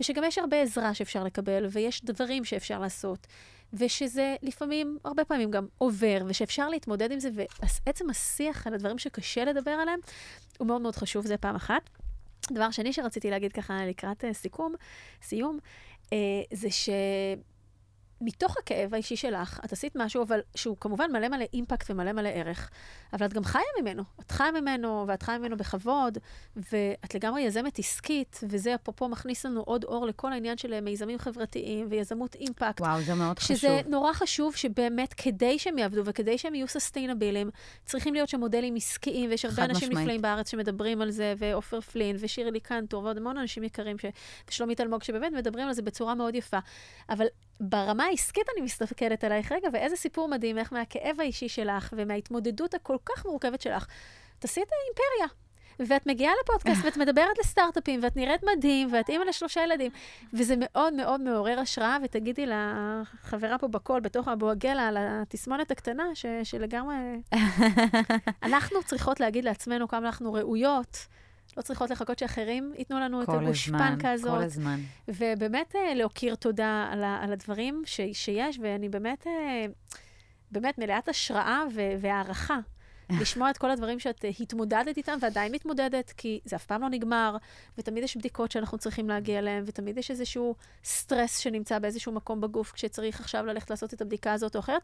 [0.00, 3.26] ושגם יש הרבה עזרה שאפשר לקבל, ויש דברים שאפשר לעשות,
[3.72, 9.44] ושזה לפעמים, הרבה פעמים גם עובר, ושאפשר להתמודד עם זה, ועצם השיח על הדברים שקשה
[9.44, 10.00] לדבר עליהם,
[10.58, 11.90] הוא מאוד מאוד חשוב, זה פעם אחת.
[12.52, 14.74] דבר שני שרציתי להגיד ככה לקראת uh, סיכום,
[15.22, 15.58] סיום,
[16.04, 16.10] uh,
[16.52, 16.88] זה ש...
[18.20, 22.28] מתוך הכאב האישי שלך, את עשית משהו, אבל שהוא כמובן מלא מלא אימפקט ומלא מלא
[22.28, 22.70] ערך,
[23.12, 24.02] אבל את גם חיה ממנו.
[24.20, 26.18] את חיה ממנו, ואת חיה ממנו בכבוד,
[26.56, 31.86] ואת לגמרי יזמת עסקית, וזה אפרופו מכניס לנו עוד אור לכל העניין של מיזמים חברתיים
[31.90, 32.80] ויזמות אימפקט.
[32.80, 33.56] וואו, זה מאוד שזה חשוב.
[33.56, 37.50] שזה נורא חשוב שבאמת, כדי שהם יעבדו וכדי שהם יהיו סוסטיינביליים,
[37.84, 42.16] צריכים להיות שם מודלים עסקיים, ויש הרבה אנשים נפלאים בארץ שמדברים על זה, ועופר פלין,
[42.18, 44.04] ושירלי קנטור, ועוד המון אנשים יקרים, ש...
[44.48, 46.58] ושלומית אלמוג, שבאמת מדברים על זה בצורה מאוד יפה.
[47.08, 47.26] אבל
[47.60, 52.96] ברמה העסקית אני מסתכלת עלייך רגע, ואיזה סיפור מדהים, איך מהכאב האישי שלך ומההתמודדות הכל
[53.04, 53.86] כך מורכבת שלך,
[54.38, 55.40] תעשי את האימפריה.
[55.86, 59.90] ואת מגיעה לפודקאסט ואת מדברת לסטארט-אפים, ואת נראית מדהים, ואת אימא לשלושה ילדים.
[60.32, 66.26] וזה מאוד מאוד מעורר השראה, ותגידי לחברה פה בקול, בתוך הבואגלה, על התסמונת הקטנה, ש,
[66.44, 66.96] שלגמרי...
[68.42, 71.06] אנחנו צריכות להגיד לעצמנו כמה אנחנו ראויות.
[71.56, 74.38] לא צריכות לחכות שאחרים ייתנו לנו את הגושפנקה הזאת.
[74.38, 74.80] כל הזמן.
[75.08, 79.66] ובאמת אה, להכיר תודה על, ה, על הדברים ש, שיש, ואני באמת, אה,
[80.50, 82.58] באמת מלאת השראה ו- והערכה.
[83.20, 86.88] לשמוע את כל הדברים שאת אה, התמודדת איתם ועדיין מתמודדת, כי זה אף פעם לא
[86.88, 87.36] נגמר,
[87.78, 92.72] ותמיד יש בדיקות שאנחנו צריכים להגיע אליהן, ותמיד יש איזשהו סטרס שנמצא באיזשהו מקום בגוף
[92.72, 94.82] כשצריך עכשיו ללכת לעשות את הבדיקה הזאת או אחרת.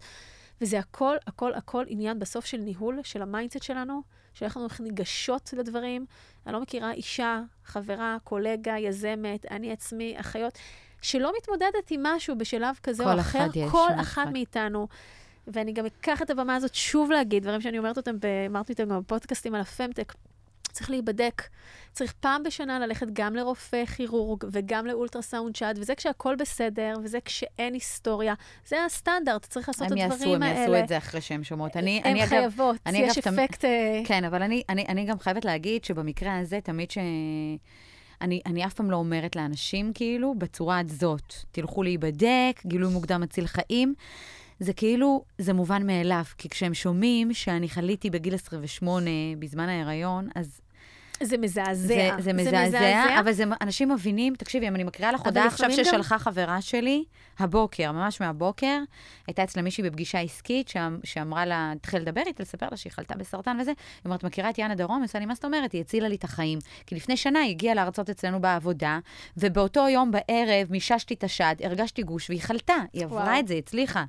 [0.61, 4.03] וזה הכל, הכל, הכל עניין בסוף של ניהול, של ה mindset שלנו,
[4.37, 6.07] של איך אנחנו ניגשות לדברים.
[6.47, 10.59] אני לא מכירה אישה, חברה, קולגה, יזמת, אני עצמי, אחיות,
[11.03, 13.21] שלא מתמודדת עם משהו בשלב כזה או אחר.
[13.21, 13.71] אחד יש.
[13.71, 14.89] כל אחת מאיתנו.
[15.47, 18.17] ואני גם אקח את הבמה הזאת שוב להגיד, דברים שאני אומרת אותם,
[18.47, 20.15] אמרתי אותם גם בפודקאסטים על ה femtech.
[20.77, 21.43] צריך להיבדק.
[21.93, 27.75] צריך פעם בשנה ללכת גם לרופא כירורג וגם לאולטרסאונד שד, וזה כשהכול בסדר, וזה כשאין
[27.75, 28.35] היסטוריה.
[28.67, 30.47] זה הסטנדרט, צריך לעשות את הדברים יעשו, האלה.
[30.47, 31.77] הם יעשו את זה אחרי שהן שומעות.
[31.77, 33.61] אני, הן אני חייבות, אני יש אגב, אפקט...
[33.61, 33.67] תמ...
[33.67, 36.99] אה, כן, אבל אני, אני, אני גם חייבת להגיד שבמקרה הזה, תמיד ש...
[38.21, 43.47] אני, אני אף פעם לא אומרת לאנשים, כאילו, בצורה הזאת, תלכו להיבדק, גילוי מוקדם מציל
[43.47, 43.95] חיים.
[44.61, 50.61] זה כאילו, זה מובן מאליו, כי כשהם שומעים שאני חליתי בגיל 28 בזמן ההיריון, אז
[51.23, 51.73] זה מזעזע.
[51.75, 55.71] זה, זה מזעזע, מזעזע, אבל זה, אנשים מבינים, תקשיבי, אם אני מקריאה לך הודעה עכשיו
[55.73, 56.19] ששלחה גם...
[56.19, 57.05] חברה שלי,
[57.39, 58.79] הבוקר, ממש מהבוקר,
[59.27, 63.15] הייתה אצלה מישהי בפגישה עסקית, שאמ, שאמרה לה, תתחיל לדבר איתה, לספר לה שהיא חלתה
[63.15, 64.97] בסרטן וזה, היא אומרת, מכירה את יאנה דרום?
[64.97, 65.73] היא עושה לי, מה זאת אומרת?
[65.73, 66.59] היא הצילה לי את החיים.
[66.87, 68.99] כי לפני שנה היא הגיעה להרצות אצלנו בעבודה,
[69.37, 73.41] ובאותו יום בערב מיששתי את השד, הרגשתי גוש, והיא חלתה, היא עברה וואו.
[73.41, 74.05] את זה, הצליחה.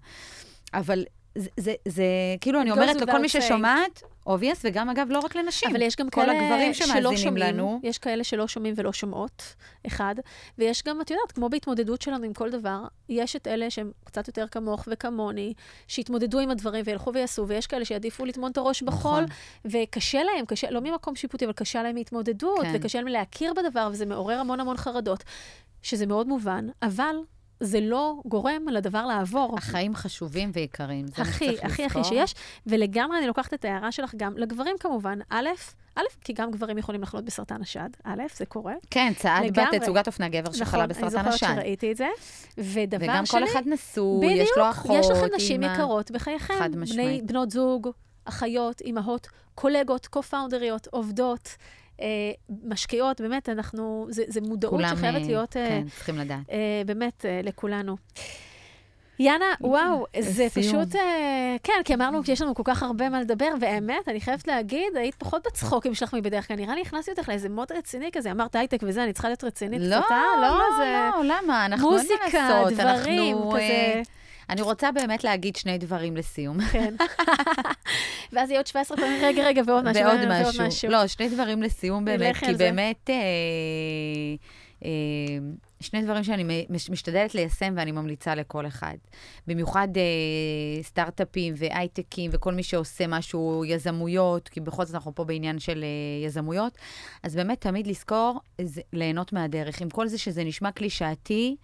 [0.74, 1.03] אבל
[1.38, 2.05] זה, זה, זה
[2.41, 3.29] כאילו, אני אומרת לכל מי.
[3.29, 5.69] ששומעת, obvious, וגם אגב, לא רק לנשים.
[5.71, 7.79] אבל יש גם כל כאלה הגברים שלא שומעים, לנו.
[7.83, 9.55] יש כאלה שלא שומעים ולא שומעות,
[9.88, 10.15] אחד,
[10.57, 14.27] ויש גם, את יודעת, כמו בהתמודדות שלנו עם כל דבר, יש את אלה שהם קצת
[14.27, 15.53] יותר כמוך וכמוני,
[15.88, 19.81] שהתמודדו עם הדברים וילכו ויעשו, ויש כאלה שיעדיפו לטמון את הראש בחול, נכון.
[19.83, 22.71] וקשה להם, קשה, לא ממקום שיפוטי, אבל קשה להם מהתמודדות, כן.
[22.75, 25.23] וקשה להם להכיר בדבר, וזה מעורר המון המון חרדות,
[25.81, 27.15] שזה מאוד מובן, אבל
[27.60, 29.55] זה לא גורם לדבר לעבור.
[29.58, 32.03] החיים חשובים ויקרים, זה מה הכי, שצריך הכי, הכי לזכור.
[32.03, 32.36] שיש,
[32.68, 35.20] ולגמרי אני לוקחת את ההערה שלך גם לגברים כמובן.
[35.30, 35.47] א',
[35.96, 38.74] א', כי גם גברים יכולים לחלות בסרטן השד, א', זה קורה.
[38.92, 39.79] כן, צעד לגמרי.
[39.79, 41.47] תצוגת אופנה גבר שחלה נכון, בסרטן אני השד.
[41.47, 42.08] זוכרת שראיתי את זה.
[42.58, 45.74] ודבר וגם שני, כל אחד נשוי, יש לו אחות, בדיוק, יש לכם נשים אימא.
[45.74, 46.54] יקרות בחייכם.
[46.59, 47.25] חד בני, משמעית.
[47.25, 47.89] בנות זוג,
[48.25, 51.50] אחיות, אימהות, קולגות, קו-פאונדריות, עובדות,
[52.63, 55.57] משקיעות, באמת, אנחנו, זה, זה מודעות כולם, שחייבת אה, להיות...
[55.57, 56.49] אה, כן, צריכים לדעת.
[56.51, 57.97] אה, באמת, אה, לכולנו.
[59.19, 60.83] יאנה, וואו, זה לסיום.
[60.83, 64.47] פשוט, אה, כן, כי אמרנו שיש לנו כל כך הרבה מה לדבר, והאמת, אני חייבת
[64.47, 66.57] להגיד, היית פחות בצחוקים שלך מבדרך כלל.
[66.57, 69.82] נראה לי הכנסתי אותך לאיזה מוד רציני כזה, אמרת הייטק וזה, אני צריכה להיות רצינית
[69.82, 70.41] לא, קצת, אה?
[70.41, 71.65] לא, זה לא, למה?
[71.65, 72.63] אנחנו מה מוזיקה.
[72.69, 74.01] דברים, אנחנו, כזה.
[74.49, 76.61] אני רוצה באמת להגיד שני דברים לסיום.
[76.71, 76.95] כן.
[78.33, 80.89] ואז יהיה עוד 17 פעמים, רגע, רגע, ועוד משהו, ועוד ועוד משהו.
[80.89, 82.53] לא, שני דברים לסיום באמת, כי.
[82.53, 83.15] באמת, אה,
[84.86, 84.89] אה,
[85.79, 88.95] שני דברים שאני משתדלת ליישם ואני ממליצה לכל אחד.
[89.47, 95.59] במיוחד אה, סטארט-אפים והייטקים וכל מי שעושה משהו, יזמויות, כי בכל זאת אנחנו פה בעניין
[95.59, 96.78] של אה, יזמויות,
[97.24, 99.82] אז באמת תמיד לזכור, זה, ליהנות מהדרך.
[99.82, 101.55] עם כל זה שזה נשמע קלישאתי,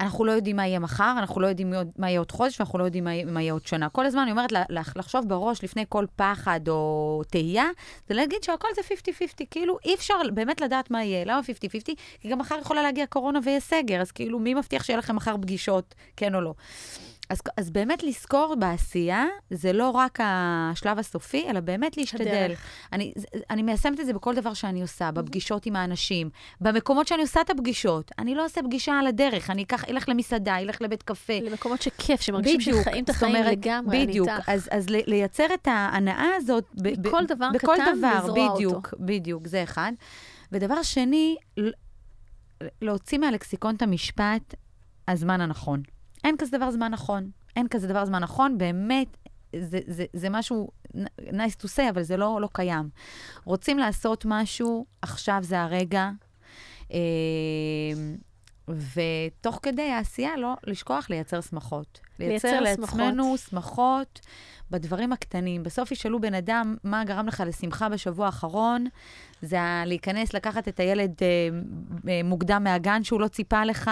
[0.00, 2.84] אנחנו לא יודעים מה יהיה מחר, אנחנו לא יודעים מה יהיה עוד חודש, ואנחנו לא
[2.84, 3.88] יודעים מה יהיה- עוד שנה.
[3.88, 4.52] כל הזמן אני אומרת,
[4.96, 7.64] לחשוב בראש לפני כל פחד או תהייה,
[8.08, 11.24] זה להגיד שהכל זה 50-50, כאילו אי אפשר באמת לדעת מה יהיה.
[11.24, 11.94] למה 50-50?
[12.20, 15.36] כי גם מחר יכולה להגיע קורונה ויהיה סגר, אז כאילו מי מבטיח שיהיה לכם מחר
[15.42, 16.54] פגישות, כן או לא?
[17.30, 22.28] אז, אז באמת לזכור בעשייה, זה לא רק השלב הסופי, אלא באמת להשתדל.
[22.28, 22.60] הדרך.
[22.92, 23.12] אני,
[23.50, 26.30] אני מיישמת את זה בכל דבר שאני עושה, בפגישות עם האנשים,
[26.60, 28.10] במקומות שאני עושה את הפגישות.
[28.18, 31.38] אני לא עושה פגישה על הדרך, אני אקח, אלך למסעדה, אלך לבית קפה.
[31.42, 34.28] למקומות שכיף, שמרגישים שחיים את החיים אומרת, לגמרי, אני בדיוק.
[34.28, 34.48] איתך.
[34.48, 36.64] אז, אז ל- לייצר את ההנאה הזאת.
[36.82, 38.54] ב- בכל דבר בכל קטן, דבר, לזרוע אותו.
[38.56, 39.92] בדיוק, בדיוק, זה אחד.
[40.52, 41.36] ודבר שני,
[42.82, 44.54] להוציא מהלקסיקון את המשפט,
[45.08, 45.82] הזמן הנכון.
[46.24, 47.30] אין כזה דבר זמן נכון.
[47.56, 49.16] אין כזה דבר זמן נכון, באמת,
[49.60, 50.68] זה, זה, זה משהו
[51.18, 52.88] nice to say, אבל זה לא, לא קיים.
[53.44, 56.10] רוצים לעשות משהו, עכשיו זה הרגע.
[56.92, 56.98] אה,
[58.68, 62.00] ותוך כדי העשייה, לא לשכוח לייצר שמחות.
[62.18, 62.82] לייצר לייצר.
[62.82, 64.20] לעצמנו שמחות
[64.70, 65.62] בדברים הקטנים.
[65.62, 68.86] בסוף ישאלו בן אדם, מה גרם לך לשמחה בשבוע האחרון?
[69.42, 71.26] זה להיכנס, לקחת את הילד אה,
[72.08, 73.90] אה, מוקדם מהגן שהוא לא ציפה לך,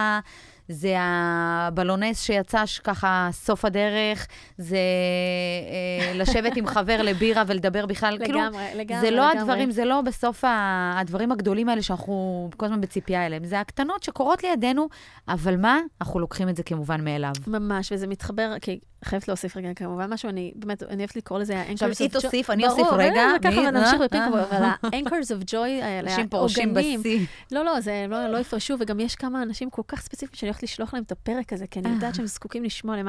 [0.73, 4.27] זה הבלונס שיצא ככה סוף הדרך,
[4.59, 8.19] זה אה, לשבת עם חבר לבירה ולדבר בכלל.
[8.25, 9.41] כאילו, לגמרי, לגמרי, זה לא לגמרי.
[9.41, 13.45] הדברים, זה לא בסוף הדברים הגדולים האלה שאנחנו כל הזמן בציפייה אליהם.
[13.45, 14.89] זה הקטנות שקורות לידינו,
[15.29, 15.81] אבל מה?
[16.01, 17.33] אנחנו לוקחים את זה כמובן מאליו.
[17.47, 21.59] ממש, וזה מתחבר, כי חייבת להוסיף רגע כמובן משהו, אני באמת, אני אוהבת לקרוא לזה
[21.59, 22.13] ה-anchors עכשיו, of היא joy.
[22.13, 23.21] תוסיף, אני ברור, אוסיף רגע.
[23.21, 23.69] אה, ככה מי?
[23.69, 24.45] ונמשיך אה, בפינקו, אה.
[24.45, 27.27] אבל ה-anchors of joy האלה, אנשים פורשים בשיא.
[27.53, 30.63] לא, לא, זה לא, לא יפרשו, וגם יש כמה אנשים כל כך ספציפיים שאני הולכת
[30.63, 33.01] לשלוח להם את הפרק הזה, כי אני יודעת שהם זקוקים לשמוע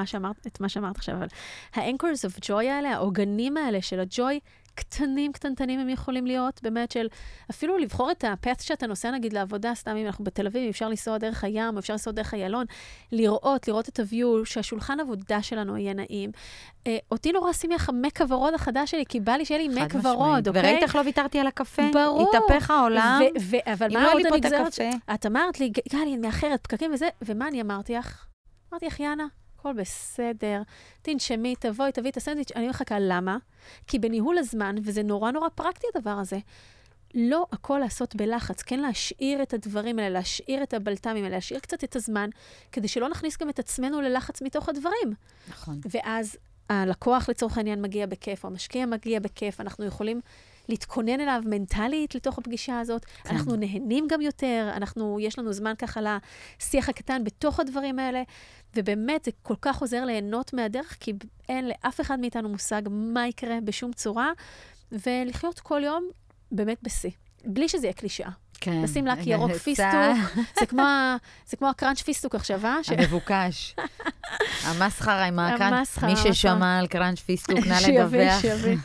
[0.48, 1.28] את מה שאמרת עכשיו, אבל
[1.76, 4.40] ה-anchors of joy האלה, העוגנים האלה של הג'וי,
[4.76, 7.08] קטנים, קטנטנים הם יכולים להיות, באמת של
[7.50, 11.18] אפילו לבחור את הפאט שאתה נוסע נגיד לעבודה, סתם אם אנחנו בתל אביב, אפשר לנסוע
[11.18, 12.66] דרך הים, אפשר לנסוע דרך איילון,
[13.12, 16.32] לראות, לראות את הוויו, שהשולחן עבודה שלנו יהיה נעים.
[16.88, 19.96] אה, אותי נורא שימח המק הוורוד החדש שלי, כי בא לי שיהיה לי מק.
[20.04, 20.62] ורוד, אוקיי?
[20.62, 21.84] וראית איך לא ויתרתי על הקפה?
[21.94, 22.30] ברור.
[22.36, 23.22] התהפך העולם.
[23.22, 24.68] ו- ו- אבל מה לא עוד הנגזרת?
[24.68, 25.14] הקפה.
[25.14, 28.26] את אמרת לי, גלי, אני מאחרת, פקקים וזה, ומה אני אמרתי לך?
[28.72, 29.26] אמרתי לך, יאנה,
[29.64, 30.62] הכל בסדר,
[31.02, 32.52] תנשמי, תבואי, תביאי את הסנדוויץ'.
[32.56, 33.38] אני מחכה, למה?
[33.88, 36.38] כי בניהול הזמן, וזה נורא נורא פרקטי הדבר הזה,
[37.16, 41.84] לא הכל לעשות בלחץ, כן להשאיר את הדברים האלה, להשאיר את הבלת"מים האלה, להשאיר קצת
[41.84, 42.30] את הזמן,
[42.72, 45.14] כדי שלא נכניס גם את עצמנו ללחץ מתוך הדברים.
[45.50, 45.80] נכון.
[45.92, 46.38] ואז
[46.70, 50.22] הלקוח לצורך העניין מגיע בכיף, או המשקיע מגיע בכיף, אנחנו יכולים
[50.70, 53.06] להתכונן אליו מנטלית לתוך הפגישה הזאת.
[53.06, 53.30] כן.
[53.36, 58.22] אנחנו נהנים גם יותר, אנחנו, יש לנו זמן ככה לשיח הקטן בתוך הדברים האלה,
[58.76, 61.14] ובאמת זה כל כך עוזר ליהנות מהדרך, כי
[61.50, 64.32] אין לאף אחד מאיתנו מושג מה יקרה בשום צורה,
[64.92, 66.10] ולחיות כל יום
[66.52, 67.10] באמת בשיא.
[67.46, 68.30] בלי שזה יהיה קלישאה.
[68.62, 68.82] כן.
[68.82, 69.88] לשים לק ירוק פיסטוק,
[70.60, 71.16] זה כמו, ה-
[71.46, 72.84] זה כמו ה crunch פיסטוק עכשיו, אה?
[72.84, 73.76] ש- המבוקש.
[74.68, 75.98] המסחרה עם ה crunch.
[76.04, 76.16] מי.
[76.34, 78.42] ששמע על crunch פיסטוק, נא שיביא, לדווח.
[78.42, 78.78] שיביא.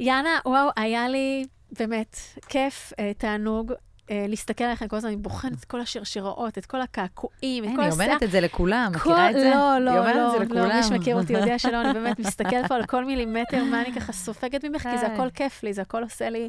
[0.00, 1.44] יאנה, וואו, היה לי
[1.78, 2.16] באמת
[2.48, 3.72] כיף, אה, תענוג.
[4.10, 7.80] אה, להסתכל עליכם כל הזמן, אני בוחנת את כל השרשראות, את כל הקעקועים, את כל
[7.80, 8.06] היא השיער.
[8.06, 9.50] אומרת את זה לכולם, מכירה את זה?
[9.50, 10.74] לא, לא, לא, לא.
[10.74, 14.12] מי שמכיר אותי יודע שלא, אני באמת מסתכלת פה על כל מילימטר, מה אני ככה
[14.12, 15.12] סופגת ממך, כי זה כן.
[15.12, 16.48] הכל כיף לי, זה הכל עושה לי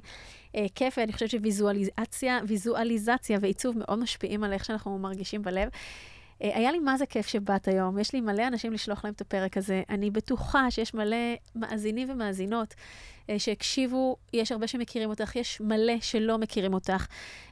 [0.56, 5.70] אה, כיף, ואני חושבת שוויזואליזציה ויזואליזציה ועיצוב מאוד משפיעים על איך שאנחנו מרגישים בלב.
[6.40, 9.58] היה לי מה זה כיף שבאת היום, יש לי מלא אנשים לשלוח להם את הפרק
[9.58, 9.82] הזה.
[9.90, 11.18] אני בטוחה שיש מלא
[11.56, 12.76] מאזינים ומאזינות
[13.38, 17.06] שהקשיבו, יש הרבה שמכירים אותך, יש מלא שלא מכירים אותך,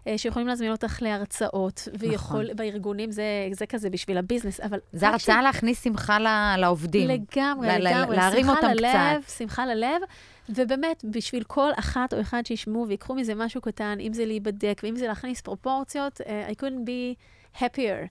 [0.08, 2.56] אה, שיכולים להזמין אותך להרצאות, ויכול, נכון.
[2.56, 4.80] בארגונים זה, זה כזה בשביל הביזנס, אבל...
[4.94, 7.08] זה הרצאה להכניס שמחה ל- לעובדים.
[7.10, 8.16] לגמרי, ל- ל- לגמרי.
[8.16, 9.38] להרים שמחה אותם ללב, קצת.
[9.38, 10.02] שמחה ללב,
[10.50, 14.96] ובאמת, בשביל כל אחת או אחד שישמעו ויקחו מזה משהו קטן, אם זה להיבדק ואם
[14.96, 17.16] זה להכניס פרופורציות, uh, I couldn't be
[17.60, 18.08] happier.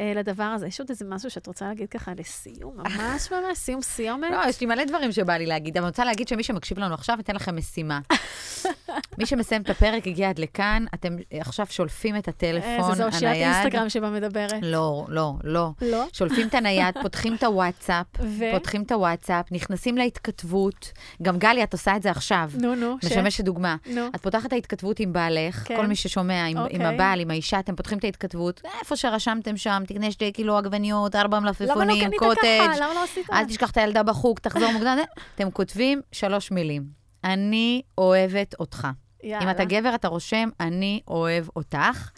[0.00, 0.66] Uh, לדבר הזה.
[0.66, 2.76] יש עוד איזה משהו שאת רוצה להגיד ככה לסיום?
[2.98, 4.30] ממש ממש, סיום סיומת?
[4.30, 6.94] לא, יש לי מלא דברים שבא לי להגיד, אבל אני רוצה להגיד שמי שמקשיב לנו
[6.94, 8.00] עכשיו, ניתן לכם משימה.
[9.18, 13.22] מי שמסיים את הפרק הגיע עד לכאן, אתם עכשיו שולפים את הטלפון איזה זו אושיית
[13.22, 13.56] הנייד.
[13.56, 14.62] אינסטגרם שבה מדברת.
[14.62, 15.70] לא, לא, לא.
[15.82, 16.04] לא?
[16.12, 18.44] שולפים את הנייד, פותחים את הוואטסאפ, ו?
[18.52, 20.92] פותחים את הוואטסאפ, נכנסים להתכתבות.
[21.22, 22.50] גם גלי, את עושה את זה עכשיו.
[22.54, 22.96] נו, נו.
[23.04, 23.76] משמשת דוגמה.
[23.86, 24.06] נו.
[24.14, 25.76] את פותחת את ההתכתבות עם בעלך, כן.
[25.76, 26.86] כל מי ששומע, עם, עם אוקיי.
[26.86, 31.36] הבעל, עם האישה, אתם פותחים את ההתכתבות, איפה שרשמתם שם, תקנה שתי קילו עגבניות, ארבע
[31.36, 32.70] לא מלפפונים, קנית קוטג'?
[32.80, 33.30] למה לא עשית?
[33.32, 34.98] אל תשכח את הילדה בחוג, תחזור מוקדם.
[35.34, 36.82] אתם כותבים שלוש מילים.
[37.24, 38.88] אני אוהבת אותך.
[39.22, 39.44] יאללה.
[39.44, 42.10] אם אתה גבר, אתה רושם, אני אוהב אותך.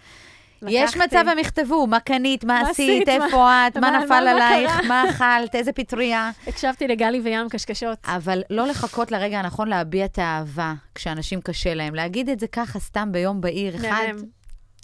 [0.68, 0.98] יש לקחתי.
[1.04, 4.84] מצב הם יכתבו, מה קנית, מה עשית, איפה את, מה נפל עלייך?
[4.88, 6.30] מה אכלת, איזה פטריה.
[6.46, 7.98] הקשבתי לגלי וים קשקשות.
[8.04, 11.94] אבל לא לחכות לרגע הנכון להביע את האהבה כשאנשים קשה להם.
[11.94, 14.04] להגיד את זה ככה סתם ביום בהיר אחד.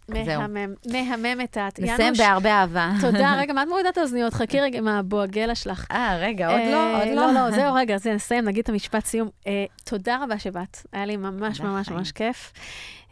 [0.09, 0.75] מהמם.
[0.93, 1.79] מהממת את.
[1.81, 2.91] נסיים בהרבה אהבה.
[3.01, 3.35] תודה.
[3.41, 4.35] רגע, מה את מורידה את האוזניות?
[4.35, 5.87] חכי רגע עם הבועגלה שלך.
[5.91, 7.27] אה, רגע, עוד אה, לא, עוד לא.
[7.27, 9.29] לא, לא, זהו, רגע, זה נסיים, נגיד את המשפט סיום.
[9.47, 11.89] אה, תודה רבה שבאת, היה לי ממש ממש.
[11.89, 12.53] ממש כיף.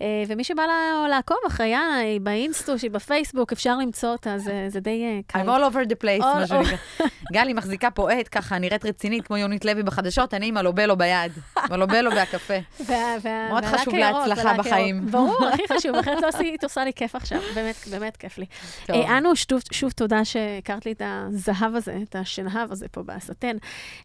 [0.00, 4.64] אה, ומי שבא לה- לעקוב אחרי יאנה, היא באינסטוש, היא בפייסבוק, אפשר למצוא אותה, זה
[4.68, 5.40] זה די אה, קל.
[5.40, 7.06] I'm all over the place, All מה שנקרא.
[7.32, 11.32] גלי מחזיקה פה עט, ככה נראית רצינית, כמו יונית לוי בחדשות, אני עם הלובלו ביד.
[11.56, 12.54] הלובלו והקפה.
[12.86, 15.06] וה- וה- מאוד חשוב להצלחה בחיים.
[15.10, 18.46] ברור, הכי חשוב, אחרת לא עשית, עושה לי כיף עכשיו, באמת, באמת כיף לי.
[18.90, 23.56] אה, אנו, שוב, שוב תודה שהכרת לי את הזהב הזה, את השנהב הזה פה בסטן.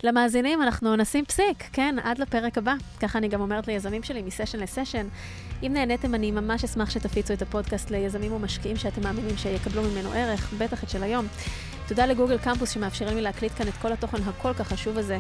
[0.04, 2.74] למאזינים, אנחנו נשים פסיק, כן, עד לפרק הבא.
[3.00, 5.08] ככה אני גם אומרת ליזמים שלי, מסשן לסשן.
[5.64, 10.54] אם נהניתם, אני ממש אשמח שתפיצו את הפודקאסט ליזמים ומשקיעים שאתם מאמינים שיקבלו ממנו ערך,
[10.58, 11.28] בטח את של היום.
[11.88, 15.18] תודה לגוגל קמפוס שמאפשרים לי להקליט כאן את כל התוכן הכל כך חשוב הזה.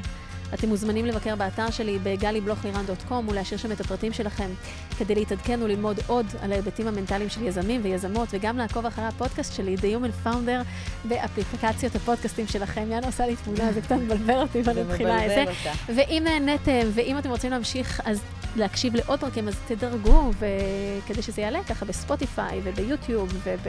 [0.53, 4.49] אתם מוזמנים לבקר באתר שלי בגלי-בלוך-לירן.קום ולהשאיר שם את הפרטים שלכם
[4.97, 9.75] כדי להתעדכן וללמוד עוד על ההיבטים המנטליים של יזמים ויזמות, וגם לעקוב אחרי הפודקאסט שלי,
[9.75, 10.63] The Human Founder,
[11.03, 12.91] באפליקציות הפודקאסטים שלכם.
[12.91, 15.71] יאנה עושה לי תמונה, זה קצת מבלבל אותי ואני מתחילה את זה.
[15.95, 18.21] ואם נהניתם, ואם אתם רוצים להמשיך, אז
[18.55, 23.67] להקשיב לעוד פרקים, אז תדרגו, וכדי שזה יעלה ככה בספוטיפיי וביוטיוב וב...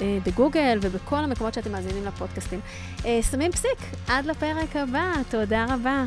[0.00, 2.60] אה, בגוגל ובכל המקומות שאתם מאזינים לפודקאסטים.
[3.04, 3.78] אה, שמים פסיק,
[4.08, 6.04] עד לפרק הבא, תודה רבה.